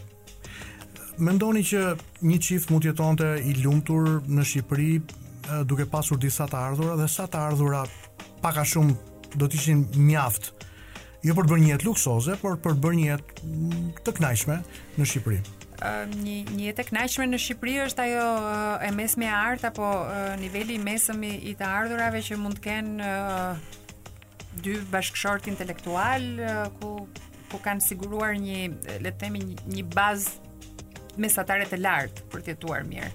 Mendoni 1.24 1.62
që 1.70 1.84
një 2.26 2.40
çift 2.42 2.72
mund 2.74 2.84
të 2.86 2.92
jetonte 2.94 3.28
i 3.42 3.52
lumtur 3.62 4.22
në 4.28 4.48
Shqipëri 4.52 4.92
duke 5.68 5.86
pasur 5.92 6.20
disa 6.24 6.48
të 6.48 6.58
ardhura 6.70 6.96
dhe 7.02 7.10
sa 7.12 7.28
të 7.28 7.40
ardhurat 7.50 8.22
pak 8.44 8.58
a 8.62 8.68
shumë 8.68 8.96
do 9.42 9.48
të 9.50 9.58
ishin 9.58 9.84
mjaft 9.98 10.52
jo 11.24 11.34
për 11.38 11.48
të 11.48 11.52
bërë 11.56 11.62
një 11.64 11.70
jetë 11.74 11.86
luksoze, 11.88 12.34
por 12.42 12.58
për 12.62 12.76
të 12.76 12.82
bërë 12.84 12.98
një 13.00 13.06
jetë 13.08 13.50
mm, 13.50 13.92
të 14.04 14.14
kënaqshme 14.18 14.58
në 15.00 15.08
Shqipëri. 15.08 15.38
Një, 16.14 16.36
një 16.56 16.66
jetë 16.70 16.84
e 16.84 16.88
kënaqshme 16.90 17.26
në 17.32 17.40
Shqipëri 17.46 17.76
është 17.86 18.06
ajo 18.06 18.26
e 18.84 18.90
mesme 18.98 19.28
e 19.28 19.36
art 19.38 19.64
apo 19.70 19.88
niveli 20.42 20.78
mesëm 20.84 21.24
i 21.24 21.30
mesëm 21.30 21.50
i 21.50 21.54
të 21.60 21.70
ardhurave 21.80 22.22
që 22.28 22.38
mund 22.40 22.60
të 22.60 22.66
kenë 22.68 23.12
dy 24.68 24.76
bashkëshort 24.92 25.48
intelektual 25.50 26.26
ku 26.80 26.94
ku 27.54 27.60
kanë 27.62 27.86
siguruar 27.86 28.34
një 28.42 28.98
le 29.06 29.12
të 29.14 29.20
themi 29.22 29.44
një 29.70 29.84
bazë 29.94 31.22
mesatare 31.22 31.68
të 31.70 31.78
lartë 31.86 32.24
për 32.34 32.42
të 32.48 32.56
jetuar 32.56 32.84
mirë. 32.90 33.12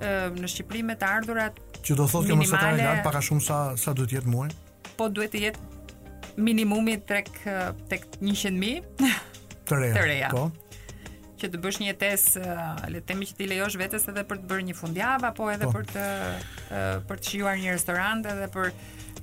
Ë 0.00 0.12
në 0.40 0.50
Shqipëri 0.54 0.82
me 0.90 0.98
të 0.98 1.06
ardhurat 1.20 1.62
që 1.84 1.98
do 2.02 2.06
thotë 2.08 2.32
që 2.32 2.40
mesatare 2.42 2.82
lart 2.82 3.06
pak 3.06 3.20
a 3.20 3.22
shumë 3.22 3.46
sa 3.46 3.60
sa 3.78 3.94
duhet 3.94 4.10
të 4.14 4.18
jetë 4.20 4.34
muaj. 4.34 4.50
Po 4.98 5.10
duhet 5.12 5.32
të 5.34 5.44
jetë 5.46 5.72
minimumi 6.36 6.98
tek 7.06 7.30
tek 7.90 8.04
100.000 8.20 8.82
të 9.64 9.80
reja. 9.80 9.94
Të 9.96 10.04
reja. 10.04 10.30
Po. 10.32 10.46
Që 11.40 11.48
të 11.52 11.60
bësh 11.60 11.78
një 11.82 11.88
jetes, 11.90 12.24
uh, 12.38 12.66
le 12.88 13.00
të 13.02 13.08
themi 13.10 13.26
që 13.28 13.36
ti 13.40 13.46
lejosh 13.50 13.74
vetes 13.80 14.06
edhe 14.08 14.22
për 14.28 14.38
të 14.42 14.48
bërë 14.50 14.66
një 14.68 14.76
fundjavë 14.78 15.28
apo 15.30 15.48
edhe 15.52 15.66
po. 15.68 15.78
për 15.80 15.88
të 15.92 16.04
uh, 16.04 17.00
për 17.08 17.20
të 17.20 17.30
shijuar 17.32 17.58
një 17.62 17.74
restorant 17.76 18.28
edhe 18.34 18.48
për 18.54 18.72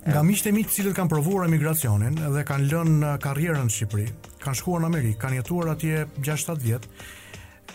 nga 0.01 0.22
miqtë 0.26 0.49
e 0.49 0.51
mi 0.55 0.64
të 0.66 0.74
cilët 0.76 0.95
kanë 0.97 1.12
provuar 1.12 1.45
emigracionin 1.47 2.16
dhe 2.34 2.41
kanë 2.47 2.70
lënë 2.72 3.09
karrierën 3.22 3.68
në 3.68 3.74
Shqipëri, 3.76 4.05
kanë 4.41 4.57
shkuar 4.57 4.82
në 4.82 4.88
Amerikë, 4.89 5.20
kanë 5.22 5.38
jetuar 5.39 5.70
atje 5.76 6.03
6-7 6.26 6.55
vjet, 6.66 6.88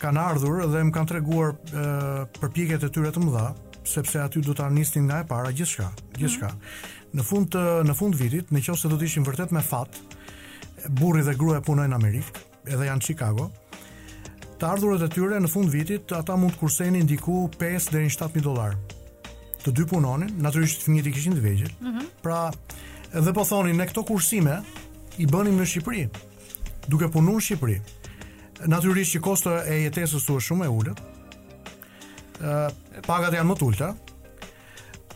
kanë 0.03 0.25
ardhur 0.33 0.65
dhe 0.73 0.81
më 0.89 0.95
kanë 0.97 1.11
treguar 1.13 1.55
uh, 1.55 2.25
përpjekjet 2.41 2.89
e 2.89 2.91
tyre 2.91 3.13
të 3.15 3.23
mëdha 3.29 3.45
sepse 3.87 4.19
aty 4.19 4.43
do 4.43 4.57
të 4.59 4.67
nisnin 4.75 5.07
nga 5.07 5.21
e 5.23 5.29
para 5.31 5.53
gjithçka, 5.55 5.91
gjithçka. 6.19 6.49
Mm 6.49 6.59
-hmm 6.59 6.95
në 7.15 7.25
fund 7.27 7.51
të, 7.55 7.61
në 7.87 7.95
fund 7.99 8.17
vitit, 8.19 8.51
nëse 8.55 8.89
do 8.91 8.97
të 8.99 9.09
ishin 9.11 9.27
vërtet 9.27 9.53
me 9.55 9.63
fat, 9.63 9.99
burri 10.99 11.23
dhe 11.27 11.37
gruaja 11.39 11.63
punojnë 11.67 11.93
në 11.93 11.99
Amerikë, 12.01 12.43
edhe 12.73 12.89
janë 12.89 13.01
në 13.03 13.07
Chicago. 13.07 13.51
Të 14.57 14.69
ardhurat 14.71 15.05
e 15.05 15.11
tyre 15.13 15.39
në 15.43 15.51
fund 15.53 15.69
vitit 15.71 16.13
ata 16.17 16.37
mund 16.41 16.55
të 16.57 16.61
kursenin 16.63 17.09
diku 17.11 17.43
5 17.61 17.91
deri 17.93 18.09
në 18.09 18.15
7000 18.15 18.45
dollar. 18.47 18.77
Të 19.65 19.73
dy 19.75 19.85
punonin, 19.91 20.31
natyrisht 20.41 20.87
fëmijët 20.87 21.11
i 21.11 21.13
kishin 21.17 21.35
të 21.37 21.43
vegjël. 21.45 21.73
Mm 21.83 21.97
-hmm. 21.99 22.07
Pra, 22.23 22.53
edhe 23.13 23.33
po 23.33 23.45
thonin 23.45 23.77
ne 23.77 23.87
këto 23.91 24.05
kursime 24.07 24.61
i 25.19 25.27
bënim 25.27 25.59
në 25.61 25.67
Shqipëri, 25.67 26.07
duke 26.89 27.09
punuar 27.09 27.37
në 27.41 27.45
Shqipëri. 27.47 27.79
Natyrisht 28.67 29.15
që 29.17 29.21
kosto 29.21 29.51
e 29.59 29.75
jetesës 29.83 30.25
është 30.25 30.41
shumë 30.47 30.65
e 30.65 30.69
ulët. 30.69 31.01
Ë, 32.41 33.03
pagat 33.07 33.35
janë 33.35 33.51
më 33.51 33.55
të 33.57 33.65
ulta 33.67 33.93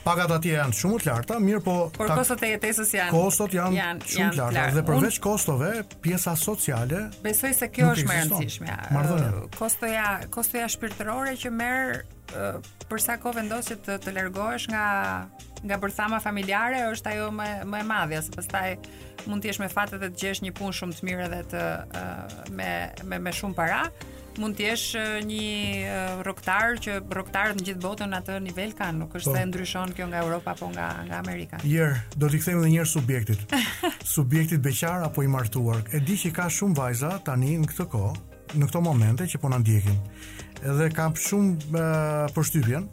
pagat 0.05 0.32
atje 0.34 0.55
janë 0.57 0.76
shumë 0.76 1.01
të 1.03 1.11
larta, 1.11 1.38
mirë 1.42 1.62
po 1.64 1.74
Por 1.94 2.09
ta, 2.09 2.16
kostot 2.18 2.44
e 2.46 2.51
jetesës 2.55 2.92
janë 2.94 3.14
kostot 3.14 3.55
janë, 3.57 3.76
janë 3.78 4.07
shumë 4.07 4.20
janë 4.20 4.32
të 4.32 4.38
larta 4.40 4.76
dhe 4.78 4.84
përveç 4.88 5.18
Un, 5.20 5.24
kostove, 5.28 5.70
pjesa 6.05 6.34
sociale 6.40 7.03
besoj 7.24 7.53
se 7.61 7.68
kjo 7.74 7.90
është 7.94 8.07
më 8.09 8.14
e 8.14 8.22
rëndësishme. 8.22 8.78
Uh, 8.94 9.42
kostoja 9.59 10.07
kostoja 10.32 10.68
shpirtërore 10.72 11.34
që 11.40 11.53
merr 11.53 12.01
uh, 12.32 12.59
për 12.90 13.03
sa 13.03 13.18
kohë 13.20 13.40
vendosje 13.42 13.76
të, 13.86 13.98
të 14.07 14.14
largohesh 14.16 14.70
nga 14.72 14.86
nga 15.61 15.76
bërthama 15.76 16.22
familjare 16.24 16.86
është 16.94 17.12
ajo 17.12 17.26
më 17.36 17.51
më 17.68 17.82
e 17.84 17.88
madhja, 17.90 18.22
se 18.24 18.32
pastaj 18.32 18.70
mund 19.28 19.44
të 19.44 19.51
jesh 19.51 19.61
me 19.61 19.68
fatet 19.68 20.01
dhe 20.01 20.09
të 20.14 20.22
gjesh 20.22 20.40
një 20.46 20.55
punë 20.57 20.78
shumë 20.78 20.96
të 20.96 21.09
mirë 21.11 21.26
edhe 21.26 21.42
të 21.53 21.66
uh, 21.90 22.48
me 22.57 22.72
me 23.11 23.20
me 23.28 23.36
shumë 23.36 23.59
para 23.59 23.84
mund 24.38 24.56
të 24.58 24.66
jesh 24.66 24.86
një 25.26 26.22
rocktar 26.26 26.78
që 26.82 26.98
rocktarët 27.10 27.58
në 27.60 27.64
gjithë 27.66 27.82
botën 27.82 28.14
atë 28.20 28.36
nivel 28.44 28.72
kanë, 28.76 28.98
nuk 29.02 29.14
është 29.18 29.32
po. 29.32 29.36
se 29.36 29.44
ndryshon 29.50 29.94
kjo 29.96 30.06
nga 30.12 30.20
Europa 30.22 30.52
apo 30.54 30.68
nga 30.70 30.88
nga 31.06 31.18
Amerika. 31.18 31.58
Jer, 31.66 31.98
do 32.16 32.28
t'i 32.30 32.38
kthejmë 32.42 32.60
edhe 32.62 32.70
një 32.74 32.80
herë 32.82 32.90
subjektit. 32.90 33.54
subjektit 34.16 34.60
beqar 34.62 35.02
apo 35.08 35.22
i 35.26 35.30
martuar. 35.30 35.82
E 35.92 36.00
di 36.04 36.16
që 36.18 36.32
ka 36.36 36.48
shumë 36.50 36.76
vajza 36.78 37.12
tani 37.26 37.56
në 37.58 37.70
këtë 37.72 37.88
kohë, 37.94 38.14
në 38.54 38.70
këto 38.70 38.82
momente 38.84 39.26
që 39.30 39.40
po 39.42 39.50
na 39.52 39.58
ndjekin. 39.62 39.98
Edhe 40.60 40.90
kam 40.94 41.14
shumë 41.18 41.70
e, 41.70 41.86
përshtypjen 42.36 42.90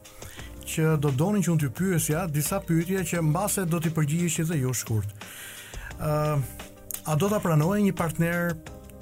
që 0.68 0.96
do 1.04 1.12
donin 1.16 1.44
që 1.46 1.54
unë 1.54 1.62
t'ju 1.66 1.76
pyesja 1.78 2.26
disa 2.28 2.60
pyetje 2.64 3.04
që 3.12 3.22
mbase 3.30 3.66
do 3.70 3.80
t'i 3.84 3.92
përgjigjesh 3.96 4.42
edhe 4.46 4.58
ju 4.66 4.74
shkurt. 4.76 5.14
Ëh, 5.98 6.42
a 7.08 7.16
do 7.16 7.30
ta 7.32 7.40
pranoje 7.40 7.86
një 7.88 7.94
partner 7.96 8.50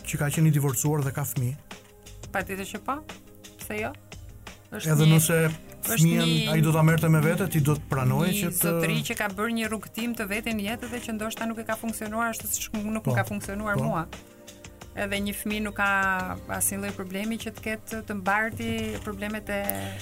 që 0.05 0.17
ka 0.21 0.27
qenë 0.35 0.51
i 0.51 0.53
divorcuar 0.53 1.01
dhe 1.01 1.13
ka 1.15 1.23
fëmijë? 1.25 1.64
Pa 2.35 2.41
ti 2.43 2.55
që 2.67 2.81
pa, 2.83 2.97
po? 2.99 3.57
pse 3.61 3.77
jo? 3.79 3.89
Është 4.75 4.89
Edhe 4.91 5.05
një... 5.05 5.11
nëse 5.13 5.35
fëmijën 5.85 6.29
një... 6.29 6.47
ai 6.51 6.57
do 6.65 6.73
ta 6.75 6.81
merrte 6.83 7.07
me 7.13 7.21
vete, 7.23 7.45
ti 7.53 7.61
do 7.63 7.77
të 7.79 7.85
pranoje 7.87 8.33
që 8.41 8.49
të 8.57 8.57
sotri 8.59 8.97
që 9.07 9.15
ka 9.21 9.29
bërë 9.37 9.53
një 9.61 9.69
rrugtim 9.71 10.11
të 10.17 10.25
veten 10.27 10.59
jetë 10.59 10.89
dhe 10.91 10.99
që 11.05 11.15
ndoshta 11.15 11.47
nuk 11.47 11.61
e 11.63 11.63
ka 11.69 11.77
funksionuar 11.79 12.33
ashtu 12.33 12.49
siç 12.51 12.67
nuk 12.75 13.05
po, 13.05 13.13
ka 13.15 13.23
funksionuar 13.29 13.79
po. 13.79 13.87
mua. 13.87 14.03
Edhe 15.05 15.21
një 15.29 15.35
fëmijë 15.39 15.63
nuk 15.69 15.79
ka 15.79 15.87
asnjë 16.57 16.81
lloj 16.81 16.91
problemi 16.97 17.39
që 17.39 17.53
të 17.55 17.63
ketë 17.69 18.01
të 18.11 18.17
mbarti 18.19 18.69
problemet 19.07 19.53
e 19.55 19.61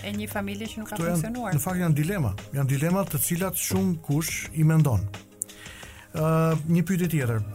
e 0.10 0.16
një 0.18 0.30
familje 0.34 0.72
që 0.74 0.80
nuk 0.82 0.90
Këto 0.90 0.96
ka 0.96 1.04
janë, 1.04 1.20
funksionuar. 1.20 1.54
Në 1.60 1.64
fakt 1.68 1.84
janë 1.86 2.00
dilema, 2.02 2.34
janë 2.58 2.74
dilema 2.74 3.06
të 3.14 3.22
cilat 3.30 3.62
shumë 3.68 4.00
kush 4.10 4.48
i 4.58 4.66
mendon. 4.74 5.06
Ë, 6.18 6.24
uh, 6.24 6.66
një 6.66 6.82
pyetje 6.90 7.12
tjetër 7.14 7.46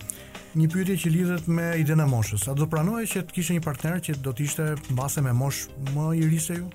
një 0.57 0.68
pyetje 0.72 0.94
që 1.03 1.11
lidhet 1.12 1.49
me 1.53 1.68
idenë 1.82 2.07
moshës. 2.09 2.46
A 2.49 2.55
do 2.57 2.66
pranoje 2.70 3.09
që 3.12 3.22
të 3.28 3.36
kishe 3.36 3.57
një 3.59 3.62
partner 3.64 3.99
që 4.05 4.16
do 4.24 4.32
të 4.32 4.44
ishte 4.46 4.68
mbase 4.94 5.22
me 5.24 5.32
moshë 5.36 5.92
më 5.96 6.07
i 6.22 6.28
ri 6.30 6.38
se 6.42 6.57
ju? 6.61 6.68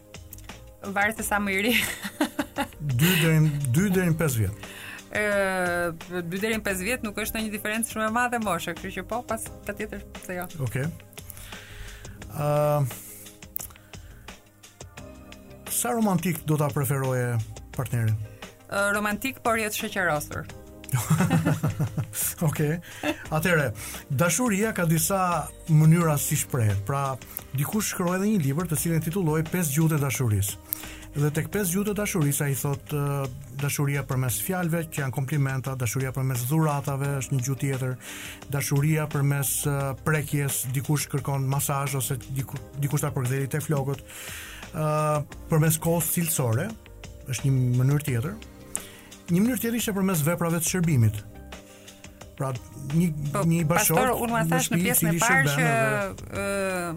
Varet 0.93 1.21
se 1.21 1.27
sa 1.27 1.39
më 1.39 1.55
i 1.55 1.59
ri. 1.65 1.73
2 2.19 3.13
deri 3.23 3.35
2 3.77 3.89
deri 3.95 4.15
5 4.19 4.37
vjet. 4.41 4.67
Ëh, 5.13 6.05
2 6.11 6.41
deri 6.41 6.57
5 6.61 6.83
vjet 6.83 7.05
nuk 7.07 7.19
është 7.23 7.37
ndonjë 7.37 7.53
diferencë 7.53 7.93
shumë 7.95 8.07
e 8.09 8.13
madhe 8.13 8.39
moshë, 8.43 8.73
kështu 8.77 8.93
që 8.99 9.05
po, 9.09 9.21
pas 9.29 9.45
patjetër 9.67 10.03
se 10.25 10.37
jo. 10.39 10.47
Okej. 10.67 10.87
Okay. 10.89 12.29
Uh, 12.33 12.81
sa 15.73 15.93
romantik 15.93 16.41
do 16.49 16.57
ta 16.59 16.67
preferoje 16.73 17.35
partnerin? 17.77 18.17
Uh, 18.73 18.89
romantik 18.97 19.39
por 19.45 19.61
jetë 19.61 19.83
shoqërosur. 19.85 20.49
Okej. 22.41 22.53
Okay. 22.53 22.77
Atëre, 23.33 23.71
dashuria 24.13 24.73
ka 24.77 24.83
disa 24.85 25.47
mënyra 25.73 26.17
si 26.21 26.35
shprehet. 26.37 26.83
Pra, 26.85 27.15
dikush 27.57 27.93
shkroi 27.95 28.17
edhe 28.19 28.27
një 28.29 28.41
libër 28.43 28.67
të 28.69 28.77
cilin 28.81 29.01
titulloi 29.01 29.41
Pesë 29.47 29.73
gjuhët 29.73 29.95
dashurisë. 30.01 30.57
Dhe 31.15 31.31
tek 31.33 31.49
pesë 31.53 31.73
gjute 31.73 31.93
e 31.93 31.97
dashurisë 31.97 32.45
ai 32.45 32.53
thot 32.57 32.93
dashuria 33.61 34.03
përmes 34.09 34.37
fjalëve, 34.45 34.83
që 34.93 35.03
janë 35.03 35.15
komplimenta, 35.17 35.73
dashuria 35.79 36.13
përmes 36.15 36.45
dhuratave 36.49 37.11
është 37.23 37.35
një 37.39 37.45
gjuhë 37.47 37.61
tjetër. 37.63 37.95
Dashuria 38.53 39.09
përmes 39.13 39.53
prekjes, 40.05 40.63
dikush 40.75 41.09
kërkon 41.13 41.47
masazh 41.53 41.97
ose 42.01 42.19
dikush 42.37 43.01
ta 43.05 43.13
përkthelit 43.13 43.53
te 43.55 43.61
flokët. 43.65 44.03
Ëh, 44.73 45.43
përmes 45.53 45.81
kohës 45.83 46.13
cilësore 46.17 46.69
është 47.31 47.45
një 47.45 47.77
mënyrë 47.81 48.09
tjetër, 48.09 48.37
një 49.31 49.39
mënyrë 49.43 49.61
tjetër 49.63 49.77
ishte 49.79 49.93
përmes 49.95 50.23
veprave 50.25 50.59
të 50.63 50.69
shërbimit. 50.73 51.21
Pra 52.37 52.49
një 52.97 53.07
po, 53.31 53.43
një 53.47 53.61
Pastor 53.69 54.11
unë 54.17 54.33
ma 54.33 54.41
thash 54.49 54.71
në 54.73 54.79
pjesën 54.81 55.11
e 55.11 55.13
parë 55.21 55.53
që 55.53 55.69
ë 56.33 56.89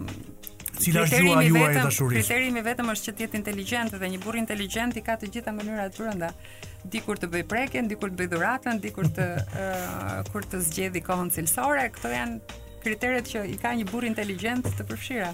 cila 0.81 1.03
është 1.07 1.19
juaj 1.23 1.43
juaj 1.47 1.69
e 1.71 1.77
dashurisë. 1.77 2.23
Kriterimi 2.25 2.63
vetëm 2.65 2.91
është 2.93 3.07
që 3.07 3.13
të 3.17 3.25
jetë 3.25 3.39
inteligjent 3.41 3.95
dhe 3.95 4.09
një 4.13 4.19
burr 4.25 4.39
inteligjent 4.41 4.97
i 4.99 5.03
ka 5.05 5.15
të 5.21 5.29
gjitha 5.37 5.53
mënyrat 5.57 5.97
brenda 5.97 6.31
dikur 6.87 7.17
të 7.19 7.29
bëj 7.33 7.43
prekën, 7.51 7.87
dikur 7.89 8.11
të 8.13 8.19
bëj 8.21 8.27
dhuratën, 8.35 8.79
dikur 8.83 9.09
të 9.17 9.27
uh, 9.47 10.29
kur 10.31 10.45
të 10.45 10.61
zgjedhi 10.67 11.01
kohën 11.07 11.31
cilësore, 11.35 11.87
këto 11.95 12.11
janë 12.13 12.61
kriteret 12.83 13.27
që 13.31 13.43
i 13.49 13.57
ka 13.61 13.73
një 13.79 13.87
burr 13.89 14.05
inteligjent 14.07 14.69
të 14.77 14.85
përfshira. 14.87 15.33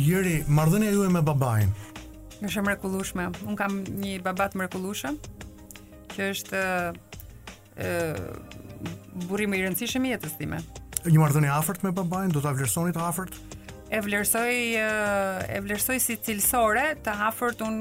Jeri, 0.00 0.38
marrdhënia 0.48 0.94
juaj 0.96 1.12
me 1.14 1.20
babain. 1.22 1.72
Është 2.42 2.64
mrekullueshme. 2.66 3.28
Un 3.46 3.58
kam 3.60 3.82
një 4.00 4.16
babat 4.24 4.56
mrekullueshëm, 4.58 5.20
Kjo 6.12 6.30
është 6.34 6.62
ë 7.80 7.92
burimi 9.30 9.60
i 9.60 9.64
rëndësishëm 9.66 10.08
i 10.10 10.14
jetës 10.14 10.38
time. 10.42 10.60
një 11.02 11.18
marrëdhënie 11.18 11.48
e 11.48 11.52
afërt 11.54 11.80
me 11.82 11.90
babain, 11.90 12.30
do 12.30 12.40
ta 12.44 12.52
vlersoni 12.54 12.92
të 12.94 13.00
afërt? 13.04 13.38
E 13.92 13.98
vlersoj 14.00 14.54
e 14.80 15.60
vlersoj 15.64 15.96
si 16.00 16.14
cilësore 16.24 16.84
të 17.04 17.14
afërt 17.28 17.62
un 17.66 17.80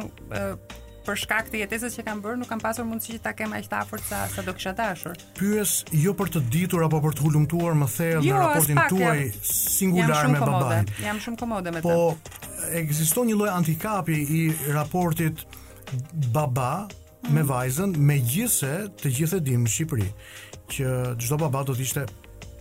për 1.06 1.18
shkak 1.18 1.48
të 1.50 1.62
jetesës 1.64 1.96
që 1.98 2.06
kam 2.08 2.22
bërë, 2.22 2.38
nuk 2.44 2.50
kam 2.52 2.62
pasur 2.62 2.86
mundësi 2.86 3.16
që 3.16 3.22
ta 3.26 3.34
kem 3.38 3.54
aq 3.58 3.70
të 3.72 3.78
afërt 3.80 4.06
sa 4.10 4.22
sa 4.32 4.44
do 4.48 4.54
kisha 4.58 4.74
dashur. 4.78 5.18
Pyes 5.38 5.76
jo 6.04 6.14
për 6.18 6.34
të 6.36 6.44
ditur 6.54 6.86
apo 6.86 7.02
për 7.06 7.18
të 7.20 7.26
hulumtuar 7.28 7.78
më 7.84 7.90
thellë 7.98 8.24
jo, 8.28 8.36
në 8.38 8.46
raportin 8.46 8.82
tuaj 8.94 9.52
singular 9.54 10.30
me 10.34 10.42
babain. 10.46 10.90
Jam 10.94 10.94
shumë 10.94 10.94
komode, 10.94 11.04
jam 11.08 11.22
shumë 11.26 11.42
komode 11.42 11.76
me 11.78 11.84
po, 11.88 11.92
të. 11.92 12.40
Po 12.46 12.66
ekziston 12.86 13.30
një 13.32 13.38
lloj 13.42 13.52
antikapi 13.58 14.20
i 14.40 14.42
raportit 14.78 15.46
baba 16.38 16.74
me 17.30 17.43
vajzën, 17.45 17.93
me 18.01 18.17
gjithse 18.19 18.72
të 19.01 19.11
gjithë 19.17 19.38
e 19.39 19.45
dimë 19.45 19.67
në 19.67 19.72
Shqipëri, 19.76 20.07
që 20.74 20.89
gjithë 21.19 21.32
do 21.36 21.39
baba 21.45 21.61
do 21.67 21.76
të 21.76 21.86
ishte 21.86 22.05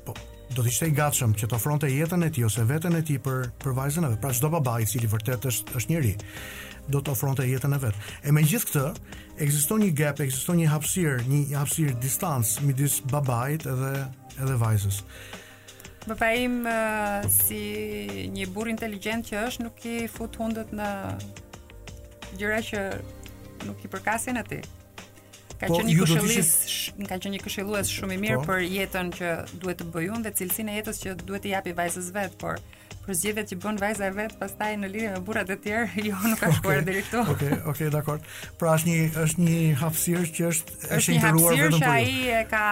po, 0.04 0.14
do 0.52 0.62
të 0.64 0.68
ishte 0.72 0.88
i 0.90 0.94
gatshëm 0.96 1.32
që 1.38 1.48
të 1.48 1.56
ofronte 1.56 1.88
jetën 1.88 2.26
e 2.26 2.30
tij 2.34 2.44
ose 2.48 2.64
veten 2.68 2.96
e 2.98 3.02
tij 3.08 3.20
për 3.24 3.46
për 3.62 3.76
vajzën 3.78 4.08
apo 4.08 4.18
pra 4.22 4.32
çdo 4.36 4.50
baba 4.52 4.74
i 4.82 4.88
cili 4.90 5.08
vërtet 5.12 5.46
është 5.50 5.76
është 5.80 5.92
njëri 5.94 6.12
do 6.92 7.00
të 7.04 7.12
ofronte 7.14 7.44
jetën 7.48 7.74
e 7.74 7.78
vet. 7.86 8.00
E 8.26 8.32
me 8.34 8.42
gjithë 8.44 8.70
këtë 8.70 8.86
ekziston 9.40 9.84
një 9.84 9.92
gap, 9.96 10.20
ekziston 10.24 10.58
një 10.60 10.68
hapësirë, 10.74 11.28
një 11.28 11.58
hapësirë 11.58 11.96
distancë 12.02 12.64
midis 12.66 12.98
babait 13.12 13.66
edhe 13.66 13.92
edhe 14.42 14.56
vajzës. 14.64 15.04
bëpa 16.06 16.28
im 16.36 16.54
si 17.30 17.58
një 18.32 18.46
burr 18.54 18.68
inteligjent 18.72 19.26
që 19.28 19.42
është 19.48 19.62
nuk 19.64 19.84
i 19.84 20.06
fut 20.08 20.36
hundët 20.40 20.72
në 20.72 20.88
gjëra 22.40 22.60
që 22.70 22.80
nuk 23.68 23.82
i 23.84 23.90
përkasin 23.90 24.40
aty. 24.40 24.60
Ka 25.60 25.68
po, 25.68 25.76
qenë 25.76 25.90
një 25.90 25.96
këshillues, 26.08 26.52
më 26.96 27.06
ka 27.10 27.16
qenë 27.20 27.34
një 27.36 27.40
këshillues 27.44 27.90
shumë 27.92 28.16
i 28.16 28.20
mirë 28.22 28.36
po, 28.40 28.46
për 28.54 28.62
jetën 28.64 29.10
që 29.18 29.32
duhet 29.60 29.80
të 29.82 29.88
bëjun 29.92 30.14
unë 30.18 30.28
dhe 30.30 30.36
cilësinë 30.38 30.72
e 30.72 30.76
jetës 30.78 31.00
që 31.02 31.16
duhet 31.28 31.42
të 31.44 31.50
japi 31.52 31.74
vajzës 31.76 32.06
vet, 32.14 32.38
por 32.40 32.62
për 33.04 33.16
zgjedhjet 33.18 33.50
që 33.52 33.58
bën 33.64 33.78
vajza 33.80 34.06
e 34.08 34.12
vet, 34.16 34.32
pastaj 34.40 34.68
në 34.80 34.88
lidhje 34.92 35.10
me 35.12 35.20
burrat 35.26 35.52
e 35.52 35.56
tjerë, 35.60 36.00
jo 36.08 36.20
nuk 36.24 36.40
ka 36.40 36.48
shkuar 36.56 36.78
okay, 36.78 36.86
deri 36.88 37.02
këtu. 37.04 37.18
Okej, 37.18 37.34
okay, 37.34 37.50
okej, 37.50 37.64
okay, 37.74 37.90
dakor. 37.96 38.22
Pra 38.62 38.72
është 38.78 38.88
një 38.88 38.96
është 39.24 39.44
një 39.44 39.58
hapësirë 39.82 40.30
që 40.38 40.48
është 40.52 40.80
është 40.96 41.14
një 41.14 41.22
hapësirë 41.26 41.82
që 41.82 41.92
ai 41.92 42.08
e 42.38 42.40
ka 42.54 42.62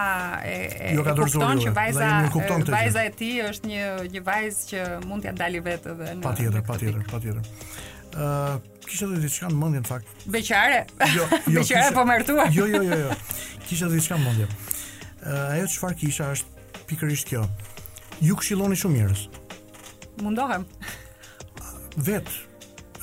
e 0.46 0.56
e 0.88 0.94
jo 0.96 1.04
ka 1.10 1.16
kupton 1.20 1.62
që 1.66 1.74
vajza 1.82 2.10
kupton 2.38 2.66
vajza 2.72 3.04
e 3.04 3.12
tij 3.20 3.42
është 3.50 3.72
një 3.74 3.84
një 4.16 4.24
vajzë 4.32 4.64
që 4.72 4.88
mund 5.10 5.26
t'ia 5.26 5.36
dalë 5.44 5.64
vetë 5.68 5.92
edhe 5.96 6.14
në 6.22 6.30
Patjetër, 6.30 6.66
patjetër, 6.72 7.06
patjetër. 7.12 7.54
Ëh 8.18 8.76
kisha 8.88 9.06
edhe 9.06 9.20
diçka 9.28 9.50
në 9.52 9.58
mendje 9.60 9.80
në 9.84 9.88
fakt. 9.88 10.26
Beqare. 10.32 10.80
Jo, 11.12 11.22
jo 11.22 11.26
beqare 11.28 11.64
kisha, 11.68 11.86
po 11.94 12.04
martuar. 12.08 12.50
Jo, 12.54 12.66
jo, 12.70 12.80
jo, 12.86 12.98
jo. 13.04 13.16
Kisha 13.68 13.88
edhe 13.88 14.00
diçka 14.00 14.18
në 14.18 14.26
mendje. 14.26 14.48
Uh, 14.48 15.32
ajo 15.56 15.68
çfarë 15.76 15.98
kisha 16.02 16.30
është 16.34 16.66
pikërisht 16.90 17.30
kjo. 17.32 17.44
Ju 18.24 18.36
këshilloni 18.40 18.78
shumë 18.80 19.02
njerëz. 19.04 19.24
Mundohem. 20.24 20.68
Vetë. 22.08 22.44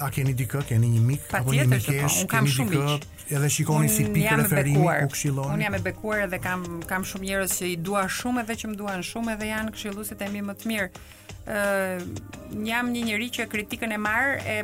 a 0.03 0.09
keni 0.11 0.33
dikë, 0.35 0.65
keni 0.67 0.89
një 0.91 0.99
mik 1.07 1.21
pa 1.31 1.39
apo 1.39 1.53
një 1.55 1.63
mik? 1.71 1.85
Po, 1.87 2.07
un 2.19 2.27
kam 2.27 2.47
shumë 2.51 2.71
dikë, 2.73 2.95
edhe 3.37 3.47
shikoni 3.55 3.87
si 3.87 4.03
pikë 4.11 4.33
referimi 4.41 4.81
ku 4.81 4.89
këshilloni. 5.13 5.53
Un 5.55 5.63
jam 5.63 5.77
e 5.77 5.79
bekuar 5.85 6.25
edhe 6.25 6.39
kam 6.43 6.65
kam 6.83 7.05
shumë 7.07 7.23
njerëz 7.29 7.53
që 7.61 7.69
i 7.69 7.77
dua 7.79 8.01
shumë 8.11 8.43
edhe 8.43 8.57
që 8.59 8.71
më 8.73 8.75
duan 8.81 9.05
shumë 9.07 9.37
edhe 9.37 9.47
janë 9.53 9.71
këshilluesit 9.77 10.25
e 10.27 10.29
mi 10.33 10.41
më 10.49 10.55
të 10.59 10.67
mirë. 10.71 10.89
Ë 10.91 10.91
uh, 11.21 11.37
eh, 11.55 12.43
jam 12.67 12.91
një 12.91 13.05
njerëz 13.07 13.33
që 13.37 13.47
kritikën 13.55 13.95
e 13.95 14.01
marr 14.03 14.35
e 14.43 14.57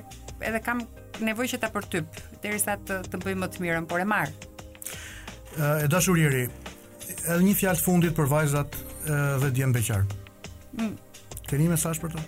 edhe 0.50 0.60
kam 0.68 0.84
nevojë 1.26 1.52
që 1.56 1.60
ta 1.64 1.70
përtyp 1.74 2.20
derisa 2.44 2.76
të 2.82 3.00
të 3.12 3.20
bëj 3.24 3.38
më 3.44 3.50
të 3.54 3.64
mirën, 3.64 3.88
por 3.90 4.02
e 4.04 4.08
marr. 4.10 4.34
Ë 5.58 5.86
e 5.86 5.88
dashurieri, 5.92 6.44
edhe 7.16 7.40
një 7.46 7.56
fjalë 7.60 7.84
fundit 7.84 8.16
për 8.18 8.30
vajzat 8.32 8.78
e, 8.78 9.16
dhe 9.44 9.52
djem 9.58 9.74
beqar. 9.76 10.06
Mm. 10.78 10.94
Keni 11.50 11.70
mesazh 11.72 12.00
për 12.02 12.16
to? 12.16 12.26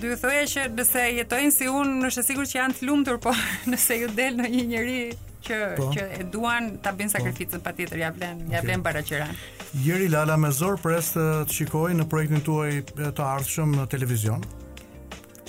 Do 0.00 0.08
ju 0.14 0.16
thoja 0.16 0.44
që 0.48 0.68
nëse 0.78 1.02
jetojnë 1.20 1.50
si 1.52 1.66
unë, 1.70 2.04
është 2.08 2.22
e 2.22 2.28
sigurt 2.30 2.50
që 2.54 2.60
janë 2.62 2.78
të 2.78 2.86
lumtur, 2.88 3.18
po 3.20 3.34
nëse 3.72 4.00
ju 4.04 4.12
del 4.16 4.38
në 4.40 4.52
një 4.54 4.66
njeri 4.74 4.98
që 5.44 5.58
po, 5.78 5.90
që 5.96 6.06
e 6.20 6.26
duan 6.32 6.74
ta 6.84 6.94
bëjnë 6.94 7.10
po. 7.10 7.18
sakrificën 7.18 7.58
po. 7.58 7.64
patjetër 7.68 8.04
ja 8.06 8.12
vlen, 8.14 8.46
ja 8.48 8.60
okay. 8.60 8.68
vlen 8.68 8.84
paraqiran. 8.86 9.36
Jeri 9.84 10.08
Lala 10.10 10.36
me 10.40 10.48
zor 10.50 10.80
pres 10.82 11.12
të 11.14 11.24
shikoj 11.54 11.92
në 11.94 12.08
projektin 12.10 12.42
tuaj 12.46 12.72
të 12.96 13.24
ardhshëm 13.26 13.76
në 13.80 13.86
televizion 13.92 14.48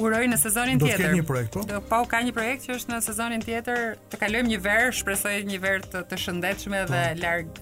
uroj 0.01 0.25
në 0.31 0.37
sezonin 0.41 0.79
tjetër. 0.81 0.97
Do 0.97 0.97
të 0.97 1.07
kemi 1.09 1.21
një 1.21 1.25
projekt 1.29 1.55
po. 1.55 1.63
Do 1.69 1.79
pa 1.91 1.99
u 2.03 2.07
ka 2.09 2.21
një 2.25 2.33
projekt 2.35 2.67
që 2.67 2.77
është 2.79 2.93
në 2.95 2.99
sezonin 3.05 3.43
tjetër, 3.45 3.81
të 4.11 4.19
kalojmë 4.23 4.51
një 4.53 4.59
verë, 4.65 4.91
shpresoj 4.99 5.35
një 5.51 5.59
verë 5.65 5.89
të, 5.93 6.03
të 6.11 6.19
shëndetshme 6.25 6.83
dhe 6.89 7.03
po. 7.11 7.21
larg 7.21 7.59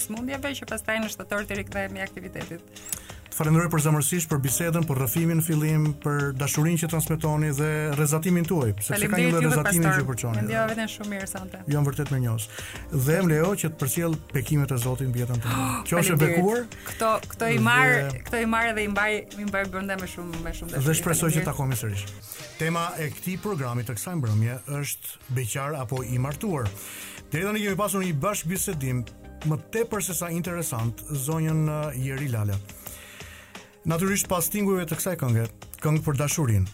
sëmundjeve 0.00 0.54
që 0.60 0.70
pastaj 0.72 0.98
në 1.04 1.12
shtator 1.14 1.46
të 1.50 1.60
rikthehemi 1.62 2.04
aktivitetit 2.04 2.86
falenderoj 3.36 3.68
për 3.70 3.82
zemërsisht 3.84 4.30
për 4.30 4.38
bisedën, 4.46 4.84
për 4.88 4.98
rrëfimin 5.02 5.42
fillim, 5.44 5.86
për 6.00 6.30
dashurinë 6.40 6.80
që 6.84 6.88
transmetoni 6.92 7.50
dhe 7.58 7.68
rrezatimin 7.96 8.46
tuaj, 8.48 8.72
sepse 8.86 9.10
ka 9.12 9.18
një 9.20 9.28
lloj 9.34 9.42
rrezatimi 9.44 9.84
që 9.98 10.06
përçon. 10.08 10.38
Mendoj 10.40 10.62
vetëm 10.70 10.90
shumë 10.94 11.10
mirë 11.12 11.26
sonte. 11.32 11.60
Jo 11.74 11.82
vërtet 11.86 12.12
më 12.14 12.20
njohës. 12.22 12.46
Dhe 12.94 13.18
më 13.24 13.32
lejo 13.34 13.50
që 13.62 13.70
të 13.74 13.80
përcjell 13.82 14.16
bekimet 14.32 14.72
e 14.72 14.78
Zotit 14.86 15.10
mbi 15.10 15.22
jetën 15.24 15.42
tënde. 15.44 16.00
e 16.14 16.16
bekuar. 16.24 16.62
Këto 16.88 17.10
këto 17.34 17.50
i 17.52 17.60
marr, 17.66 18.06
dhe... 18.30 18.40
i 18.40 18.48
marr 18.56 18.72
dhe 18.78 18.86
i 18.86 18.88
mbaj, 18.94 19.18
i 19.44 19.48
mbaj 19.50 19.66
brenda 19.74 19.98
me 20.00 20.08
shumë 20.14 20.40
me 20.46 20.54
shumë 20.56 20.72
dashuri. 20.72 20.86
Dhe 20.88 20.96
shpresoj 21.02 21.30
që 21.36 21.44
të 21.44 21.50
takohemi 21.50 21.80
sërish. 21.82 22.06
Tema 22.56 22.86
e 23.04 23.10
këtij 23.12 23.36
programi 23.44 23.84
të 23.84 23.98
kësaj 23.98 24.16
mbrëmje 24.22 24.56
është 24.80 25.36
beqar 25.36 25.76
apo 25.82 26.00
i 26.06 26.16
martuar. 26.24 26.70
Deri 27.34 27.44
tani 27.50 27.66
kemi 27.66 27.76
pasur 27.82 28.00
një 28.00 28.32
bisedim 28.48 29.04
më 29.46 29.56
tepër 29.74 30.02
se 30.02 30.14
sa 30.16 30.32
interesant 30.32 31.04
zonjën 31.28 31.66
uh, 31.68 32.00
Jeri 32.00 32.30
Lala. 32.32 32.56
Natyrisht 33.86 34.26
pas 34.26 34.42
tingujve 34.50 34.82
të 34.82 34.96
kësaj 34.98 35.12
këngë, 35.20 35.42
këngë 35.78 36.00
për 36.02 36.16
dashurin. 36.18 36.64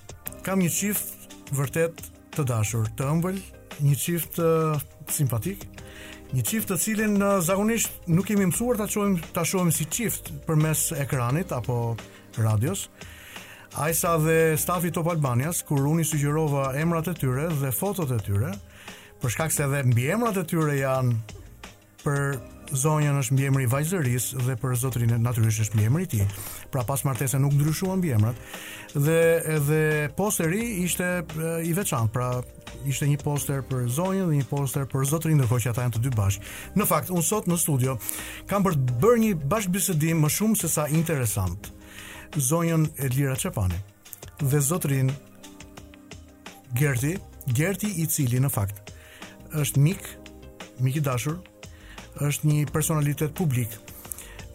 Kam 0.47 0.63
një 0.65 0.71
qift 0.73 1.35
vërtet 1.53 1.99
të 2.33 2.45
dashur, 2.49 2.87
të 2.97 3.05
ëmbël, 3.13 3.37
një 3.85 3.97
qift 4.01 4.39
simpatik, 5.13 5.67
një 6.33 6.45
qift 6.49 6.71
të 6.73 6.79
cilin 6.81 7.19
zakonisht 7.45 8.09
nuk 8.09 8.31
kemi 8.31 8.49
mësuar 8.49 8.81
ta 8.81 8.87
çojmë 8.95 9.27
ta 9.37 9.45
shohim 9.45 9.69
si 9.77 9.85
qift 9.93 10.33
përmes 10.49 10.87
ekranit 11.05 11.53
apo 11.53 11.77
radios. 12.41 12.87
Ajsa 13.77 14.17
dhe 14.25 14.39
stafi 14.61 14.89
Top 14.93 15.13
Albanias, 15.13 15.61
kur 15.69 15.85
unë 15.93 16.01
i 16.01 16.09
sugjerova 16.09 16.71
emrat 16.81 17.13
e 17.13 17.17
tyre 17.17 17.51
dhe 17.61 17.75
fotot 17.77 18.09
e 18.17 18.21
tyre, 18.25 18.57
për 19.21 19.37
shkak 19.37 19.53
se 19.53 19.67
edhe 19.69 19.85
mbi 19.93 20.09
emrat 20.17 20.41
e 20.41 20.49
tyre 20.49 20.81
janë 20.81 21.43
për 22.03 22.41
zonjën 22.73 23.19
është 23.21 23.35
mbiemri 23.37 23.67
vajzëris 23.69 24.29
dhe 24.47 24.55
për 24.61 24.77
zotrinë 24.81 25.19
natyrisht 25.21 25.61
është 25.67 25.77
mbiemri 25.77 26.05
i 26.07 26.11
tij. 26.13 26.25
Pra 26.73 26.85
pas 26.89 27.03
martese 27.05 27.39
nuk 27.41 27.53
ndryshuan 27.57 28.01
mbiemrat 28.01 28.37
dhe 28.95 29.19
edhe 29.57 29.83
posteri 30.17 30.63
ishte 30.85 31.09
i 31.65 31.73
veçantë, 31.77 32.13
pra 32.15 32.31
ishte 32.89 33.09
një 33.11 33.21
poster 33.23 33.63
për 33.69 33.89
zonjën 33.93 34.29
dhe 34.33 34.39
një 34.43 34.49
poster 34.51 34.87
për 34.91 35.07
zotrinë 35.13 35.41
ndërkohë 35.43 35.67
që 35.67 35.73
ata 35.73 35.87
janë 35.87 35.97
të 35.99 36.05
dy 36.07 36.15
bashk. 36.17 36.47
Në 36.79 36.89
fakt, 36.89 37.13
unë 37.13 37.27
sot 37.27 37.51
në 37.51 37.61
studio 37.61 37.99
kam 38.51 38.65
për 38.67 38.79
të 38.79 38.99
bërë 39.03 39.21
një 39.27 39.35
bashkëbisedim 39.53 40.25
më 40.25 40.33
shumë 40.37 40.61
se 40.63 40.73
sa 40.73 40.89
interesant. 40.89 41.73
Zonjën 42.41 42.89
Elira 43.05 43.37
Çepani 43.37 43.77
dhe 44.43 44.61
zotrin 44.61 45.13
Gerti, 46.79 47.19
Gerti 47.53 47.91
i 48.03 48.07
cili 48.09 48.39
në 48.41 48.49
fakt 48.51 48.81
është 49.53 49.81
mik, 49.85 50.07
mik 50.81 50.97
i 50.97 51.01
dashur, 51.05 51.37
është 52.21 52.49
një 52.51 52.63
personalitet 52.73 53.33
publik 53.37 53.73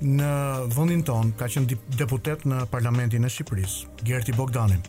në 0.02 0.30
vendin 0.76 1.02
ton, 1.02 1.32
ka 1.40 1.48
qenë 1.50 1.78
deputet 1.98 2.44
në 2.46 2.68
parlamentin 2.70 3.24
e 3.26 3.32
Shqipërisë, 3.34 3.96
Gerti 4.06 4.34
Bogdanin. 4.38 4.84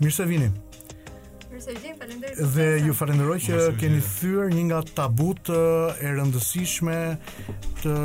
Mirë 0.00 0.14
se 0.16 0.24
vini. 0.30 0.48
Mirë 1.52 1.74
vini, 1.82 2.30
Dhe 2.54 2.68
ju 2.86 2.94
falenderoj 2.96 3.36
që 3.44 3.58
keni 3.80 4.00
thyer 4.06 4.48
një 4.54 4.64
nga 4.70 4.80
tabut 4.96 5.52
e 5.54 6.14
rëndësishme 6.16 6.96
të 7.84 7.98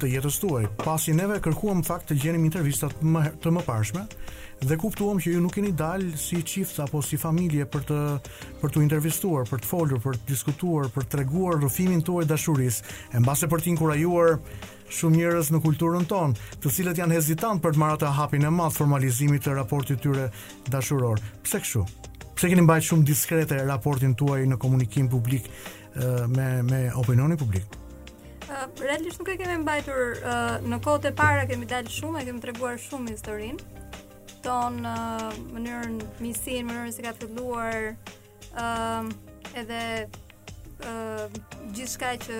të 0.00 0.08
jetës 0.08 0.38
tuaj. 0.40 0.62
Pasi 0.80 1.12
neve 1.12 1.34
kërkuam 1.44 1.82
fakt 1.84 2.06
të 2.08 2.14
gjenim 2.22 2.46
intervistat 2.48 3.02
më 3.04 3.34
të 3.44 3.50
mëparshme, 3.52 4.06
dhe 4.62 4.76
kuptuam 4.78 5.18
që 5.20 5.34
ju 5.34 5.40
nuk 5.42 5.54
keni 5.56 5.72
dalë 5.76 6.14
si 6.20 6.38
çift 6.46 6.78
apo 6.82 7.00
si 7.02 7.18
familje 7.20 7.66
për 7.66 7.84
të 7.90 7.98
për 8.62 8.72
të 8.74 8.82
intervistuar, 8.84 9.48
për 9.50 9.62
të 9.64 9.68
folur, 9.70 10.00
për 10.04 10.18
të 10.20 10.30
diskutuar, 10.30 10.88
për 10.94 11.04
të 11.08 11.14
treguar 11.16 11.58
rrëfimin 11.60 12.02
tuaj 12.06 12.26
dashurisë, 12.30 12.86
e 13.14 13.22
mbase 13.22 13.48
për 13.50 13.64
të 13.64 13.70
inkurajuar 13.74 14.36
shumë 14.94 15.16
njerëz 15.18 15.50
në 15.54 15.60
kulturën 15.64 16.06
tonë, 16.08 16.50
të 16.62 16.72
cilët 16.76 17.00
janë 17.00 17.16
hezitant 17.18 17.62
për 17.64 17.74
të 17.74 17.82
marrë 17.82 17.98
atë 18.02 18.12
hapin 18.18 18.44
e 18.44 18.50
madh 18.52 18.74
formalizimit 18.76 19.44
të 19.46 19.56
raportit 19.58 20.00
tyre 20.04 20.28
dashuror. 20.70 21.22
Pse 21.42 21.60
kështu? 21.64 21.86
Pse 22.34 22.50
keni 22.50 22.64
mbajtur 22.66 22.88
shumë 22.92 23.08
diskrete 23.08 23.60
raportin 23.68 24.14
tuaj 24.18 24.42
në 24.50 24.58
komunikim 24.60 25.08
publik 25.10 25.48
me 26.34 26.48
me 26.66 26.84
opinionin 26.98 27.38
publik? 27.40 27.80
Realisht 28.80 29.18
nuk 29.20 29.28
e 29.28 29.36
kemi 29.40 29.56
mbajtur 29.62 30.20
në 30.66 30.78
kohët 30.84 31.08
para 31.18 31.46
kemi 31.48 31.66
dalë 31.70 31.90
shumë 31.94 32.20
e 32.22 32.26
kemi 32.28 32.42
treguar 32.44 32.78
shumë 32.82 33.12
historinë 33.16 33.83
ton 34.44 34.76
në 34.84 34.92
uh, 35.24 35.36
mënyrën 35.56 35.94
misin, 36.20 36.66
mënyrën 36.68 36.92
si 36.92 37.04
ka 37.04 37.14
filluar 37.16 37.94
ëm 38.52 38.60
um, 38.60 39.08
uh, 39.08 39.12
edhe 39.56 39.78
ë 40.04 40.90
uh, 40.90 41.28
gjithçka 41.72 42.10
që 42.24 42.38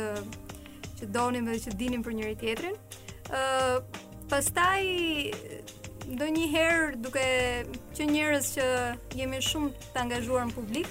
që 0.98 1.09
donim 1.14 1.46
dhe 1.48 1.55
që 1.64 1.72
dinim 1.78 2.02
për 2.07 2.16
njëri 2.18 2.36
tjetrin. 2.42 2.74
ë 2.74 3.38
uh, 3.38 4.00
pastaj 4.30 4.84
ndonjëherë 6.16 6.98
duke 7.05 7.24
që 7.96 8.09
njerëz 8.11 8.50
që 8.59 8.66
jemi 9.20 9.40
shumë 9.48 9.70
të 9.94 10.02
angazhuar 10.02 10.44
në 10.50 10.57
publik, 10.59 10.90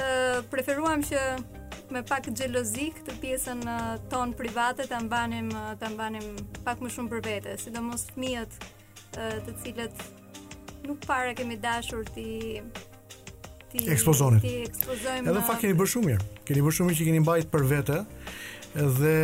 ë 0.00 0.06
uh, 0.06 0.40
preferuam 0.52 1.04
që 1.10 1.20
me 1.92 2.02
pak 2.08 2.30
gjelozik 2.38 3.02
të 3.06 3.18
pjesën 3.22 3.60
uh, 3.68 3.76
ton 4.10 4.32
private 4.38 4.86
ta 4.90 4.98
mbanim 5.04 5.52
uh, 5.52 5.74
ta 5.78 5.92
mbanim 5.92 6.32
pak 6.64 6.80
më 6.82 6.94
shumë 6.96 7.12
për 7.14 7.22
vete, 7.28 7.58
sidomos 7.66 8.08
fëmijët 8.14 8.58
të 9.16 9.52
cilët 9.62 10.02
nuk 10.88 11.00
para 11.08 11.32
kemi 11.36 11.56
dashur 11.60 12.04
ti 12.12 12.60
ti 13.70 13.86
ekspozonin. 13.92 14.40
Ti 14.44 14.52
ekspozojmë. 14.68 15.24
Edhe 15.32 15.44
fakt 15.46 15.62
keni 15.64 15.76
bërë 15.78 15.90
shumë 15.94 16.10
mirë. 16.10 16.26
Keni 16.46 16.62
bërë 16.66 16.76
shumë 16.78 16.90
mirë 16.90 17.00
që 17.00 17.06
keni 17.08 17.22
mbajtur 17.24 17.50
për 17.56 17.64
vete 17.72 17.98
dhe 19.00 19.16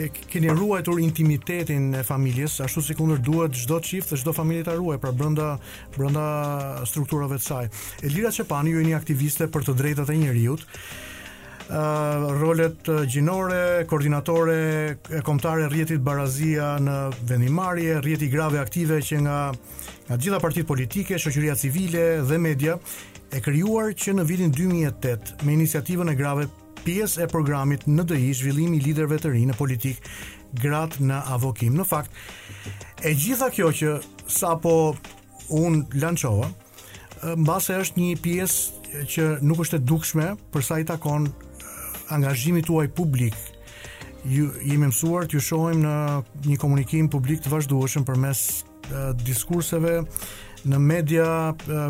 e 0.00 0.04
keni 0.30 0.52
ruajtur 0.54 1.00
intimitetin 1.02 1.88
e 1.98 2.02
familjes 2.06 2.60
ashtu 2.64 2.82
si 2.86 2.94
kundër 2.94 3.20
duhet 3.26 3.56
çdo 3.64 3.80
çift 3.90 4.14
dhe 4.14 4.20
çdo 4.22 4.30
familje 4.38 4.64
ta 4.68 4.76
ruaj 4.78 5.00
pra 5.02 5.10
brenda 5.18 5.50
brenda 5.96 6.26
strukturave 6.86 7.40
të 7.42 7.46
saj. 7.50 7.70
Elira 8.06 8.30
Çepani 8.38 8.70
ju 8.76 8.84
jeni 8.86 8.94
aktiviste 9.00 9.50
për 9.50 9.66
të 9.68 9.78
drejtat 9.82 10.14
e 10.14 10.20
njerëzit. 10.22 10.64
Eh, 11.72 12.14
rolet 12.38 12.88
eh, 12.88 13.02
gjinore, 13.06 13.84
koordinatore 13.86 14.54
e 15.08 15.14
eh, 15.14 15.20
komptare 15.22 15.68
rjetit 15.70 16.00
barazia 16.02 16.72
në 16.82 16.94
vendimarje, 17.30 18.00
rjeti 18.02 18.26
grave 18.32 18.58
aktive 18.58 18.96
që 18.98 19.18
nga, 19.22 19.36
nga 20.08 20.16
gjitha 20.18 20.40
partit 20.42 20.66
politike, 20.66 21.14
shëqyria 21.22 21.54
civile 21.54 22.00
dhe 22.26 22.38
media, 22.42 22.74
e 23.30 23.38
kryuar 23.38 23.94
që 23.94 24.14
në 24.18 24.24
vidin 24.26 24.50
2008 24.56 25.44
me 25.46 25.54
inisiativën 25.54 26.10
e 26.10 26.14
grave 26.18 26.48
pjesë 26.82 27.22
e 27.22 27.28
programit 27.30 27.86
në 27.86 28.02
dëji 28.12 28.32
zhvillimi 28.40 28.82
të 28.96 29.06
rinë 29.06 29.52
në 29.52 29.58
politik 29.60 30.02
gratë 30.62 31.04
në 31.06 31.20
avokim. 31.36 31.76
Në 31.78 31.86
fakt, 31.86 32.10
e 33.06 33.12
gjitha 33.14 33.46
kjo 33.54 33.68
që 33.70 33.92
sa 34.26 34.56
po 34.58 34.96
unë 35.54 36.02
lanqova, 36.02 36.50
mbase 37.44 37.78
është 37.84 38.00
një 38.08 38.18
pjesë 38.26 39.06
që 39.14 39.28
nuk 39.46 39.62
është 39.68 39.78
e 39.78 39.84
dukshme 39.86 40.26
përsa 40.50 40.80
i 40.82 40.88
takon 40.90 41.30
angazhimit 42.10 42.66
tuaj 42.66 42.90
publik, 42.94 43.34
ju 44.26 44.50
jemi 44.64 44.90
mësuar 44.90 45.28
të 45.30 45.38
ju 45.38 45.44
shohim 45.44 45.80
në 45.84 45.94
një 46.46 46.58
komunikim 46.60 47.08
publik 47.10 47.40
të 47.40 47.52
vazhdueshëm 47.54 48.04
përmes 48.04 48.42
diskurseve 49.24 50.02
në 50.68 50.78
media 50.82 51.28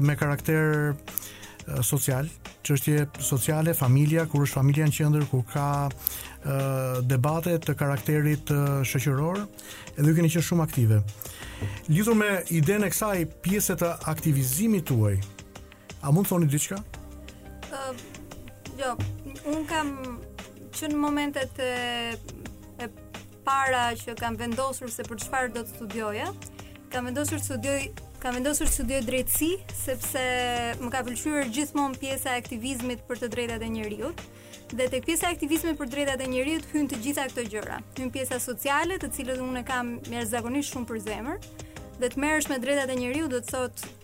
me 0.04 0.14
karakter 0.20 0.94
social, 1.86 2.28
çështje 2.64 3.06
sociale, 3.22 3.74
familja, 3.74 4.26
kur 4.30 4.44
është 4.44 4.58
familja 4.60 4.86
në 4.90 4.94
qendër, 4.96 5.24
kur 5.30 5.42
ka 5.48 5.88
debate 7.10 7.56
të 7.64 7.74
karakterit 7.80 8.52
shoqëror, 8.90 9.42
edhe 9.96 10.08
ju 10.12 10.16
keni 10.20 10.30
qenë 10.32 10.46
shumë 10.46 10.66
aktive. 10.68 11.00
Lidhur 11.90 12.14
me 12.16 12.30
idenë 12.56 12.86
në 12.86 12.92
kësaj 12.94 13.24
pjese 13.44 13.74
të 13.80 13.90
aktivizimit 14.12 14.86
tuaj, 14.88 15.18
a 16.00 16.12
mund 16.14 16.24
të 16.28 16.32
thoni 16.34 16.48
diçka? 16.50 16.78
Uh, 17.70 17.92
jo, 18.80 18.94
un 19.50 19.64
kam 19.70 19.88
që 20.76 20.88
në 20.92 20.98
momentet 21.00 21.60
e, 21.60 21.70
e 22.80 22.88
para 23.46 23.90
që 23.98 24.14
kam 24.20 24.36
vendosur 24.40 24.90
se 24.92 25.04
për 25.08 25.22
çfarë 25.24 25.52
do 25.56 25.64
të 25.66 25.74
studioja, 25.76 26.28
kam 26.92 27.08
vendosur 27.10 27.40
të 27.40 27.48
studioj 27.52 27.80
kam 28.20 28.34
vendosur 28.36 28.68
të 28.68 28.74
studioj 28.76 28.98
drejtësi 29.06 29.52
sepse 29.78 30.22
më 30.82 30.90
ka 30.92 31.00
pëlqyer 31.06 31.46
gjithmonë 31.56 31.96
pjesa 32.02 32.34
e 32.34 32.40
aktivizmit 32.42 33.00
për 33.08 33.22
të 33.22 33.30
drejtat 33.32 33.62
e 33.64 33.70
njerëzit 33.72 34.24
dhe 34.76 34.88
tek 34.92 35.06
pjesa 35.06 35.30
e 35.30 35.32
aktivizmit 35.34 35.78
për 35.80 35.88
drejtat 35.94 36.20
e 36.20 36.26
njerëzit 36.30 36.66
hyn 36.74 36.90
të 36.92 36.98
gjitha 37.06 37.24
këto 37.32 37.46
gjëra. 37.54 37.78
Hyn 37.96 38.12
pjesa 38.14 38.36
sociale, 38.42 38.98
të 39.02 39.08
cilën 39.16 39.40
unë 39.42 39.62
e 39.62 39.64
kam 39.70 39.94
zakonisht 40.30 40.76
shumë 40.76 40.86
për 40.90 41.00
zemër, 41.08 41.40
dhe 41.98 42.10
të 42.12 42.20
merresh 42.22 42.52
me 42.52 42.60
drejtat 42.62 42.92
e 42.92 42.98
njeriu 43.00 43.26
do 43.32 43.40
të 43.40 43.50
thotë 43.56 43.94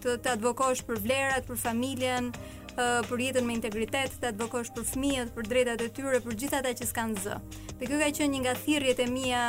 të 0.00 0.14
të 0.24 0.32
advokosh 0.36 0.86
për 0.88 1.02
vlerat, 1.04 1.44
për 1.50 1.60
familjen, 1.66 2.30
për 2.76 3.20
jetën 3.22 3.46
me 3.48 3.54
integritet, 3.56 4.12
të 4.20 4.30
advokosh 4.34 4.70
për 4.76 4.84
fëmijët, 4.90 5.30
për 5.36 5.48
drejtat 5.48 5.80
e 5.80 5.88
tyre, 5.96 6.18
për 6.24 6.36
gjithë 6.42 6.58
ata 6.60 6.72
që 6.76 6.86
s'kan 6.90 7.14
zë. 7.24 7.38
Dhe 7.80 7.88
kjo 7.88 7.98
ka 8.02 8.10
qenë 8.20 8.32
një 8.34 8.40
nga 8.44 8.54
thirrjet 8.64 9.00
e 9.00 9.08
mia 9.08 9.44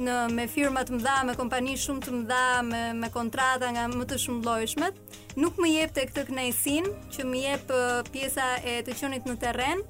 në 0.00 0.14
me 0.32 0.44
firma 0.48 0.84
të 0.86 0.94
mëdha, 0.96 1.16
me 1.26 1.34
kompani 1.36 1.74
shumë 1.76 2.04
të 2.04 2.12
mëdha, 2.14 2.42
me 2.68 2.80
me 2.94 3.08
kontrata 3.12 3.72
nga 3.74 3.88
më 3.90 4.06
të 4.12 4.20
shumëllojshmet, 4.22 5.00
nuk 5.42 5.58
më 5.60 5.72
jep 5.74 5.96
tek 5.96 6.12
këtë 6.14 6.28
kënaqësinë 6.28 6.94
që 7.16 7.26
më 7.26 7.42
jep 7.48 7.74
pjesa 8.14 8.52
e 8.70 8.78
të 8.86 8.96
qenit 9.02 9.26
në 9.28 9.36
terren 9.42 9.82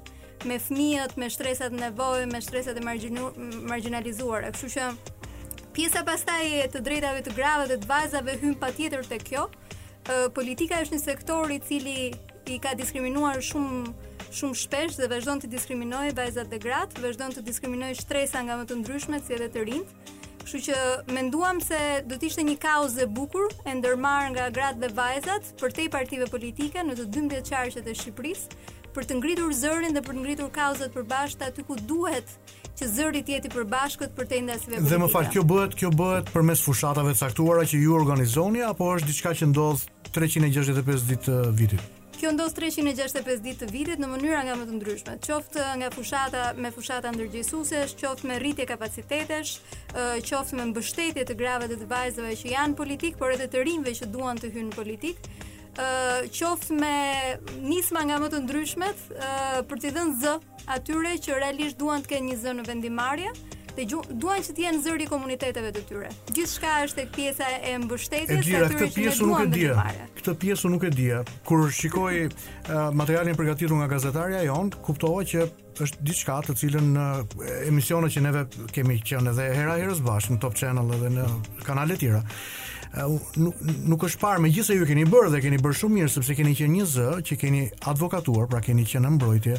me 0.49 0.57
fëmijët, 0.57 1.13
me 1.21 1.29
shtresat 1.29 1.75
nevojë, 1.77 2.25
me 2.33 2.39
shtresat 2.41 2.79
e 2.81 2.83
marginalizuara. 2.83 4.49
Kështu 4.55 4.71
që 4.73 4.87
pjesa 5.73 6.03
pastaj 6.03 6.45
e 6.63 6.67
të 6.71 6.81
drejtave 6.83 7.21
të 7.25 7.31
grave 7.37 7.63
dhe 7.71 7.77
të 7.79 7.87
vajzave 7.87 8.33
hyn 8.41 8.55
patjetër 8.59 9.05
te 9.07 9.17
kjo. 9.23 9.45
Ë 10.11 10.27
politika 10.35 10.81
është 10.83 10.97
një 10.97 11.03
sektor 11.03 11.51
i 11.55 11.59
cili 11.63 11.97
i 12.51 12.57
ka 12.59 12.73
diskriminuar 12.75 13.39
shumë 13.45 13.93
shumë 14.31 14.57
shpesh 14.61 14.97
dhe 14.99 15.07
vazhdon 15.11 15.39
të 15.43 15.49
diskriminojë 15.51 16.13
vajzat 16.15 16.51
dhe 16.51 16.59
gratë, 16.63 17.01
vazhdon 17.03 17.33
të 17.35 17.43
diskriminojë 17.49 17.97
shtresa 18.01 18.43
nga 18.47 18.57
më 18.61 18.67
të 18.69 18.77
ndryshmet 18.81 19.27
si 19.27 19.35
edhe 19.35 19.49
të 19.51 19.65
rinjt. 19.67 19.95
Kështu 20.43 20.61
që 20.69 20.77
menduam 21.15 21.59
se 21.63 21.79
do 22.09 22.15
të 22.19 22.29
ishte 22.31 22.45
një 22.47 22.57
kaos 22.63 22.95
e 22.97 23.07
bukur 23.07 23.47
e 23.67 23.75
ndërmarrë 23.79 24.31
nga 24.35 24.47
gratë 24.55 24.83
dhe 24.83 24.91
vajzat 24.99 25.51
për 25.61 25.75
te 25.77 25.87
partive 25.95 26.27
politike 26.31 26.83
në 26.83 26.97
të 26.99 27.09
12 27.19 27.51
qarqet 27.55 27.91
e 27.91 27.95
Shqipërisë 27.99 28.63
për 28.95 29.05
të 29.07 29.19
ngritur 29.21 29.51
zërin 29.55 29.93
dhe 29.95 30.03
për 30.03 30.17
të 30.19 30.23
ngritur 30.25 30.49
kauzat 30.51 30.95
përbashkëta 30.95 31.51
aty 31.51 31.63
ku 31.69 31.77
duhet 31.87 32.33
që 32.79 32.87
zëri 32.95 33.21
tjetë 33.27 33.49
i 33.49 33.53
përbashkët 33.55 34.13
për 34.17 34.29
tendës 34.33 34.65
vepërike. 34.67 34.89
Dhe 34.91 34.99
më 35.03 35.07
fal, 35.11 35.27
kjo 35.33 35.43
bëhet, 35.47 35.75
kjo 35.79 35.89
bëhet 35.99 36.29
për 36.33 36.45
mes 36.49 36.61
fushatave 36.65 37.13
caktuara 37.19 37.65
që 37.67 37.81
ju 37.83 37.95
organizoni, 37.97 38.63
apo 38.65 38.91
është 38.97 39.09
diçka 39.11 39.33
që 39.41 39.49
ndodhë 39.51 40.13
365 40.15 41.09
ditë 41.11 41.35
vitit? 41.59 41.89
Kjo 42.21 42.29
ndodh 42.35 42.53
365 42.53 43.41
ditë 43.41 43.67
të 43.67 43.69
vitit 43.73 44.01
në 44.03 44.07
mënyra 44.11 44.43
nga 44.45 44.55
më 44.59 44.65
të 44.69 44.75
ndryshme, 44.77 45.15
qoftë 45.25 45.67
nga 45.81 45.87
fushata 45.95 46.43
me 46.61 46.69
fushata 46.75 47.11
ndërgjegjësuese, 47.15 47.81
qoftë 47.97 48.29
me 48.29 48.37
rritje 48.43 48.67
kapacitetesh, 48.69 49.55
qoftë 50.29 50.59
me 50.59 50.67
mbështetje 50.69 51.25
të 51.31 51.37
grave 51.39 51.71
dhe 51.71 51.79
të 51.81 51.89
vajzave 51.89 52.35
që 52.43 52.53
janë 52.53 52.77
politik, 52.77 53.17
por 53.17 53.33
edhe 53.33 53.49
të 53.49 53.65
rinjve 53.67 53.95
që 54.03 54.11
duan 54.13 54.37
të 54.41 54.53
hynë 54.57 54.77
politik 54.77 55.31
qoftë 56.31 56.75
me 56.75 56.95
nisma 57.63 58.03
nga 58.07 58.17
më 58.19 58.29
të 58.33 58.41
ndryshmet 58.45 59.05
uh, 59.13 59.61
për 59.69 59.79
t'i 59.79 59.91
dhënë 59.95 60.17
zë 60.21 60.35
atyre 60.75 61.13
që 61.23 61.37
realisht 61.39 61.79
duan 61.79 62.03
të 62.03 62.15
kenë 62.15 62.31
një 62.33 62.37
zë 62.43 62.55
në 62.59 62.65
vendimarrje 62.67 63.31
dhe 63.71 63.85
duan 64.19 64.41
që 64.43 64.51
të 64.51 64.63
jenë 64.65 64.81
zëri 64.83 65.05
komuniteteve 65.07 65.69
të 65.71 65.81
tyre. 65.87 66.09
Gjithçka 66.35 66.73
është 66.89 66.97
tek 66.97 67.11
pjesa 67.15 67.47
e 67.69 67.77
mbështetjes 67.79 68.41
së 68.43 68.57
atyre 68.67 68.79
këtë 68.81 68.91
që 68.91 69.13
duan 69.15 69.31
nuk 69.31 69.39
e 69.39 69.51
di. 69.55 69.67
Këtë 70.17 70.33
pjesë 70.41 70.71
nuk 70.73 70.83
e 70.83 70.91
di. 70.91 71.05
Kur 71.47 71.63
shikoj 71.71 72.17
uh, 72.27 72.33
materialin 72.91 73.39
përgatitur 73.39 73.77
nga 73.79 73.87
gazetaria 73.93 74.43
jon, 74.43 74.73
kuptova 74.83 75.23
që 75.23 75.47
është 75.81 76.03
diçka 76.03 76.35
të 76.49 76.57
cilën 76.61 76.91
në 76.97 77.05
uh, 77.23 77.55
emisione 77.71 78.11
që 78.11 78.25
neve 78.27 78.43
kemi 78.75 78.99
qenë 79.07 79.31
edhe 79.31 79.47
hera 79.55 79.79
herës 79.79 80.03
bashkë 80.03 80.35
në 80.35 80.43
Top 80.43 80.59
Channel 80.59 80.91
edhe 80.99 81.13
në 81.15 81.29
kanale 81.63 81.95
tjera. 81.95 82.19
Eh, 82.91 83.11
nuk 83.87 84.03
është 84.03 84.19
parë 84.19 84.41
me 84.43 84.49
gjithë 84.51 84.67
se 84.67 84.75
ju 84.75 84.85
keni 84.89 85.05
bërë 85.07 85.29
dhe 85.31 85.39
keni 85.45 85.59
bërë 85.63 85.77
shumë 85.79 85.95
mirë 85.95 86.11
sepse 86.11 86.33
keni 86.35 86.51
qenë 86.59 86.73
një 86.75 86.87
zë 86.91 87.05
që 87.29 87.37
keni 87.39 87.61
advokatuar, 87.87 88.49
pra 88.51 88.59
keni 88.65 88.83
qenë 88.83 89.05
në 89.05 89.11
mbrojtje 89.15 89.55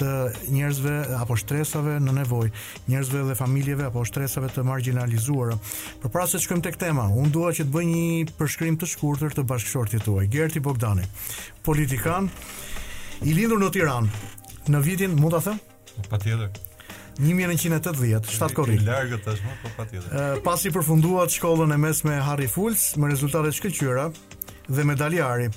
të 0.00 0.10
njerëzve 0.52 0.92
apo 1.16 1.38
shtresave 1.40 1.94
në 2.04 2.12
nevojë, 2.18 2.50
njerëzve 2.92 3.22
dhe 3.30 3.38
familjeve 3.40 3.86
apo 3.88 4.04
shtresave 4.06 4.50
të 4.52 4.66
marginalizuara. 4.68 5.56
Por 6.02 6.12
para 6.12 6.26
se 6.28 6.36
të 6.36 6.44
shkojmë 6.44 6.66
tek 6.68 6.76
tema, 6.84 7.08
unë 7.08 7.32
dua 7.38 7.54
që 7.56 7.64
të 7.64 7.72
bëj 7.78 7.88
një 7.94 8.06
përshkrim 8.36 8.76
të 8.80 8.92
shkurtër 8.92 9.38
të 9.38 9.48
bashkëshortit 9.48 10.04
tuaj, 10.04 10.28
Gerti 10.36 10.60
Bogdani, 10.60 11.08
politikan 11.64 12.28
i 13.24 13.32
lindur 13.32 13.64
në 13.64 13.72
Tiranë 13.78 14.32
në 14.68 14.84
vitin, 14.84 15.16
mund 15.16 15.40
ta 15.40 15.56
Pa 15.98 16.14
Patjetër. 16.18 16.67
1980, 17.18 18.26
7 18.30 18.52
korrik. 18.54 18.80
I 18.82 18.86
largët 18.86 19.24
tashmë, 19.26 19.54
po 19.62 19.70
patjetër. 19.76 20.38
pasi 20.46 20.70
përfundua 20.70 21.24
shkollën 21.28 21.74
e 21.74 21.76
mesme 21.82 22.18
Harry 22.22 22.46
Fulz 22.46 22.92
me 22.94 23.08
rezultate 23.10 23.50
shkëlqyera 23.56 24.04
dhe 24.68 24.84
medaljari, 24.84 25.48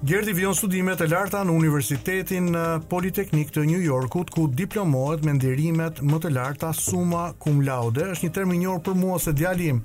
Gjerdi 0.00 0.32
vion 0.32 0.54
studimet 0.56 1.00
e 1.04 1.08
larta 1.12 1.42
në 1.44 1.52
Universitetin 1.60 2.48
Politeknik 2.88 3.50
të 3.52 3.66
New 3.68 3.82
Yorkut 3.84 4.30
ku 4.32 4.46
diplomohet 4.48 5.26
me 5.26 5.34
ndirimet 5.36 6.00
më 6.00 6.20
të 6.24 6.30
larta 6.32 6.72
summa 6.72 7.34
cum 7.36 7.60
laude, 7.66 8.06
është 8.14 8.24
një 8.24 8.32
term 8.38 8.54
i 8.56 8.62
për 8.88 8.94
mua 8.96 9.18
se 9.20 9.32
djalim 9.36 9.82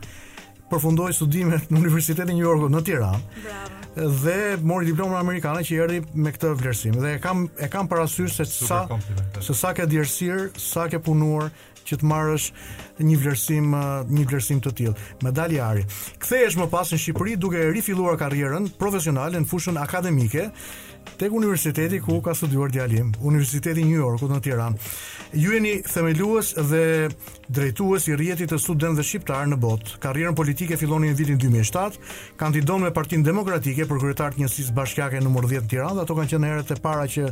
përfundoi 0.72 1.12
studimet 1.14 1.68
në 1.72 1.80
Universitetin 1.82 2.34
e 2.34 2.38
New 2.40 2.46
Yorkut 2.48 2.74
në 2.74 2.82
Tiranë. 2.88 3.22
Bravo. 3.46 4.14
Dhe 4.26 4.38
mori 4.68 4.90
diplomën 4.90 5.16
amerikane 5.20 5.62
që 5.66 5.78
erdhi 5.84 6.02
me 6.20 6.34
këtë 6.36 6.50
vlerësim. 6.60 6.98
Dhe 7.00 7.14
e 7.18 7.22
kam 7.24 7.46
e 7.64 7.70
kam 7.72 7.88
parasysh 7.92 8.40
se 8.42 8.46
sa 8.50 8.86
se 9.42 9.56
sa 9.56 9.72
ke 9.78 9.86
dërsir, 9.90 10.50
sa 10.60 10.88
ke 10.92 11.00
punuar 11.04 11.52
që 11.86 12.00
të 12.02 12.08
marrësh 12.10 12.50
një 13.06 13.18
vlerësim 13.22 13.76
uh, 13.78 14.02
një 14.10 14.26
vlerësim 14.28 14.62
të 14.66 14.74
tillë. 14.82 14.96
medalje 15.24 15.62
ari. 15.62 15.86
Kthehesh 16.20 16.58
më 16.58 16.68
pas 16.74 16.92
në 16.92 16.98
Shqipëri 17.00 17.38
duke 17.38 17.70
rifilluar 17.72 18.18
karrierën 18.20 18.68
profesionale 18.80 19.40
në 19.40 19.48
fushën 19.52 19.80
akademike, 19.82 20.50
tek 21.20 21.32
universiteti 21.34 22.00
ku 22.02 22.20
ka 22.22 22.34
studuar 22.34 22.72
djalim, 22.72 23.14
Universiteti 23.22 23.82
i 23.82 23.86
New 23.88 24.00
Yorkut 24.02 24.32
në 24.32 24.40
Tiranë. 24.44 24.94
Ju 25.40 25.52
jeni 25.56 25.74
themelues 25.86 26.54
dhe 26.70 27.10
drejtues 27.54 28.08
i 28.10 28.16
rrjetit 28.18 28.52
të 28.52 28.60
studentëve 28.62 29.06
shqiptar 29.06 29.48
në 29.52 29.58
botë. 29.62 30.00
Karrierën 30.04 30.36
politike 30.36 30.78
filloni 30.80 31.12
në 31.14 31.18
vitin 31.22 31.40
2007, 31.42 32.00
kandidon 32.40 32.84
me 32.86 32.92
Partinë 32.96 33.26
Demokratike 33.28 33.88
për 33.90 34.02
kryetar 34.04 34.36
të 34.36 34.44
njësisë 34.44 34.76
bashkiake 34.78 35.22
numër 35.24 35.48
10 35.54 35.66
në 35.68 35.72
Tiranë, 35.74 36.04
ato 36.06 36.18
kanë 36.18 36.32
qenë 36.34 36.52
herët 36.52 36.76
e 36.76 36.80
para 36.84 37.08
që 37.16 37.30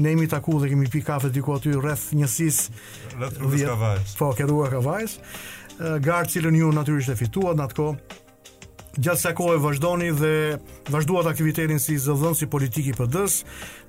ne 0.00 0.14
jemi 0.14 0.30
taku 0.32 0.58
dhe 0.62 0.70
kemi 0.72 0.90
pi 0.92 1.02
kafe 1.06 1.30
diku 1.34 1.56
aty 1.58 1.74
rreth 1.76 2.08
njësisë 2.16 3.16
rreth 3.20 3.40
rrugës 3.42 3.68
Kavajës. 3.72 4.16
Po, 4.20 4.30
ke 4.38 4.46
rruga 4.48 4.70
Kavajës. 4.76 5.18
Gar 6.00 6.26
ju 6.32 6.72
natyrisht 6.72 7.12
e 7.12 7.16
fituat 7.16 7.56
natkoh 7.56 7.98
gjatë 8.96 9.20
sa 9.20 9.32
kohë 9.36 9.58
vazhdoni 9.60 10.08
dhe 10.16 10.32
vazhduat 10.92 11.28
aktivitetin 11.28 11.80
si 11.82 11.96
zëdhënës 12.00 12.42
i 12.46 12.50
politiki 12.50 12.94
për 12.96 13.10
dës. 13.12 13.38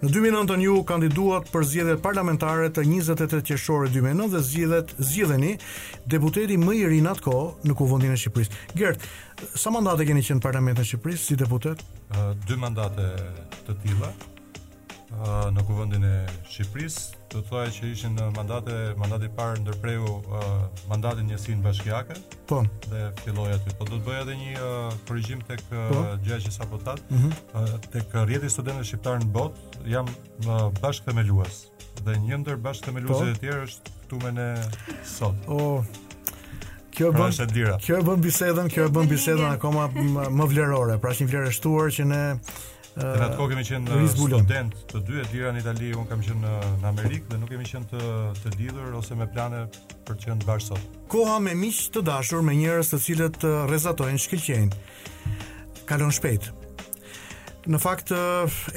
Në 0.03 0.11
2009 0.17 0.65
ju 0.67 0.77
kandiduat 0.87 1.47
për 1.53 1.67
zjedhet 1.71 2.03
parlamentare 2.03 2.69
të 2.75 2.83
28 2.89 3.43
qeshore 3.47 3.91
2009 3.93 4.33
dhe 4.35 4.43
zjedhet 4.51 4.95
zjedheni 4.99 5.53
deputeti 6.05 6.59
më 6.61 6.75
i 6.81 6.85
rinë 6.95 7.13
atë 7.13 7.37
në 7.67 7.75
kuvëndin 7.79 8.13
e 8.13 8.19
Shqipërisë. 8.23 8.61
Gert, 8.79 9.03
sa 9.57 9.71
mandate 9.73 10.05
keni 10.07 10.23
qenë 10.25 10.41
në 10.41 10.45
parlamentin 10.47 10.83
e 10.85 10.89
Shqipërisë 10.91 11.23
si 11.29 11.39
deputet? 11.39 11.83
Uh, 12.11 12.33
dë 12.47 12.59
mandate 12.61 13.11
të 13.65 13.77
tilla, 13.83 14.11
në 15.11 15.63
kuvendin 15.67 16.03
e 16.03 16.15
Shqipërisë, 16.49 17.19
do 17.31 17.41
të 17.41 17.49
thojë 17.49 17.71
që 17.75 17.89
ishin 17.91 18.15
në 18.17 18.25
mandate, 18.35 18.73
mandati 18.99 19.27
i 19.29 19.33
parë 19.35 19.61
ndërpreu 19.61 20.03
uh, 20.03 20.65
mandatin 20.89 21.25
e 21.27 21.33
njësinë 21.33 21.63
bashkiake. 21.65 22.15
Po. 22.49 22.61
Dhe 22.91 23.05
filloi 23.23 23.51
aty, 23.55 23.73
po 23.79 23.85
do 23.87 23.97
të 23.97 24.07
bëj 24.07 24.19
edhe 24.23 24.37
një 24.39 24.51
uh, 24.63 24.97
korrigjim 25.07 25.43
tek 25.47 25.63
po. 25.69 26.03
gjëja 26.25 26.39
që 26.47 26.51
sapo 26.57 26.77
mm 26.77 27.17
-hmm. 27.17 27.31
uh, 27.53 27.79
tek 27.91 28.13
rrjeti 28.23 28.49
studentëve 28.49 28.83
shqiptarë 28.85 29.19
në 29.23 29.31
botë, 29.31 29.59
jam 29.85 30.05
uh, 30.05 30.71
bashkë 30.81 31.13
Dhe 31.97 32.11
një 32.13 32.37
ndër 32.37 32.55
bashkë 32.57 32.83
themeluesve 32.85 33.25
të 33.25 33.33
po. 33.33 33.39
tjerë 33.39 33.63
është 33.63 33.91
këtu 34.01 34.17
me 34.23 34.57
sot. 35.05 35.35
oh. 35.47 35.85
Kjo 36.91 37.11
pra 37.11 37.27
bën 37.29 37.79
kjo 37.79 37.97
e 37.97 38.01
bën 38.01 38.21
bisedën, 38.21 38.69
kjo 38.69 38.85
e 38.85 38.89
bën 38.89 39.07
bisedën 39.09 39.51
akoma 39.51 39.87
më 40.37 40.45
vlerore, 40.47 40.97
pra 40.97 41.11
është 41.11 41.23
një 41.23 41.29
vlerë 41.29 41.51
shtuar 41.51 41.89
që 41.91 42.03
ne 42.05 42.39
Në 42.97 43.11
atë 43.27 43.35
kohë 43.37 43.51
kemi 43.51 43.63
qenë 43.67 43.91
uh, 43.93 44.05
student 44.09 44.73
të 44.89 44.99
dy 45.05 45.19
e 45.21 45.25
tjera 45.29 45.51
në 45.53 45.59
Itali, 45.61 45.91
un 45.93 46.07
kam 46.09 46.21
qenë 46.25 46.41
uh, 46.63 46.69
në 46.81 46.87
Amerikë 46.89 47.29
dhe 47.33 47.37
nuk 47.37 47.51
kemi 47.51 47.67
qenë 47.69 47.91
të 47.91 48.07
të 48.41 48.53
lidhur 48.57 48.95
ose 48.97 49.17
me 49.19 49.27
plane 49.29 49.59
për 50.07 50.15
të 50.15 50.17
qenë 50.31 50.47
bashkë 50.47 50.71
sot. 50.71 50.87
Koha 51.13 51.35
me 51.45 51.53
miq 51.59 51.83
të 51.93 52.01
dashur, 52.07 52.41
me 52.47 52.55
njerëz 52.57 52.89
të 52.95 52.99
cilët 53.05 53.45
rrezatojnë, 53.69 54.17
uh, 54.17 54.23
shkëlqejnë. 54.25 54.81
Kalon 55.91 56.15
shpejt. 56.17 56.49
Në 57.69 57.81
fakt, 57.83 58.15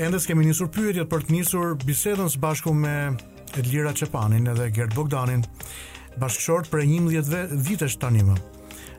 ende 0.02 0.18
s'kemi 0.20 0.44
nisur 0.50 0.68
pyetjet 0.74 1.06
për 1.10 1.24
të 1.28 1.36
nisur 1.38 1.76
bisedën 1.86 2.28
së 2.34 2.42
bashku 2.44 2.74
me 2.76 2.92
Edlira 3.56 3.94
Çepanin 3.96 4.50
edhe 4.52 4.66
Gert 4.74 4.92
Bogdanin, 4.98 5.46
bashkëshort 6.20 6.68
për 6.70 6.84
11 6.84 7.36
vjetësh 7.56 7.96
tani 8.02 8.26
më 8.28 8.36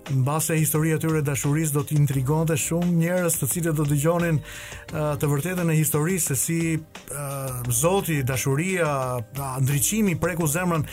në 0.09 0.23
basë 0.25 0.55
e 0.57 0.65
të 0.65 0.97
tyre 1.03 1.21
dashuris 1.25 1.71
do 1.75 1.83
t'intrigon 1.85 2.45
dhe 2.49 2.55
shumë 2.57 2.91
njerës 3.01 3.35
të 3.37 3.47
cilët 3.51 3.75
do 3.77 3.85
t'gjonin 3.87 4.39
uh, 4.41 5.15
të 5.21 5.27
vërtetën 5.29 5.69
e 5.69 5.75
historisë 5.77 6.27
se 6.27 6.35
si 6.35 6.59
uh, 6.75 7.69
zoti, 7.69 8.21
dashuria, 8.23 9.21
ndryqimi 9.61 10.15
preku 10.19 10.47
zemrën, 10.49 10.83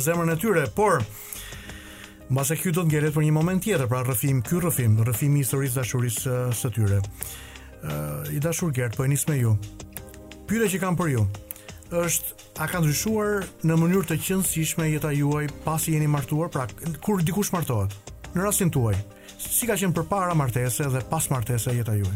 zemrën 0.00 0.30
e 0.30 0.36
tyre, 0.40 0.66
por 0.76 1.02
në 2.28 2.38
base 2.38 2.56
kjo 2.56 2.72
do 2.72 2.80
të 2.84 2.88
ngjeret 2.88 3.12
për 3.14 3.26
një 3.26 3.32
moment 3.36 3.62
tjetër, 3.66 3.88
pra 3.90 4.00
rëfim, 4.08 4.38
kjo 4.46 4.62
rëfim, 4.68 4.94
rëfim 5.04 5.34
i 5.36 5.42
historisë 5.42 5.76
dashurisë 5.82 6.36
së 6.56 6.70
tyre. 6.76 7.02
Uh, 7.84 8.22
I 8.32 8.40
dashur 8.42 8.72
gjerë, 8.74 8.94
po 8.96 9.04
e 9.04 9.12
me 9.28 9.38
ju. 9.38 9.58
Pyre 10.48 10.70
që 10.72 10.78
kam 10.80 10.96
për 10.96 11.10
ju, 11.12 11.26
është 11.92 12.42
a 12.64 12.68
ka 12.70 12.80
ndryshuar 12.80 13.44
në 13.66 13.76
mënyrë 13.80 14.08
të 14.12 14.18
qëndësishme 14.24 14.88
jeta 14.92 15.10
juaj 15.14 15.46
pasi 15.66 15.92
jeni 15.94 16.06
martuar, 16.08 16.48
pra 16.48 16.66
kur 17.02 17.20
dikush 17.22 17.52
martohet? 17.52 17.92
në 18.34 18.42
rastin 18.42 18.70
tuaj, 18.74 18.96
si 19.38 19.66
ka 19.68 19.76
qenë 19.78 19.94
përpara 19.94 20.34
martese 20.38 20.88
dhe 20.90 21.02
pas 21.10 21.26
martese 21.30 21.74
jeta 21.76 21.94
juaj? 21.94 22.14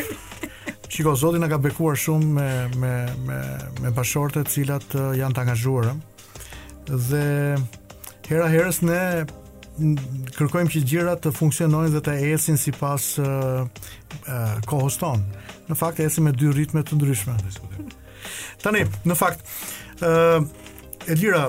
Shiko 0.93 1.15
zoti 1.17 1.41
na 1.41 1.49
ka 1.49 1.59
bekuar 1.63 1.97
shumë 1.97 2.31
me 2.39 2.49
me 2.81 2.95
me 3.27 3.43
me 3.87 3.93
bashorte 3.97 4.43
të 4.45 4.55
cilat 4.59 4.97
janë 5.19 5.37
të 5.39 5.43
angazhuar. 5.45 5.91
Dhe 7.09 7.25
hera 8.29 8.47
herës 8.53 8.83
ne 8.87 9.03
kërkojmë 10.37 10.71
që 10.77 10.83
gjërat 10.91 11.23
të 11.25 11.33
funksionojnë 11.33 11.95
dhe 11.95 12.03
të 12.05 12.19
ecin 12.35 12.59
sipas 12.61 13.13
uh, 13.19 13.65
uh, 13.65 14.35
kohës 14.69 15.01
tonë. 15.01 15.47
Në 15.71 15.77
fakt 15.81 16.03
ecim 16.05 16.29
me 16.29 16.33
dy 16.37 16.51
ritme 16.53 16.85
të 16.85 16.99
ndryshme. 16.99 17.39
Tani, 18.63 18.85
në 19.09 19.17
fakt, 19.19 19.41
Ëh, 20.03 20.43
Elira, 21.13 21.45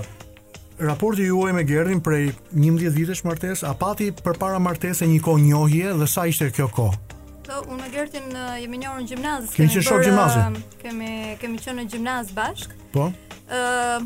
raporti 0.81 1.21
juaj 1.25 1.53
me 1.53 1.63
Gerdin 1.67 2.01
prej 2.05 2.33
11 2.55 2.93
vitesh 2.97 3.23
martes, 3.25 3.63
a 3.65 3.73
pati 3.77 4.11
për 4.13 4.37
para 4.37 4.59
e 4.59 5.07
një 5.09 5.21
kohë 5.25 5.41
njohje 5.45 5.93
dhe 5.97 6.07
sa 6.07 6.27
ishte 6.29 6.49
kjo 6.51 6.67
kohë? 6.69 6.99
Do, 7.47 7.53
po, 7.53 7.61
unë 7.73 7.79
me 7.81 7.87
Gerdin 7.91 8.27
uh, 8.31 8.57
jemi 8.61 8.77
njohur 8.77 9.01
në 9.01 9.07
gjimnaz. 9.09 9.47
Kemi 9.55 9.69
qenë 9.69 9.85
shok 9.87 10.01
gjimnazi. 10.05 10.43
Uh, 10.43 10.75
kemi 10.81 11.11
kemi 11.41 11.59
qenë 11.63 11.81
në 11.81 11.85
gjimnaz 11.93 12.29
bashk. 12.37 12.75
Po. 12.93 13.07
Ë, 13.49 14.01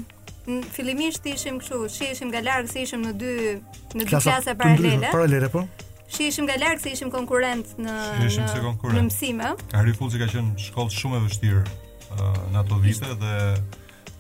fillimisht 0.74 1.28
ishim 1.30 1.60
kështu, 1.60 1.78
shihishim 1.94 2.32
nga 2.32 2.40
larg 2.46 2.70
se 2.72 2.82
ishim 2.88 3.04
në 3.04 3.12
dy 3.20 3.34
në 3.60 4.00
dy 4.00 4.08
klasa 4.14 4.56
paralele. 4.58 5.12
Paralele, 5.14 5.50
po. 5.54 5.66
Shihishim 6.08 6.48
nga 6.48 6.56
larg 6.62 6.80
se 6.82 6.94
ishim 6.96 7.12
konkurrent 7.12 7.76
në 7.78 7.96
shishim 8.24 8.48
në, 8.48 8.64
konkurent. 8.70 8.98
në 8.98 9.04
mësime. 9.10 9.52
Ka 9.76 9.84
rifull 9.86 10.10
që 10.16 10.24
ka 10.24 10.30
qënë 10.36 10.66
shkollë 10.70 10.96
shumë 10.98 11.20
e 11.20 11.26
vështirë 11.28 11.66
uh, 11.66 12.42
në 12.56 12.64
ato 12.64 12.80
vite 12.84 13.12
dhe 13.22 13.36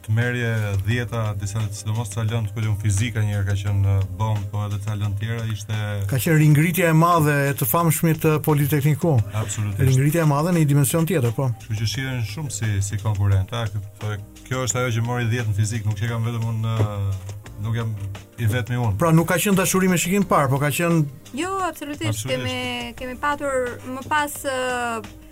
tmerje 0.07 0.55
10-a, 0.87 1.33
disa 1.41 1.59
sidomos 1.75 2.09
ca 2.13 2.23
lëndë 2.23 2.51
këtu 2.55 2.63
në 2.71 2.75
fizikë, 2.83 3.23
një 3.27 3.33
herë 3.35 3.47
ka 3.49 3.55
qenë 3.59 3.95
bomb, 4.19 4.45
po 4.51 4.61
edhe 4.65 4.79
të 4.83 4.95
lëndë 5.01 5.21
tjera 5.21 5.43
ishte 5.51 5.79
ka 6.07 6.19
qenë 6.23 6.37
ringritja 6.41 6.91
e 6.91 6.95
madhe 6.95 7.35
e 7.49 7.55
të 7.59 7.67
famshmit 7.67 8.21
të 8.23 8.33
Politeknikut. 8.45 9.33
Absolutisht. 9.35 9.83
Ringritja 9.83 10.23
e 10.23 10.29
madhe 10.31 10.53
në 10.55 10.63
një 10.63 10.69
dimension 10.71 11.07
tjetër, 11.09 11.33
po. 11.37 11.49
Kështu 11.59 11.79
që 11.81 11.89
shihen 11.91 12.23
shumë 12.31 12.55
si 12.55 12.71
si 12.87 13.01
konkurrent, 13.03 13.51
a 13.51 13.65
po, 13.99 14.13
kjo, 14.47 14.63
është 14.67 14.83
ajo 14.85 14.95
që 14.99 15.05
mori 15.09 15.27
10 15.31 15.51
në 15.51 15.57
fizik, 15.59 15.87
nuk 15.89 15.99
kam 16.07 16.27
vetëm 16.31 16.47
un 16.53 16.65
nuk 17.67 17.75
jam 17.75 17.91
i 18.39 18.47
vetmi 18.47 18.77
un. 18.79 18.95
Pra 19.01 19.11
nuk 19.11 19.27
ka 19.33 19.41
qenë 19.43 19.59
dashuri 19.59 19.91
me 19.91 19.99
shikim 19.99 20.23
par, 20.29 20.47
po 20.51 20.61
ka 20.63 20.71
qenë 20.71 21.03
Jo, 21.35 21.51
absolutisht, 21.67 22.13
absolutisht. 22.15 22.31
kemi 22.31 22.95
kemi 23.01 23.15
patur 23.27 23.75
më 23.97 24.05
pas 24.07 24.39
uh, 24.47 25.25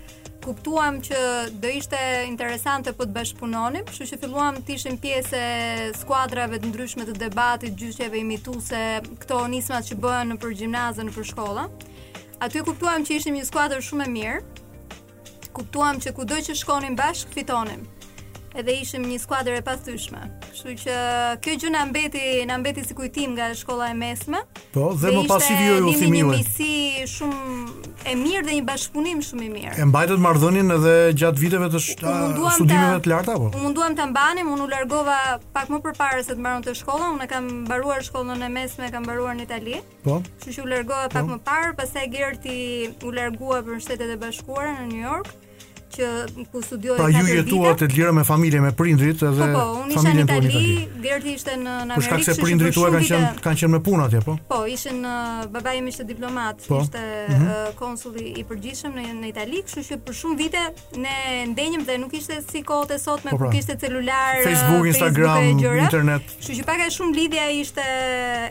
kuptuam 0.46 1.00
që 1.02 1.20
do 1.62 1.66
ishte 1.74 1.98
interesante 2.28 2.92
po 2.94 3.02
të 3.08 3.14
bashkëpunonim, 3.16 3.82
kështu 3.88 4.06
që 4.12 4.18
filluam 4.22 4.60
të 4.62 4.76
ishim 4.76 4.98
pjesë 5.02 5.40
e 5.40 5.88
skuadrave 5.98 6.60
të 6.62 6.70
ndryshme 6.70 7.06
të 7.08 7.16
debatit, 7.18 7.74
gjyqjeve 7.80 8.20
imituese, 8.20 8.82
këto 9.24 9.40
nismat 9.52 9.88
që 9.90 9.98
bëhen 10.04 10.32
nëpër 10.36 10.54
gjimnaze, 10.62 11.02
nëpër 11.08 11.28
shkolla. 11.32 11.64
Aty 12.44 12.62
kuptuam 12.68 13.02
që 13.08 13.18
ishim 13.18 13.36
një 13.40 13.48
skuadër 13.50 13.82
shumë 13.88 14.06
e 14.06 14.12
mirë. 14.14 14.38
Kuptuam 15.56 15.98
që 16.04 16.14
kudo 16.14 16.38
që 16.48 16.54
shkonim 16.62 16.94
bashk 16.98 17.34
fitonim 17.34 17.82
edhe 18.60 18.76
ishim 18.80 19.04
një 19.06 19.18
skuadër 19.20 19.58
e 19.58 19.62
pastyshme. 19.66 20.20
Kështu 20.46 20.74
që 20.82 20.94
kjo 21.44 21.54
gjë 21.62 21.72
na 21.74 21.82
mbeti 21.90 22.22
na 22.48 22.56
mbeti 22.60 22.84
si 22.88 22.96
kujtim 22.96 23.34
nga 23.36 23.50
shkolla 23.58 23.90
e 23.92 23.96
mesme. 24.00 24.40
Po, 24.74 24.86
dhe, 25.02 25.12
më 25.16 25.24
pas 25.28 25.44
i 25.50 25.54
vjo 25.54 25.74
ju 25.80 25.92
Ishte 25.92 26.06
Një 26.08 26.24
misi 26.30 27.06
shumë 27.10 27.92
e 28.10 28.14
mirë 28.16 28.44
dhe 28.46 28.56
një 28.58 28.64
bashkëpunim 28.70 29.20
shumë 29.28 29.46
i 29.46 29.50
mirë. 29.52 29.74
E 29.82 29.86
mbajtët 29.90 30.22
marrëdhënien 30.26 30.72
edhe 30.78 30.94
gjatë 31.20 31.42
viteve 31.42 31.68
të 31.74 31.82
studimeve 31.84 32.98
të 33.04 33.10
larta 33.12 33.36
apo? 33.36 33.50
Munduam 33.62 33.96
ta 33.98 34.06
mbanim, 34.10 34.48
unë 34.54 34.64
u 34.66 34.70
largova 34.72 35.18
pak 35.56 35.70
më 35.72 35.80
përpara 35.88 36.24
se 36.26 36.34
të 36.34 36.54
të 36.66 36.76
shkolla, 36.80 37.12
unë 37.18 37.28
kam 37.32 37.48
mbaruar 37.64 38.02
shkollën 38.06 38.46
e 38.46 38.52
mesme, 38.52 38.90
kam 38.92 39.02
mbaruar 39.04 39.36
në 39.38 39.46
Itali. 39.50 39.80
Po. 40.06 40.20
Kështu 40.40 40.52
që 40.62 40.64
u 40.64 40.70
largova 40.72 41.08
pak 41.12 41.22
po? 41.26 41.30
më 41.32 41.38
parë, 41.46 41.74
pastaj 41.82 42.08
Gerti 42.14 42.58
u 43.06 43.12
largua 43.14 43.60
për 43.66 43.80
Shtetet 43.82 44.16
e 44.16 44.20
Bashkuara 44.22 44.76
në 44.80 44.88
New 44.94 45.04
York 45.06 45.34
që 45.96 46.44
ku 46.52 46.60
studioj 46.62 46.96
pra, 47.00 47.06
ju 47.10 47.24
jetuat 47.38 47.80
të 47.80 47.88
lirë 47.94 48.12
me 48.18 48.24
familje 48.28 48.60
me 48.64 48.70
prindrit 48.76 49.22
edhe 49.28 49.46
po, 49.52 49.60
po, 49.60 49.82
unë 49.84 49.94
isha 49.96 50.12
në 50.16 50.24
Itali, 50.26 50.62
Gerti 51.06 51.34
ishte 51.38 51.54
në 51.60 51.72
Amerikë. 51.82 51.96
Po 51.96 52.04
shkak 52.06 52.24
se 52.26 52.34
prindrit 52.40 52.74
tuaj 52.76 52.90
kanë 52.94 53.08
qenë 53.10 53.30
kanë 53.44 53.60
qenë 53.62 53.72
me 53.76 53.80
punë 53.86 54.06
atje, 54.08 54.22
po? 54.26 54.34
Po, 54.50 54.60
ishin 54.68 55.04
uh, 55.06 55.44
baba 55.54 55.74
im 55.78 55.86
ishte 55.90 56.06
diplomat, 56.08 56.64
po? 56.66 56.80
ishte 56.84 57.02
mm 57.02 57.36
-hmm. 57.36 57.44
Uh, 57.46 57.74
konsul 57.82 58.14
i 58.20 58.42
përgjithshëm 58.50 58.92
në 58.96 59.04
në 59.22 59.26
Itali, 59.32 59.58
kështu 59.68 59.82
që 59.88 59.94
për 60.08 60.14
shumë 60.20 60.36
vite 60.42 60.62
ne 61.04 61.16
ndenjëm 61.52 61.82
dhe 61.88 61.94
nuk 62.02 62.12
ishte 62.20 62.34
si 62.50 62.58
kohët 62.70 62.90
e 62.94 62.98
sotme 63.06 63.30
po, 63.30 63.36
pra. 63.38 63.46
ku 63.46 63.52
kishte 63.54 63.74
celular, 63.82 64.34
Facebook, 64.48 64.82
uh, 64.84 64.90
Instagram, 64.92 65.40
internet. 65.86 66.22
Kështu 66.38 66.52
që 66.58 66.62
pak 66.68 66.78
e 66.86 66.90
shumë 66.96 67.14
lidhja 67.18 67.44
ishte 67.62 67.84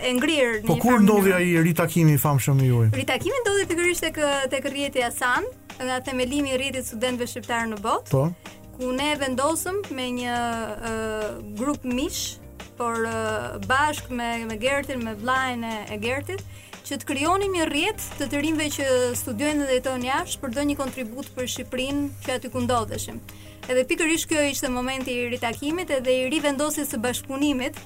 e 0.07 0.13
ngrirë. 0.17 0.57
Po 0.69 0.75
kur 0.85 0.95
ndodhi 1.05 1.31
ai 1.39 1.47
ritakimi 1.67 2.11
i 2.13 2.17
famshëm 2.25 2.55
i 2.65 2.71
juaj? 2.71 2.87
Ritakimi 3.01 3.37
ndodhi 3.43 3.63
pikërisht 3.69 4.01
tek 4.07 4.17
tek 4.51 4.63
rrjeti 4.71 4.99
Asan, 5.05 5.43
nga 5.84 5.97
themelimi 6.05 6.49
i 6.53 6.57
rritjes 6.59 6.88
studentëve 6.91 7.28
shqiptarë 7.32 7.71
në 7.73 7.78
botë. 7.84 8.11
Po. 8.13 8.30
Ku 8.76 8.89
ne 8.95 9.13
vendosëm 9.19 9.82
me 9.95 10.05
një 10.17 10.36
uh, 10.36 11.32
grup 11.59 11.84
mish, 11.88 12.38
por 12.76 13.05
uh, 13.07 13.55
bashkë 13.69 14.11
me 14.11 14.30
me 14.49 14.57
Gertin, 14.59 15.03
me 15.05 15.13
vllajën 15.15 15.61
e 15.91 15.97
Gertit 16.03 16.41
që 16.86 16.97
të 17.01 17.07
krijonim 17.07 17.53
një 17.55 17.67
rrjet 17.69 18.03
të 18.19 18.28
të 18.34 18.41
rinjve 18.43 18.65
që 18.76 18.88
studiojnë 19.17 19.67
dhe 19.69 19.78
jetojnë 19.78 20.07
jashtë 20.09 20.41
për 20.41 20.53
dhënë 20.55 20.69
një 20.71 20.76
kontribut 20.82 21.30
për 21.38 21.47
Shqipërinë 21.53 22.03
që 22.26 22.36
aty 22.36 22.51
ku 22.53 22.61
ndodheshim. 22.65 23.21
Edhe 23.69 23.86
pikërisht 23.89 24.28
kjo 24.30 24.43
ishte 24.51 24.69
momenti 24.69 25.15
i 25.15 25.23
ritakimit 25.32 25.95
edhe 25.97 26.17
i 26.19 26.28
rivendosjes 26.34 26.91
së 26.93 26.99
bashkëpunimit 27.07 27.80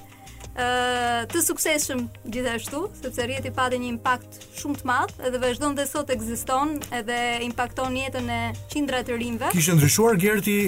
të 0.54 1.40
sukseshëm 1.46 2.00
gjithashtu, 2.26 2.80
sepse 2.98 3.22
rrjeti 3.26 3.50
pati 3.54 3.78
një 3.78 3.88
impakt 3.94 4.40
shumë 4.58 4.80
të 4.80 4.84
madh 4.88 5.12
edhe 5.28 5.38
vazhdon 5.42 5.74
dhe 5.78 5.84
sot 5.86 6.10
ekziston 6.10 6.78
edhe 6.94 7.18
impakton 7.46 7.94
jetën 8.00 8.28
e 8.34 8.40
qindra 8.72 9.02
të 9.06 9.18
rinve. 9.20 9.48
Kishë 9.54 9.76
ndryshuar 9.78 10.18
Gerti 10.20 10.58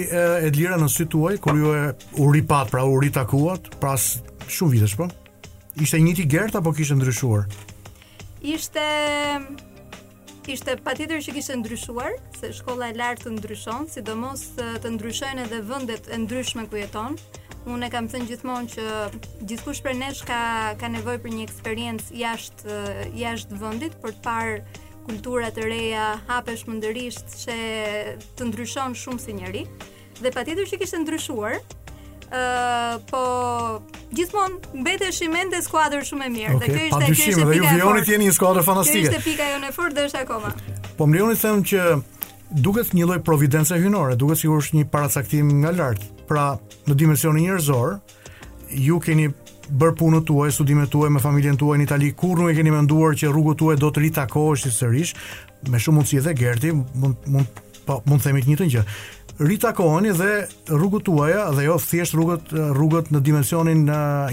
Edlira 0.47 0.79
në 0.79 0.89
sy 0.93 1.07
tuaj 1.11 1.41
kur 1.43 1.59
ju 1.63 1.75
e 1.75 1.83
uri 2.23 2.45
pat, 2.47 2.71
pra 2.71 2.85
u 2.87 3.01
ritakuat 3.03 3.73
pas 3.83 3.99
shumë 4.49 4.77
vitesh 4.79 4.97
po? 5.01 5.11
Ishte 5.83 5.99
njëti 6.05 6.29
Gert 6.31 6.55
apo 6.59 6.73
kishë 6.77 6.99
ndryshuar? 7.01 7.47
Ishte 8.55 8.87
ishte 10.51 10.75
patjetër 10.83 11.21
që 11.23 11.35
kishte 11.37 11.55
ndryshuar, 11.61 12.17
se 12.39 12.51
shkolla 12.55 12.89
e 12.91 12.97
lartë 12.99 13.29
të 13.29 13.33
ndryshon, 13.37 13.87
sidomos 13.95 14.47
të 14.59 14.91
ndryshojnë 14.97 15.45
edhe 15.47 15.61
vendet 15.69 16.11
e 16.13 16.19
ndryshme 16.23 16.65
ku 16.71 16.79
jeton 16.81 17.15
unë 17.71 17.87
e 17.87 17.91
kam 17.95 18.09
thënë 18.11 18.27
gjithmonë 18.31 18.71
që 18.73 18.87
gjithkush 19.51 19.83
për 19.85 19.99
nesh 20.01 20.23
ka 20.27 20.39
ka 20.81 20.89
nevojë 20.91 21.21
për 21.23 21.35
një 21.37 21.45
eksperiencë 21.49 22.17
jashtë 22.19 22.79
jashtë 23.21 23.59
vendit 23.61 23.95
për 24.03 24.17
të 24.17 24.25
parë 24.25 24.57
kultura 25.03 25.49
të 25.51 25.65
reja, 25.67 26.09
hape 26.29 26.55
shmëndërisht 26.61 27.33
që 27.41 27.57
të 28.39 28.49
ndryshon 28.51 28.97
shumë 28.99 29.23
si 29.25 29.35
njeri 29.39 29.65
Dhe 30.23 30.31
pa 30.31 30.45
tjetër 30.47 30.69
që 30.71 30.77
kishtë 30.79 31.01
ndryshuar, 31.03 31.57
uh, 32.31 32.99
po 33.09 33.23
gjithmonë 34.15 34.77
mbete 34.85 35.09
shimen 35.17 35.51
dhe 35.51 35.59
skuadrë 35.65 36.05
shumë 36.07 36.29
e 36.29 36.31
mirë. 36.37 36.53
Okay, 36.61 36.61
dhe 36.61 36.69
kjo 36.69 36.85
ishte, 36.85 37.01
kjo 37.01 37.11
ishte 37.27 37.47
pika 37.49 37.73
e 37.73 37.81
fort. 37.81 38.07
ju 38.07 38.13
jeni 38.13 38.29
një 38.29 38.63
fantastike. 38.69 39.09
Kjo 39.09 39.11
ishte 39.11 39.23
pika 39.25 39.49
e 39.69 39.73
fort 39.73 39.95
dhe 39.97 40.05
është 40.07 40.23
akoma. 40.23 40.53
Po 40.99 41.09
më 41.11 41.17
rionit 41.17 41.43
thëmë 41.43 41.67
që 41.73 41.81
duket 42.53 42.93
një 42.95 43.07
lloj 43.09 43.21
providence 43.25 43.77
hyjnore, 43.79 44.17
duket 44.21 44.41
sikur 44.43 44.61
është 44.63 44.79
një 44.81 44.89
paracaktim 44.93 45.51
nga 45.63 45.73
lart. 45.73 46.05
Pra, 46.29 46.53
në 46.89 46.97
dimensionin 46.99 47.47
njerëzor, 47.49 47.97
ju 48.83 48.99
keni 49.05 49.31
bërë 49.73 49.97
punën 50.01 50.25
tuaj, 50.29 50.51
studimet 50.57 50.91
tuaj 50.93 51.11
me 51.13 51.21
familjen 51.23 51.57
tuaj 51.61 51.79
në 51.81 51.87
Itali, 51.89 52.13
kur 52.19 52.39
nuk 52.41 52.53
e 52.53 52.57
keni 52.57 52.73
menduar 52.73 53.17
që 53.17 53.31
rrugët 53.33 53.59
tuaj 53.61 53.77
do 53.81 53.91
të 53.93 54.05
ritakohesh 54.07 54.69
sërish, 54.75 55.15
me 55.71 55.81
shumë 55.81 55.99
mundësi 56.03 56.21
edhe 56.21 56.35
Gerti, 56.39 56.73
mund 56.77 57.29
mund 57.31 57.61
po 57.87 57.99
mund 58.07 58.23
të 58.23 58.29
themi 58.31 58.43
të 58.45 58.53
njëjtën 58.53 58.71
gjë 58.77 58.83
ritakoheni 59.47 60.13
dhe 60.19 60.31
rrugët 60.77 61.05
tuaja 61.09 61.45
dhe 61.57 61.65
jo 61.67 61.77
thjesht 61.87 62.15
rrugët 62.15 62.53
rrugët 62.77 63.09
në 63.15 63.21
dimensionin 63.29 63.83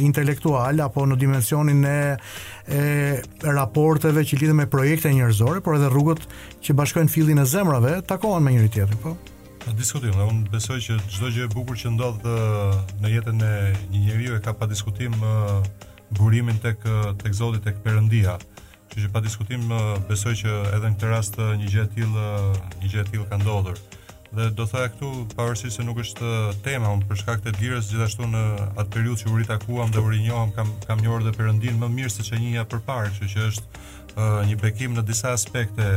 intelektual 0.05 0.82
apo 0.86 1.05
në 1.10 1.18
dimensionin 1.24 1.82
e, 1.89 1.95
e 2.68 2.84
raporteve 3.47 4.24
që 4.32 4.39
lidhen 4.41 4.60
me 4.62 4.68
projekte 4.70 5.12
njerëzore, 5.14 5.64
por 5.66 5.80
edhe 5.80 5.89
rrugët 5.93 6.26
që 6.66 6.76
bashkojnë 6.82 7.14
fillin 7.16 7.41
e 7.41 7.45
zemrave 7.49 7.97
takohen 8.12 8.45
me 8.45 8.53
njëri 8.57 8.72
tjetrin, 8.78 9.01
po. 9.03 9.16
Në 9.66 9.76
diskutim, 9.78 10.16
unë 10.24 10.51
besoj 10.53 10.80
që 10.86 10.95
çdo 11.12 11.30
gjë 11.36 11.47
e 11.49 11.51
bukur 11.53 11.78
që 11.78 11.91
ndodh 11.95 12.28
në 13.03 13.12
jetën 13.18 13.43
e 13.45 13.53
një 13.91 14.01
njeriu 14.07 14.38
e 14.38 14.41
ka 14.45 14.53
pa 14.57 14.70
diskutim 14.72 15.14
burimin 16.18 16.57
tek 16.64 16.86
tek 17.22 17.36
Zoti, 17.38 17.60
tek 17.64 17.82
Perëndia. 17.86 18.38
Që 18.89 19.03
që 19.03 19.10
pa 19.14 19.22
diskutim 19.22 19.68
besoj 20.10 20.34
që 20.39 20.55
edhe 20.76 20.89
në 20.89 20.95
këtë 20.97 21.10
rast 21.12 21.36
një 21.60 21.70
gjë 21.70 21.84
e 21.84 21.91
tillë, 21.97 22.26
një 22.82 22.93
gjë 22.95 23.03
e 23.03 23.07
tillë 23.12 23.28
ka 23.30 23.38
ndodhur 23.43 23.78
dhe 24.34 24.50
do 24.54 24.66
thoya 24.70 24.90
këtu 24.94 25.10
pavarësisht 25.34 25.80
se 25.80 25.86
nuk 25.86 25.98
është 26.04 26.30
tema 26.66 26.92
unë 26.94 27.08
për 27.10 27.18
shkak 27.22 27.40
të 27.46 27.54
lirës 27.58 27.88
gjithashtu 27.90 28.28
në 28.30 28.44
atë 28.76 28.86
periudhë 28.94 29.24
që 29.24 29.32
u 29.32 29.38
ritakuam 29.40 29.92
dhe 29.94 30.04
u 30.06 30.12
rinjoam 30.12 30.52
kam 30.56 30.70
kam 30.86 31.02
njohur 31.02 31.24
dhe 31.26 31.34
Perëndin 31.40 31.80
më 31.82 31.90
mirë 31.96 32.12
se 32.14 32.26
çënia 32.28 32.66
përpara, 32.70 33.10
kështu 33.10 33.26
që, 33.26 33.30
që 33.34 33.48
është 33.52 33.66
uh, 33.66 34.42
një 34.50 34.60
bekim 34.62 34.94
në 35.00 35.06
disa 35.10 35.34
aspekte 35.34 35.90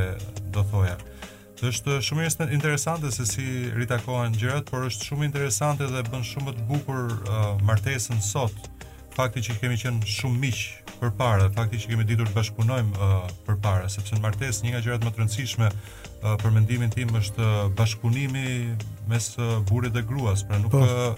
do 0.55 0.64
thoja. 0.72 0.97
Dhe 1.61 1.68
është 1.74 1.99
shumë 2.09 2.28
interesante 2.57 3.11
se 3.14 3.26
si 3.28 3.45
ritakohen 3.76 4.35
gjërat, 4.35 4.64
por 4.72 4.89
është 4.89 5.11
shumë 5.12 5.28
interesante 5.28 5.87
dhe 5.93 6.03
bën 6.09 6.24
shumë 6.33 6.57
të 6.57 6.66
bukur 6.72 7.12
uh, 7.12 7.43
martesën 7.68 8.22
sot. 8.33 8.57
Fakti 9.12 9.45
që 9.45 9.59
kemi 9.61 9.76
qenë 9.76 10.09
shumë 10.09 10.41
miq 10.41 10.66
përpara, 11.03 11.46
fakti 11.57 11.78
që 11.82 11.90
kemi 11.92 12.05
ditur 12.07 12.28
të 12.28 12.36
bashkunojmë 12.36 12.96
uh, 12.96 13.28
përpara, 13.48 13.88
sepse 13.90 14.14
në 14.16 14.22
martesë 14.22 14.66
një 14.66 14.74
nga 14.76 14.82
gjërat 14.86 15.07
më 15.07 15.12
të 15.16 15.22
rëndësishme 15.22 15.68
uh, 15.68 16.34
për 16.42 16.53
mendimin 16.55 16.92
tim 16.94 17.12
është 17.18 17.46
uh, 17.46 17.62
bashkunimi 17.78 18.44
mes 19.11 19.32
uh, 19.40 19.57
burrit 19.68 19.94
dhe 19.96 20.05
gruas, 20.07 20.44
pra 20.48 20.61
nuk 20.62 20.74
po. 20.74 20.82
uh, 20.86 21.14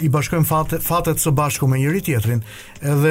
i 0.00 0.08
bashkojm 0.08 0.46
fatet 0.48 0.80
fatet 0.82 1.20
së 1.20 1.30
bashku 1.36 1.66
me 1.68 1.76
njëri 1.82 1.98
tjetrin 2.06 2.38
edhe 2.80 3.10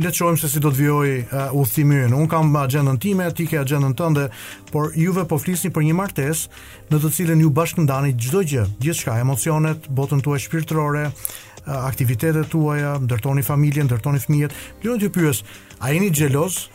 le 0.00 0.06
të 0.08 0.14
shohim 0.16 0.38
se 0.40 0.48
si 0.48 0.62
do 0.64 0.70
të 0.72 0.78
vijojë 0.78 1.42
udhëtimi 1.52 1.98
uh, 1.98 2.06
ynë. 2.08 2.16
Un 2.16 2.30
kam 2.32 2.54
agjendën 2.62 2.96
time, 3.02 3.26
ti 3.36 3.44
ke 3.46 3.58
agjendën 3.60 3.92
tënde, 3.98 4.24
por 4.72 4.88
juve 4.96 5.26
po 5.28 5.36
flisni 5.38 5.68
për 5.70 5.84
një 5.90 5.98
martesë 6.00 6.64
në 6.94 7.02
të 7.04 7.12
cilën 7.18 7.44
ju 7.44 7.52
bashkëndani 7.60 8.14
çdo 8.16 8.40
gjë, 8.48 8.64
gjithçka, 8.80 9.18
emocionet, 9.20 9.84
botën 9.92 10.24
tuaj 10.24 10.46
shpirtërore, 10.48 11.04
uh, 11.12 11.74
aktivitetet 11.90 12.48
tuaja, 12.54 12.96
ndërtoni 13.04 13.44
familjen, 13.44 13.84
ndërtoni 13.92 14.24
fëmijët. 14.24 14.56
Ju 14.80 14.96
do 14.96 15.02
të 15.10 15.12
pyes, 15.18 15.44
A 15.80 15.90
jeni 15.96 16.10
xheloz? 16.12 16.66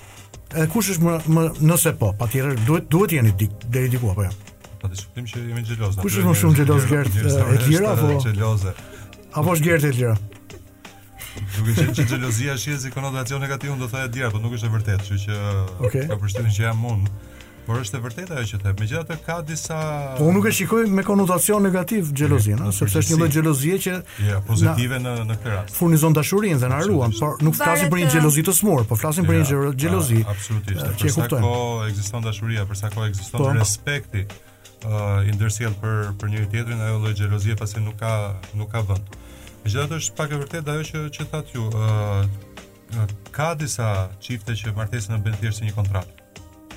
Kush 0.74 0.90
është 0.96 1.04
më, 1.06 1.14
më 1.36 1.44
nëse 1.68 1.92
po, 2.00 2.10
patjetër 2.18 2.56
duhet 2.66 2.86
duhet 2.94 3.14
jeni 3.18 3.32
dik, 3.38 3.56
deri 3.76 3.90
diku 3.94 4.10
apo 4.14 4.24
jo? 4.26 4.32
Ta 4.32 4.70
po, 4.70 4.88
Atë 4.88 5.00
shpëtim 5.02 5.26
që 5.32 5.42
jemi 5.50 5.64
xheloz. 5.68 5.98
Kush 6.02 6.18
është 6.22 6.30
më 6.30 6.36
shumë 6.42 6.56
xheloz 6.62 6.88
Gert 6.92 7.20
e 7.26 7.60
tjera 7.66 7.92
apo 7.92 8.16
xheloze? 8.24 8.74
Apo 9.32 9.54
është 9.54 9.70
Gert 9.70 9.86
e 9.86 9.92
tjera? 9.94 10.16
Duke 11.36 11.76
qenë 11.78 11.96
që 12.00 12.06
xhelozia 12.12 12.58
shihet 12.58 12.88
konotacion 12.96 13.44
negativ, 13.44 13.76
do 13.82 13.90
e 14.02 14.08
dia, 14.16 14.30
por 14.34 14.42
nuk 14.46 14.56
është 14.58 14.70
e 14.72 14.76
vërtetë, 14.80 15.06
kështu 15.06 15.22
që 15.28 16.10
ka 16.14 16.18
përshtytin 16.24 16.56
që 16.60 16.68
jam 16.70 16.86
unë. 16.96 17.16
Por 17.66 17.80
është 17.82 17.98
e 17.98 18.02
vërtetë 18.04 18.36
ajo 18.38 18.48
që 18.50 18.58
them. 18.62 18.74
Megjithatë 18.80 19.16
ka 19.26 19.40
disa 19.46 19.78
Po 20.20 20.26
unë 20.30 20.36
nuk 20.38 20.48
e 20.48 20.52
shikoj 20.54 20.84
me 20.94 21.02
konotacion 21.06 21.64
negativ 21.66 22.12
xhelozinë, 22.14 22.60
ja, 22.62 22.66
po 22.66 22.76
sepse 22.78 23.02
është 23.02 23.16
një 23.16 23.22
lloj 23.22 23.30
xhelozie 23.34 23.78
që 23.86 23.94
ja, 24.28 24.42
pozitive 24.46 25.00
në 25.02 25.14
në 25.32 25.38
këtë 25.42 25.54
rast. 25.56 25.78
Furnizon 25.80 26.14
dashurinë 26.14 26.60
dhe 26.62 26.68
na 26.70 26.80
ruan, 26.86 27.16
por 27.18 27.40
nuk 27.48 27.56
flasim 27.58 27.90
për 27.90 28.02
një 28.04 28.10
xhelozi 28.14 28.44
të 28.46 28.54
smur, 28.60 28.84
po 28.92 28.98
flasim 29.02 29.26
për 29.30 29.40
një 29.40 29.48
xhelozi. 29.82 30.20
Absolutisht. 30.34 30.92
Për 31.02 31.16
sa 31.16 31.40
kohë 31.46 31.88
ekziston 31.90 32.28
dashuria, 32.28 32.66
për 32.70 32.80
sa 32.84 32.92
kohë 32.94 33.08
ekziston 33.12 33.42
po. 33.42 33.50
respekti 33.58 34.26
uh, 34.86 35.26
i 35.26 35.32
për 35.38 36.12
për 36.22 36.34
njëri 36.36 36.52
tjetrin, 36.54 36.82
ajo 36.86 37.00
lloj 37.02 37.16
xhelozie 37.18 37.56
pasi 37.64 37.82
nuk 37.82 37.98
ka 38.04 38.14
nuk 38.62 38.70
ka 38.76 38.84
vend. 38.92 39.18
Megjithatë 39.66 40.00
është 40.04 40.20
pak 40.20 40.38
e 40.38 40.40
vërtetë 40.44 40.76
ajo 40.76 40.86
që 40.92 41.02
që 41.18 41.26
thatë 41.34 41.58
ju, 41.58 41.66
ë 41.66 41.90
uh, 41.90 43.02
uh, 43.06 43.10
ka 43.34 43.56
disa 43.58 43.90
çifte 44.22 44.54
që 44.54 44.76
martesën 44.78 45.18
e 45.18 45.20
bën 45.26 45.42
thjesht 45.42 45.64
si 45.64 45.72
një 45.72 45.76
kontratë 45.80 46.22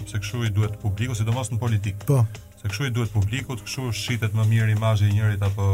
se 0.07 0.19
kështu 0.21 0.45
i 0.47 0.51
duhet 0.55 0.77
publiku, 0.83 1.15
sidomos 1.17 1.51
në 1.51 1.59
politik. 1.63 2.05
Po. 2.09 2.23
Se 2.61 2.69
kështu 2.71 2.89
i 2.91 2.95
duhet 2.95 3.13
publiku, 3.15 3.57
kështu 3.59 3.89
shitet 3.95 4.35
më 4.37 4.45
mirë 4.53 4.75
imazhi 4.77 5.11
i 5.11 5.17
njërit 5.19 5.45
apo 5.51 5.69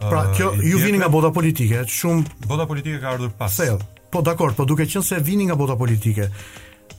Pra, 0.00 0.22
kjo 0.32 0.54
ju 0.64 0.78
vini 0.80 0.96
nga 0.96 1.10
bota 1.12 1.28
politike, 1.28 1.82
shumë 1.84 2.46
bota 2.48 2.64
politike 2.64 3.02
ka 3.02 3.10
ardhur 3.18 3.34
pas. 3.36 3.52
Sell. 3.52 3.76
Po 4.10 4.22
dakor, 4.24 4.54
po 4.56 4.64
duke 4.64 4.86
qenë 4.88 5.02
se 5.04 5.18
vini 5.20 5.44
nga 5.50 5.56
bota 5.60 5.74
politike, 5.76 6.30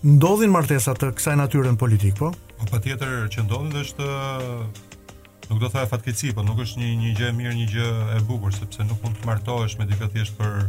ndodhin 0.05 0.53
martesa 0.53 0.93
të 0.93 1.09
kësaj 1.17 1.33
natyre 1.39 1.71
në 1.73 1.79
politik, 1.81 2.13
po? 2.19 2.29
Po 2.59 2.67
patjetër 2.69 3.25
që 3.33 3.47
ndodhin, 3.47 3.73
është 3.81 4.05
nuk 5.49 5.55
do 5.55 5.63
të 5.65 5.71
thaj 5.79 5.87
fatkeqësi, 5.95 6.29
po 6.37 6.45
nuk 6.45 6.61
është 6.61 6.83
një 6.83 6.91
një 7.01 7.15
gjë 7.17 7.27
e 7.31 7.35
mirë, 7.39 7.57
një 7.63 7.67
gjë 7.73 7.89
e 8.19 8.21
bukur, 8.29 8.53
sepse 8.53 8.85
nuk 8.85 9.01
mund 9.01 9.17
të 9.17 9.31
martohesh 9.31 9.81
me 9.81 9.89
dikë 9.89 10.11
thjesht 10.13 10.37
për 10.37 10.59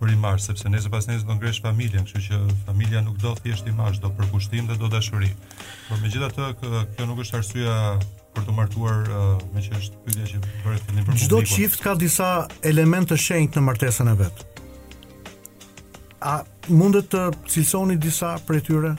për 0.00 0.12
i 0.14 0.16
marrë, 0.16 0.40
sepse 0.40 0.68
nëse 0.72 0.88
pas 0.90 1.04
nëse 1.10 1.26
do 1.28 1.34
ngresh 1.36 1.58
familjen, 1.64 2.06
kështu 2.08 2.22
që 2.30 2.38
familja 2.64 3.02
nuk 3.04 3.18
do 3.20 3.34
thjesht 3.44 3.66
i 3.68 3.74
marrë, 3.76 4.00
do 4.00 4.08
përkushtim 4.16 4.68
dhe 4.70 4.78
do 4.80 4.88
dashuri. 4.92 5.28
Por 5.90 6.00
megjithatë, 6.00 6.46
kjo 6.94 7.08
nuk 7.10 7.20
është 7.20 7.36
arsyeja 7.42 7.74
për 8.32 8.46
të 8.46 8.54
martuar, 8.56 8.98
me 9.52 9.60
që 9.64 9.74
është 9.76 10.02
pyetja 10.06 10.30
që 10.32 10.42
bëret 10.64 10.86
fillim 10.88 11.06
për 11.08 11.18
çdo 11.26 11.42
çift 11.50 11.82
ka 11.84 11.94
disa 12.00 12.30
të 12.62 13.18
shenjtë 13.26 13.60
në 13.60 13.66
martesën 13.68 14.12
e 14.14 14.16
vet. 14.24 14.44
A 16.24 16.32
mundet 16.68 17.10
të 17.12 17.26
cilësoni 17.48 17.98
disa 18.00 18.34
për 18.46 18.56
e 18.60 18.64
tyre? 18.66 18.94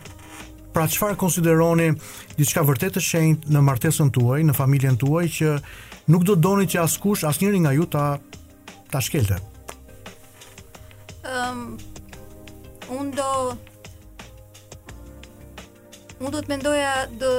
Pra 0.71 0.85
qëfar 0.87 1.17
konsideroni 1.19 1.89
një 1.91 2.65
vërtet 2.69 2.95
të 2.97 3.01
shenjt 3.03 3.47
në 3.51 3.61
martesën 3.67 4.09
të 4.15 4.21
uaj, 4.23 4.41
në 4.49 4.55
familjen 4.57 4.95
të 5.01 5.07
uaj, 5.09 5.27
që 5.37 5.59
nuk 6.13 6.25
do 6.29 6.35
doni 6.35 6.69
që 6.71 6.81
askush, 6.85 7.25
asnjëri 7.27 7.59
nga 7.65 7.75
ju 7.77 7.87
ta, 7.91 8.05
ta 8.91 9.01
shkelte? 9.01 9.37
um, 11.29 11.75
unë 12.99 13.13
do 13.17 13.33
unë 16.21 16.31
do 16.33 16.39
të 16.45 16.51
mendoja 16.53 16.93
do, 17.21 17.33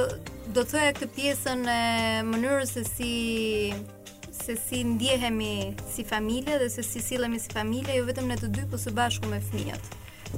do 0.53 0.63
të 0.63 0.67
thoja 0.75 0.93
këtë 0.99 1.09
pjesën 1.17 1.65
e 1.71 1.81
mënyrës 2.31 2.77
se 2.77 2.85
si 2.87 3.13
se 4.43 4.57
si 4.59 4.81
ndjehemi 4.87 5.73
si 5.87 6.03
familje 6.03 6.57
dhe 6.61 6.69
se 6.69 6.83
si 6.83 6.99
sillemi 7.03 7.39
si 7.39 7.51
familje 7.53 7.95
jo 7.99 8.07
vetëm 8.07 8.27
ne 8.31 8.39
të 8.39 8.49
dy 8.55 8.65
por 8.73 8.81
së 8.81 8.91
bashku 8.95 9.29
me 9.31 9.37
fëmijët. 9.51 9.93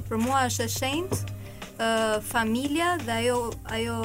Për 0.08 0.20
mua 0.22 0.44
është 0.46 0.62
e 0.68 0.72
shenjtë 0.74 1.18
uh, 1.22 2.18
familja 2.28 2.94
dhe 3.02 3.16
ajo 3.22 3.38
ajo 3.74 3.96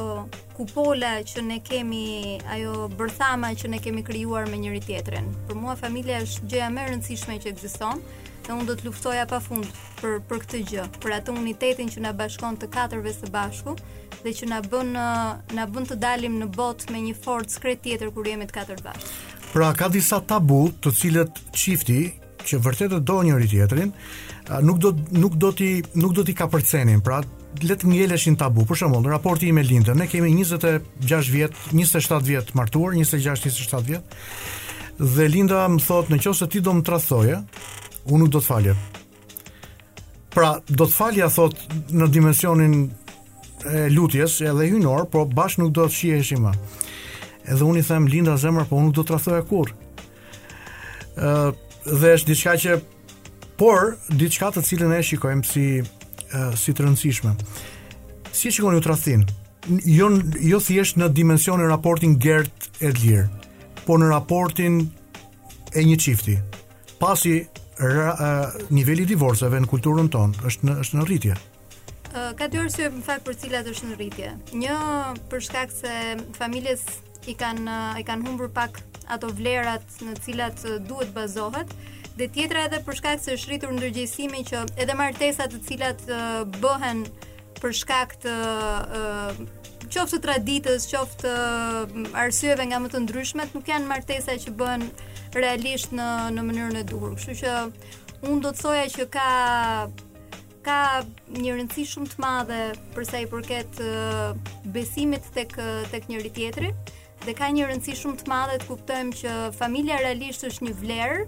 kupola 0.57 1.11
që 1.29 1.41
ne 1.45 1.59
kemi, 1.65 2.37
ajo 2.55 2.87
bërthama 2.97 3.53
që 3.57 3.69
ne 3.73 3.77
kemi 3.83 4.03
krijuar 4.05 4.49
me 4.49 4.57
njëri 4.63 4.81
tjetrin. 4.87 5.29
Për 5.49 5.55
mua 5.57 5.75
familja 5.77 6.19
është 6.25 6.49
gjëja 6.49 6.67
më 6.73 6.81
e 6.85 6.91
rëndësishme 6.95 7.37
që 7.45 7.51
ekziston. 7.53 8.01
Ëh 8.01 8.20
dhe 8.45 8.53
unë 8.55 8.67
do 8.69 8.75
të 8.77 8.87
luftoja 8.89 9.25
pa 9.29 9.39
fund 9.43 9.67
për, 10.01 10.19
për 10.29 10.41
këtë 10.45 10.61
gjë, 10.71 10.85
për 11.03 11.15
atë 11.19 11.35
unitetin 11.37 11.89
që 11.91 12.03
nga 12.05 12.13
bashkon 12.21 12.57
të 12.61 12.69
katërve 12.73 13.13
së 13.17 13.29
bashku 13.33 13.75
dhe 14.21 14.33
që 14.37 14.49
nga 14.51 14.59
bën, 14.71 14.91
uh, 14.97 15.67
bën 15.73 15.89
të 15.89 15.99
dalim 16.01 16.39
në 16.41 16.47
bot 16.55 16.87
me 16.93 17.01
një 17.07 17.15
fort 17.23 17.53
kretë 17.61 17.87
tjetër 17.91 18.13
kur 18.15 18.27
jemi 18.29 18.47
të 18.49 18.57
katër 18.59 18.81
bashkë. 18.85 19.19
Pra 19.51 19.71
ka 19.77 19.89
disa 19.91 20.21
tabu 20.23 20.63
të 20.81 20.93
cilët 20.97 21.41
qifti 21.51 22.01
që 22.47 22.59
vërtet 22.65 22.95
do 23.05 23.19
njëri 23.27 23.49
tjetrin, 23.51 23.91
uh, 23.93 24.57
nuk 24.65 24.81
do 24.81 24.95
nuk 25.21 25.37
do 25.41 25.53
ti 25.57 25.71
nuk 26.01 26.15
do 26.17 26.25
ti 26.25 26.35
kapërcenin. 26.39 27.01
Pra 27.03 27.19
le 27.61 27.75
të 27.75 27.89
ngjeleshin 27.89 28.37
tabu. 28.39 28.63
Për 28.63 28.79
shembull, 28.85 29.09
raporti 29.11 29.49
i 29.51 29.53
me 29.53 29.59
Lindën, 29.67 29.97
ne 29.99 30.05
kemi 30.07 30.31
26 30.31 31.31
vjet, 31.35 31.51
27 31.75 32.21
vjet 32.23 32.53
martuar, 32.55 32.93
26-27 32.95 33.81
vjet. 33.89 34.15
Dhe 35.01 35.25
Linda 35.27 35.65
më 35.69 35.81
thot, 35.83 36.07
në 36.13 36.23
ti 36.47 36.61
do 36.63 36.71
më 36.77 36.85
tradhoje, 36.87 37.41
unë 38.09 38.23
nuk 38.25 38.31
do 38.33 38.39
të 38.41 38.45
falje. 38.47 38.73
Pra, 40.31 40.55
do 40.67 40.85
të 40.87 40.93
falja 40.95 41.27
thot 41.31 41.57
në 41.91 42.07
dimensionin 42.13 42.75
e 43.69 43.87
lutjes 43.93 44.39
edhe 44.41 44.69
hynor, 44.71 45.05
por 45.11 45.27
bash 45.29 45.59
nuk 45.61 45.73
do 45.75 45.85
të 45.85 45.93
shiheshim 45.93 46.47
më. 46.47 46.55
Edhe 47.51 47.65
unë 47.67 47.81
i 47.81 47.85
them 47.85 48.07
linda 48.09 48.37
zemrë, 48.41 48.65
po 48.69 48.79
unë 48.79 48.89
nuk 48.89 48.95
do 49.01 49.05
të 49.05 49.17
rathoja 49.17 49.43
kur. 49.45 49.71
Ë 51.17 51.53
dhe 51.91 52.13
është 52.15 52.29
diçka 52.31 52.55
që 52.61 52.75
por 53.57 53.91
diçka 54.17 54.51
të 54.55 54.61
cilën 54.65 54.93
e 54.97 55.01
shikojmë 55.05 55.45
si 55.49 55.65
e, 55.81 55.85
si 56.57 56.73
të 56.77 56.85
rëndësishme. 56.85 57.31
Si 58.31 58.51
shikoni 58.53 58.77
u 58.79 58.83
tradhtin? 58.85 59.23
Jo 59.89 60.07
jo 60.41 60.57
thjesht 60.61 60.97
në 61.01 61.09
dimensionin 61.17 61.69
raportin 61.69 62.13
gert 62.21 62.67
e 62.81 62.89
lir, 63.01 63.27
por 63.85 63.97
në 64.01 64.09
raportin 64.13 64.77
e 65.77 65.83
një 65.85 65.97
çifti. 66.01 66.37
Pasi 67.01 67.39
niveli 68.71 69.03
i 69.05 69.09
divorceve 69.09 69.61
në 69.63 69.69
kulturën 69.69 70.09
tonë 70.13 70.45
është 70.49 70.67
në 70.67 70.75
është 70.83 70.97
në 70.99 71.05
rritje. 71.07 71.37
Ka 72.35 72.47
dy 72.51 72.59
arsye 72.59 72.89
në 72.91 73.03
fakt 73.05 73.25
për 73.25 73.35
cilat 73.41 73.67
është 73.71 73.89
në 73.91 73.95
rritje. 73.99 74.31
Një 74.59 74.75
për 75.31 75.41
shkak 75.47 75.71
se 75.71 75.93
familjes 76.37 76.83
i 77.27 77.33
kanë 77.37 77.77
i 78.01 78.03
kanë 78.07 78.27
humbur 78.27 78.49
pak 78.53 78.81
ato 79.11 79.29
vlerat 79.37 79.85
në 80.03 80.15
të 80.17 80.25
cilat 80.25 80.65
duhet 80.89 81.13
bazohet 81.15 81.73
dhe 82.19 82.27
tjetra 82.27 82.65
edhe 82.67 82.81
për 82.85 82.97
shkak 82.99 83.23
se 83.23 83.35
është 83.37 83.49
rritur 83.49 83.73
ndërgjegjësimi 83.77 84.43
që 84.49 84.63
edhe 84.83 84.95
martesa 84.99 85.47
të 85.49 85.61
cilat 85.69 86.01
bëhen 86.61 87.05
për 87.61 87.75
shkak 87.77 88.17
të 88.23 88.35
qoftë 89.91 90.19
traditës, 90.23 90.85
qoftë 90.91 91.31
mm, 91.31 92.13
arsyeve 92.17 92.63
nga 92.69 92.77
më 92.81 92.91
të 92.93 93.01
ndryshmet, 93.05 93.51
nuk 93.55 93.67
janë 93.67 93.89
martesa 93.89 94.37
që 94.39 94.53
bëhen 94.59 94.87
realisht 95.35 95.91
në 95.95 96.07
në 96.35 96.45
mënyrën 96.47 96.79
e 96.81 96.85
duhur. 96.87 97.17
Kështu 97.19 97.35
që 97.41 97.57
un 98.31 98.41
do 98.43 98.51
të 98.55 98.63
thoja 98.63 98.87
që 98.95 99.07
ka 99.17 99.29
ka 100.61 100.75
një 101.33 101.55
rëndësi 101.57 101.83
shumë 101.89 102.11
të 102.11 102.19
madhe 102.21 102.57
për 102.93 103.05
sa 103.09 103.17
i 103.23 103.29
përket 103.31 103.79
besimit 104.75 105.25
tek 105.33 105.55
tek 105.89 106.03
njëri 106.11 106.29
tjetri 106.35 106.69
dhe 107.25 107.33
ka 107.37 107.47
një 107.55 107.65
rëndësi 107.71 107.95
shumë 108.03 108.19
të 108.19 108.29
madhe 108.29 108.59
të 108.61 108.67
kuptojmë 108.69 109.15
që 109.23 109.33
familja 109.57 109.97
realisht 110.03 110.45
është 110.51 110.67
një 110.67 110.75
vlerë 110.83 111.23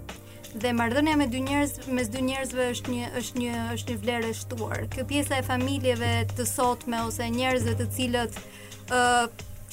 dhe 0.62 0.70
marrëdhënia 0.78 1.14
me 1.18 1.26
dy 1.32 1.40
njerëz 1.48 1.72
mes 1.98 2.10
dy 2.16 2.20
njerëzve 2.28 2.66
është 2.74 2.92
një 2.96 3.08
është 3.20 3.40
një 3.44 3.54
është 3.76 3.92
një 3.94 4.02
vlerë 4.04 4.28
e 4.28 4.36
shtuar. 4.40 4.84
Kjo 4.94 5.06
pjesa 5.10 5.40
e 5.40 5.46
familjeve 5.48 6.12
të 6.36 6.46
sotme 6.50 7.00
ose 7.08 7.26
njerëzve 7.38 7.74
të 7.80 7.88
cilët 7.96 8.38
ë 8.38 9.02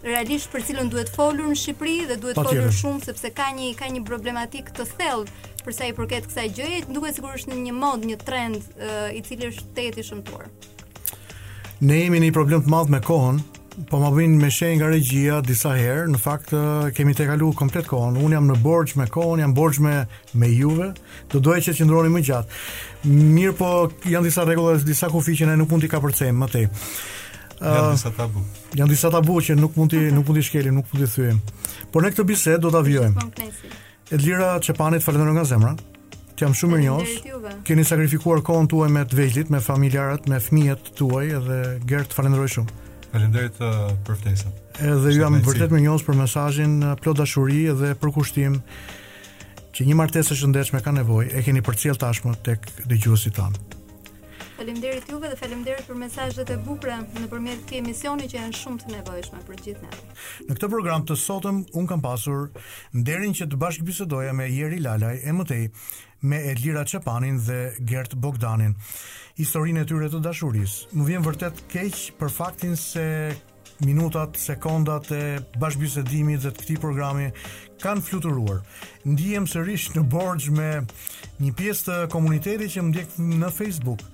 realisht 0.08 0.50
për 0.52 0.66
cilën 0.72 0.90
duhet 0.92 1.12
folur 1.14 1.50
në 1.52 1.58
Shqipëri 1.62 1.96
dhe 2.10 2.18
duhet 2.24 2.38
pa, 2.40 2.46
folur 2.50 2.74
shumë 2.82 3.06
sepse 3.06 3.30
ka 3.38 3.50
një 3.60 3.70
ka 3.78 3.90
një 3.94 4.02
problematik 4.08 4.74
të 4.74 4.88
thellë 4.96 5.48
për 5.62 5.78
sa 5.78 5.86
i 5.86 5.94
përket 5.94 6.26
kësaj 6.26 6.48
gjëje, 6.58 6.82
duket 6.90 7.16
sigurisht 7.20 7.50
në 7.52 7.60
një 7.68 7.76
mod, 7.78 8.06
një 8.08 8.18
trend 8.26 8.58
uh, 8.74 9.08
i 9.14 9.22
cili 9.26 9.52
është 9.52 9.70
tetë 9.78 10.02
i 10.02 10.08
shëmtuar. 10.10 10.48
Ne 11.86 12.02
jemi 12.04 12.18
në 12.18 12.28
një 12.30 12.34
problem 12.34 12.62
të 12.64 12.70
madh 12.72 12.90
me 12.94 13.00
kohën, 13.06 13.38
Po 13.88 13.96
më 13.96 14.08
vjen 14.12 14.34
me 14.36 14.50
shenjë 14.52 14.78
nga 14.80 14.88
regjia 14.92 15.36
disa 15.44 15.70
herë, 15.72 16.08
në 16.12 16.18
fakt 16.20 16.50
kemi 16.96 17.14
të 17.16 17.24
kaluar 17.30 17.54
komplet 17.56 17.86
kohën. 17.88 18.18
Un 18.20 18.34
jam 18.36 18.44
në 18.50 18.58
borx 18.60 18.96
me 19.00 19.06
kohën, 19.08 19.40
jam 19.40 19.54
borx 19.56 19.80
me 19.80 19.94
me 20.36 20.50
Juve. 20.52 20.90
Do 21.32 21.40
doja 21.40 21.62
që 21.62 21.72
të 21.72 21.78
qëndroni 21.80 22.12
më 22.12 22.22
gjatë. 22.28 22.60
Mirë, 23.08 23.54
po 23.56 23.70
janë 24.12 24.28
disa 24.28 24.44
rregulla, 24.44 24.76
disa 24.84 25.08
kufi 25.12 25.36
që 25.40 25.48
ne 25.48 25.56
nuk 25.62 25.72
mund 25.72 25.86
t'i 25.86 25.90
kapërcejmë 25.92 26.38
më 26.44 26.50
tej. 26.52 26.66
Uh, 27.62 27.64
janë 27.72 27.94
disa 27.96 28.12
tabu. 28.16 28.44
Janë 28.76 28.92
disa 28.92 29.12
tabu 29.14 29.38
që 29.48 29.56
nuk 29.60 29.76
mund 29.78 29.94
t'i 29.94 30.04
nuk 30.12 30.26
mund 30.28 30.40
t'i 30.40 30.44
shkelim, 30.50 30.76
nuk 30.82 30.92
mund 30.92 31.06
t'i 31.06 31.10
thyejmë. 31.14 31.56
Por 31.94 32.04
në 32.04 32.12
këtë 32.12 32.28
bisedë 32.34 32.60
do 32.66 32.74
ta 32.76 32.84
vijojmë. 32.84 33.24
Edlira 34.12 34.52
Çepani, 34.60 35.00
falenderoj 35.00 35.38
nga 35.38 35.48
zemra. 35.54 35.72
t'jam 36.36 36.50
jam 36.50 36.54
shumë 36.60 36.76
mirënjohës. 36.76 37.58
Keni 37.68 37.84
sakrifikuar 37.84 38.40
kohën 38.42 38.66
tuaj 38.72 38.88
me 38.90 39.02
të 39.04 39.16
vegjlit, 39.18 39.50
me 39.52 39.60
familjarët, 39.60 40.24
me 40.32 40.40
fëmijët 40.40 40.88
tuaj 40.98 41.26
dhe 41.46 41.58
gjert 41.86 42.12
falenderoj 42.16 42.48
shumë. 42.48 42.81
Faleminderit 43.12 43.56
uh, 43.60 43.90
për 44.06 44.16
ftesën. 44.22 44.54
Edhe 44.80 45.10
ju 45.12 45.20
jam 45.20 45.36
vërtet 45.36 45.68
si. 45.68 45.74
mirënjohës 45.74 46.04
për 46.06 46.16
mesazhin, 46.22 46.78
uh, 46.82 46.94
plot 47.02 47.18
dashuri 47.20 47.62
dhe 47.76 47.90
për 48.00 48.14
kushtim 48.16 48.56
që 49.76 49.86
një 49.88 49.98
martesë 50.00 50.32
e 50.34 50.40
shëndetshme 50.40 50.80
ka 50.84 50.94
nevojë. 51.00 51.28
E 51.36 51.44
keni 51.46 51.62
përcjell 51.64 52.00
tashmë 52.00 52.38
tek 52.46 52.70
dëgjuesit 52.88 53.36
tanë. 53.36 53.80
Faleminderit 54.62 55.04
juve 55.10 55.26
dhe 55.30 55.34
faleminderit 55.36 55.88
për 55.88 55.96
mesazhet 55.98 56.50
e 56.54 56.56
bukura 56.62 57.00
nëpërmjet 57.16 57.64
këtij 57.66 57.78
emisioni 57.82 58.28
që 58.30 58.36
janë 58.38 58.54
shumë 58.60 58.78
të 58.84 58.90
nevojshme 58.92 59.40
për 59.48 59.56
gjithë 59.64 59.80
ne. 59.88 59.96
Në 60.46 60.54
këtë 60.54 60.68
program 60.70 61.02
të 61.08 61.16
sotëm 61.18 61.56
un 61.80 61.88
kam 61.90 62.04
pasur 62.04 62.44
nderin 62.94 63.34
që 63.34 63.48
të 63.50 63.58
bashkëbisedoja 63.58 64.36
me 64.38 64.46
Jeri 64.54 64.78
Lalaj 64.84 65.16
e 65.26 65.34
mëtej 65.34 65.64
me 66.30 66.38
Elira 66.52 66.84
Çepanin 66.92 67.40
dhe 67.42 67.56
Gert 67.90 68.14
Bogdanin. 68.14 68.76
Historinë 69.40 69.82
e 69.82 69.88
tyre 69.90 70.12
të 70.14 70.22
dashurisë. 70.28 70.92
Më 70.94 71.08
vjen 71.10 71.26
vërtet 71.26 71.64
keq 71.74 71.98
për 72.22 72.30
faktin 72.36 72.78
se 72.78 73.04
minutat, 73.82 74.38
sekondat 74.38 75.10
e 75.16 75.22
bashkëbisedimit 75.58 76.46
dhe 76.46 76.54
të 76.54 76.62
këtij 76.68 76.80
programi 76.86 77.32
kanë 77.82 78.06
fluturuar. 78.06 78.62
Ndihem 79.10 79.50
sërish 79.50 79.90
në 79.98 80.06
borxh 80.14 80.52
me 80.54 80.70
një 81.42 81.50
pjesë 81.58 81.88
të 81.90 81.98
komunitetit 82.14 82.76
që 82.76 82.86
më 82.86 82.92
ndjek 82.94 83.20
në 83.42 83.54
Facebook. 83.58 84.06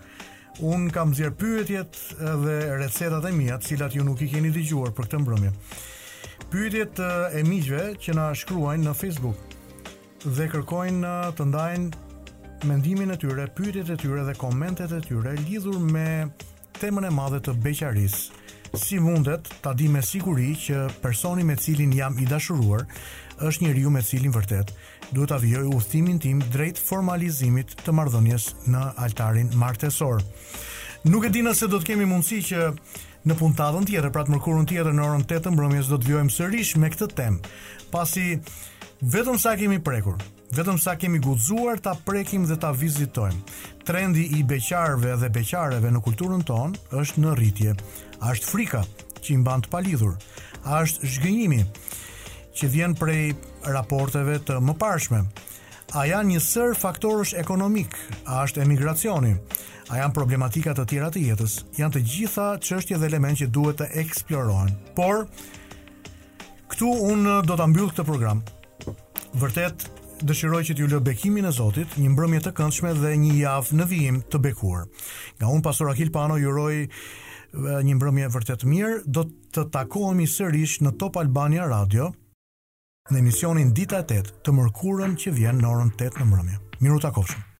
Un 0.61 0.89
kam 0.91 1.13
zier 1.15 1.31
pyetjet 1.33 1.95
dhe 2.19 2.55
recetat 2.81 3.25
e 3.29 3.31
mia, 3.31 3.59
të 3.63 3.69
cilat 3.69 3.95
ju 3.95 4.03
nuk 4.03 4.21
i 4.25 4.27
keni 4.33 4.51
dëgjuar 4.51 4.91
për 4.97 5.07
këtë 5.07 5.21
mbrëmje. 5.23 5.53
Pyetjet 6.51 6.99
eh, 7.05 7.37
e 7.39 7.43
miqve 7.47 7.85
që 8.03 8.17
na 8.19 8.25
shkruajnë 8.35 8.89
në 8.89 8.95
Facebook 8.99 9.39
dhe 10.25 10.49
kërkojnë 10.51 11.07
eh, 11.07 11.29
të 11.39 11.47
ndajnë 11.53 12.67
mendimin 12.67 13.15
e 13.15 13.19
tyre, 13.23 13.47
pyetjet 13.55 13.93
e 13.95 13.99
tyre 14.03 14.27
dhe 14.27 14.35
komentet 14.41 14.97
e 14.97 14.99
tyre 15.07 15.37
lidhur 15.45 15.79
me 15.79 16.27
temën 16.81 17.07
e 17.07 17.15
madhe 17.15 17.39
të 17.41 17.55
beqarisë. 17.69 18.25
Si 18.83 18.99
mundet 19.01 19.47
ta 19.65 19.71
di 19.79 19.87
me 19.89 20.03
siguri 20.05 20.57
që 20.59 20.89
personi 21.05 21.47
me 21.49 21.55
cilin 21.57 21.95
jam 21.95 22.19
i 22.21 22.27
dashuruar 22.29 22.83
është 23.47 23.69
njeriu 23.69 23.95
me 23.95 24.03
cilin 24.03 24.35
vërtet 24.35 24.75
duhet 25.11 25.33
avjoj 25.33 25.67
thimin 25.91 26.19
tim 26.21 26.39
drejt 26.53 26.79
formalizimit 26.81 27.73
të 27.85 27.93
mardhënjes 27.97 28.49
në 28.69 28.83
altarin 29.05 29.51
martesor. 29.59 30.21
Nuk 31.09 31.29
e 31.29 31.33
dina 31.33 31.55
se 31.55 31.69
do 31.71 31.81
të 31.81 31.93
kemi 31.93 32.09
mundësi 32.11 32.41
që 32.51 32.67
në 33.29 33.37
puntadën 33.39 33.87
tjetër, 33.89 34.11
pra 34.15 34.25
të 34.27 34.35
mërkurën 34.35 34.67
tjetër 34.69 34.95
në 34.97 35.05
orën 35.07 35.25
të 35.29 35.53
mbrëmjes 35.55 35.89
do 35.93 35.99
të 36.01 36.11
vjojmë 36.11 36.35
sërish 36.35 36.75
me 36.81 36.91
këtë 36.93 37.11
tem, 37.19 37.39
pasi 37.93 38.39
vetëm 39.01 39.39
sa 39.39 39.55
kemi 39.59 39.81
prekur, 39.85 40.17
vetëm 40.57 40.79
sa 40.81 40.97
kemi 40.99 41.21
guzuar 41.25 41.81
ta 41.83 41.95
prekim 41.95 42.47
dhe 42.49 42.57
ta 42.61 42.73
vizitojmë. 42.73 43.41
Trendi 43.89 44.27
i 44.37 44.43
beqarve 44.45 45.15
dhe 45.23 45.31
beqareve 45.33 45.93
në 45.95 46.03
kulturën 46.05 46.45
tonë 46.45 46.83
është 47.01 47.25
në 47.25 47.37
rritje, 47.39 47.75
është 48.21 48.51
frika 48.51 48.85
që 49.23 49.35
i 49.35 49.39
mban 49.41 49.65
të 49.65 49.73
palidhur, 49.73 50.17
është 50.83 51.09
zhgënjimi 51.15 51.63
që 52.59 52.69
vjen 52.75 52.95
prej 52.99 53.23
raporteve 53.73 54.39
të 54.45 54.59
mëparshme. 54.65 55.23
A 55.97 56.05
janë 56.05 56.35
një 56.35 56.40
sër 56.45 56.74
faktorësh 56.77 57.35
ekonomik, 57.40 57.95
a 58.28 58.43
është 58.45 58.62
emigracioni, 58.66 59.35
a 59.89 60.03
janë 60.03 60.12
problematika 60.16 60.74
të 60.77 60.85
tjera 60.90 61.09
të 61.12 61.23
jetës, 61.31 61.55
janë 61.78 61.95
të 61.97 62.03
gjitha 62.15 62.49
çështje 62.65 62.99
dhe 63.01 63.09
element 63.09 63.40
që 63.40 63.49
duhet 63.55 63.81
të 63.81 63.89
eksplorohen. 64.05 64.74
Por 64.99 65.23
këtu 66.73 66.90
unë 67.12 67.39
do 67.49 67.57
ta 67.57 67.66
mbyll 67.70 67.89
këtë 67.95 68.05
program. 68.09 68.43
Vërtet 69.40 69.89
dëshiroj 70.28 70.65
që 70.69 70.77
t'ju 70.77 70.90
lë 70.93 71.01
bekimin 71.09 71.49
e 71.49 71.55
Zotit, 71.57 71.97
një 72.01 72.12
mbrëmje 72.12 72.43
të 72.45 72.55
këndshme 72.59 72.93
dhe 73.01 73.15
një 73.24 73.39
javë 73.40 73.78
në 73.81 73.89
vijim 73.90 74.20
të 74.32 74.43
bekuar. 74.45 74.85
Nga 75.40 75.55
unë 75.57 75.65
pastor 75.65 75.93
Akil 75.93 76.12
Pano 76.15 76.36
ju 76.40 76.53
uroj 76.53 76.74
një 77.59 77.97
mbrëmje 77.97 78.28
vërtet 78.35 78.66
mirë, 78.69 78.99
do 79.09 79.24
të 79.55 79.65
takohemi 79.73 80.28
sërish 80.28 80.82
në 80.85 80.99
Top 81.01 81.16
Albania 81.16 81.65
Radio 81.70 82.12
në 83.13 83.23
emisionin 83.23 83.71
Dita 83.77 84.03
8 84.05 84.35
të 84.45 84.55
mërkurën 84.59 85.17
që 85.23 85.33
vjen 85.41 85.63
në 85.63 85.73
orën 85.73 85.95
8 85.97 86.21
në 86.23 86.31
mbrëmje. 86.33 86.63
Miru 86.85 87.05
takofshëm. 87.07 87.49